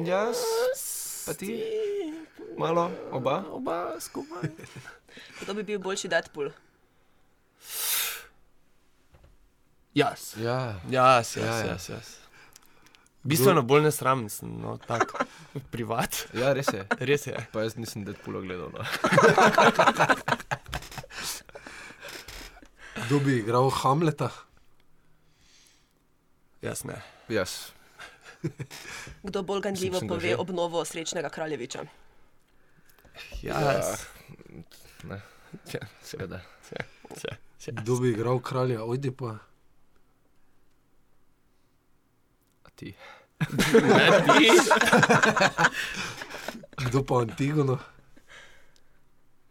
Jaz, 0.04 0.38
pa 1.26 1.34
ti, 1.34 1.64
malo, 2.58 2.92
oba. 3.12 3.44
Oba 3.52 3.78
skupaj. 4.00 4.50
Kdo 5.42 5.54
bi 5.54 5.64
bil 5.64 5.80
boljši 5.80 6.08
Deadpool? 6.10 6.50
Jaz. 9.94 10.34
Ja, 10.38 10.80
Jaz, 10.90 11.36
jaz, 11.38 11.38
Ja, 11.38 11.58
ja. 11.58 11.66
jaz. 11.72 11.90
jaz. 11.90 12.08
Bistveno 13.24 13.62
bolj 13.62 13.86
nesramen 13.86 14.28
sem, 14.30 14.50
no, 14.60 14.78
tako, 14.78 15.22
privat. 15.74 16.26
ja, 16.34 16.52
res 16.54 16.68
je. 16.74 16.82
Res 17.10 17.28
je. 17.28 17.38
Pa 17.54 17.64
jaz 17.64 17.78
nisem 17.80 18.04
Deadpoola 18.04 18.42
gledal. 18.42 18.74
No. 18.74 18.84
Kdo 23.06 23.20
bi 23.20 23.38
igral 23.40 23.70
Hamleta? 23.72 24.30
Jaz 26.62 26.84
ne. 26.84 27.00
Jaz. 27.30 27.72
Kdo 29.24 29.44
bolj 29.44 29.62
ganljivo 29.62 30.00
pove 30.02 30.30
že. 30.30 30.38
obnovo 30.38 30.86
srečnega 30.86 31.30
kraljeviča? 31.30 31.86
Jaz. 33.42 34.06
Ne, 35.04 35.22
Ja, 35.70 35.80
seveda. 36.02 36.42
ja, 36.72 36.84
ja. 37.24 37.38
Kdo 37.74 37.96
bi 37.96 38.10
igral 38.10 38.40
kralja 38.40 38.84
Ojdipa? 38.84 39.38
A 42.64 42.70
ti. 42.76 42.94
Ne, 43.74 44.08
ti. 44.24 44.50
Kdo 46.86 47.04
pa 47.04 47.22
Antigono? 47.22 47.80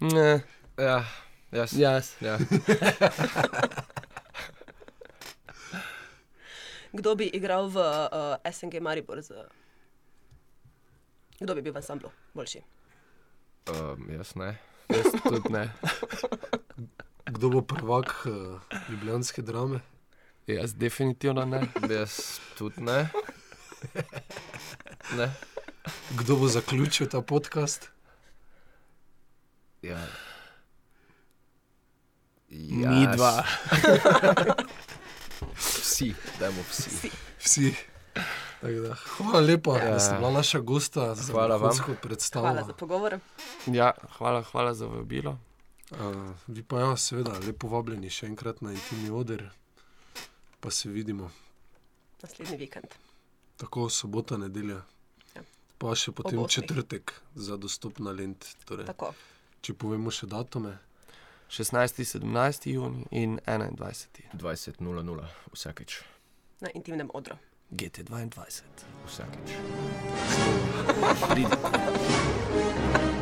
Ne, 0.00 0.42
Ja, 0.76 1.04
jaz. 1.52 1.72
jaz. 1.72 2.16
Ja. 2.20 2.38
Kdo 6.92 7.14
bi 7.16 7.26
igral 7.32 7.72
v 7.72 7.80
uh, 7.80 8.36
SNG 8.52 8.80
Maribor? 8.80 9.22
Z... 9.24 9.32
Kdo 11.40 11.54
bi 11.56 11.64
bil 11.64 11.72
v 11.72 11.80
ansamblu 11.80 12.12
boljši? 12.36 12.60
Um, 13.72 14.10
jaz 14.12 14.34
ne. 14.36 14.58
Jaz 14.92 15.08
tudi 15.24 15.48
ne. 15.48 15.72
Kdo 17.34 17.48
bo 17.48 17.62
prvak 17.62 18.26
uh, 18.28 18.60
ljubljanske 18.90 19.42
drame? 19.42 19.80
Jaz 20.46 20.74
definitivno 20.74 21.44
ne. 21.44 21.64
Jaz 21.88 22.40
tudi 22.58 22.84
ne. 22.84 23.08
ne. 25.16 25.32
Kdo 26.18 26.36
bo 26.36 26.48
zaključil 26.48 27.08
ta 27.08 27.22
podcast? 27.22 27.88
Ja. 29.82 29.98
Mi 32.52 33.06
dva. 33.16 33.44
Vsi, 36.02 36.14
dajmo 36.40 36.62
vsi. 36.62 37.10
Vsi. 37.38 37.74
Da, 38.62 38.94
hvala 38.94 39.40
lepa, 39.40 39.78
ja. 39.78 39.90
Da 39.90 40.00
ste 40.00 40.14
bila 40.14 40.30
naša 40.30 40.58
gosta 40.60 41.14
za 41.14 41.32
Hvala 41.32 41.56
vam. 41.56 41.96
predstavo. 42.02 42.46
Hvala 42.46 42.66
za 42.66 42.72
pogovor. 42.72 43.18
Ja, 43.66 43.92
hvala, 44.18 44.42
hvala 44.42 44.74
za 44.74 44.86
vabilo. 44.86 45.38
Uh, 45.90 45.98
vi 46.46 46.62
pa 46.62 46.80
ja, 46.80 46.96
seveda, 46.96 47.38
lepo 47.38 47.68
vabljeni 47.68 48.10
še 48.10 48.26
enkrat 48.26 48.60
na 48.60 48.72
intimni 48.72 49.10
oder, 49.10 49.50
pa 50.60 50.70
se 50.70 50.88
vidimo 50.88 51.30
Naslednji 52.22 52.56
vikend. 52.56 52.86
tako 53.56 53.88
sobota, 53.88 54.36
nedelja. 54.36 54.82
Ja. 55.36 55.42
Pa 55.78 55.94
še 55.94 56.12
potem 56.12 56.38
Ob 56.38 56.44
osmih. 56.44 56.54
četrtek 56.54 57.12
za 57.34 57.56
dostop 57.56 57.98
na 57.98 58.10
lent. 58.10 58.46
Torej, 58.64 58.86
Tako. 58.86 59.12
če 59.60 59.74
povemo 59.74 60.10
še 60.10 60.26
datume, 60.26 60.78
16. 61.52 62.04
17. 62.04 62.66
juni 62.66 63.06
in 63.10 63.38
21. 63.46 64.22
20.00 64.34 65.24
vsakeč. 65.52 66.00
Na 66.60 66.68
intimnem 66.74 67.10
odru. 67.14 67.36
GT22. 67.70 68.62
Vsakeč. 69.06 69.52
Pridite. 71.28 73.21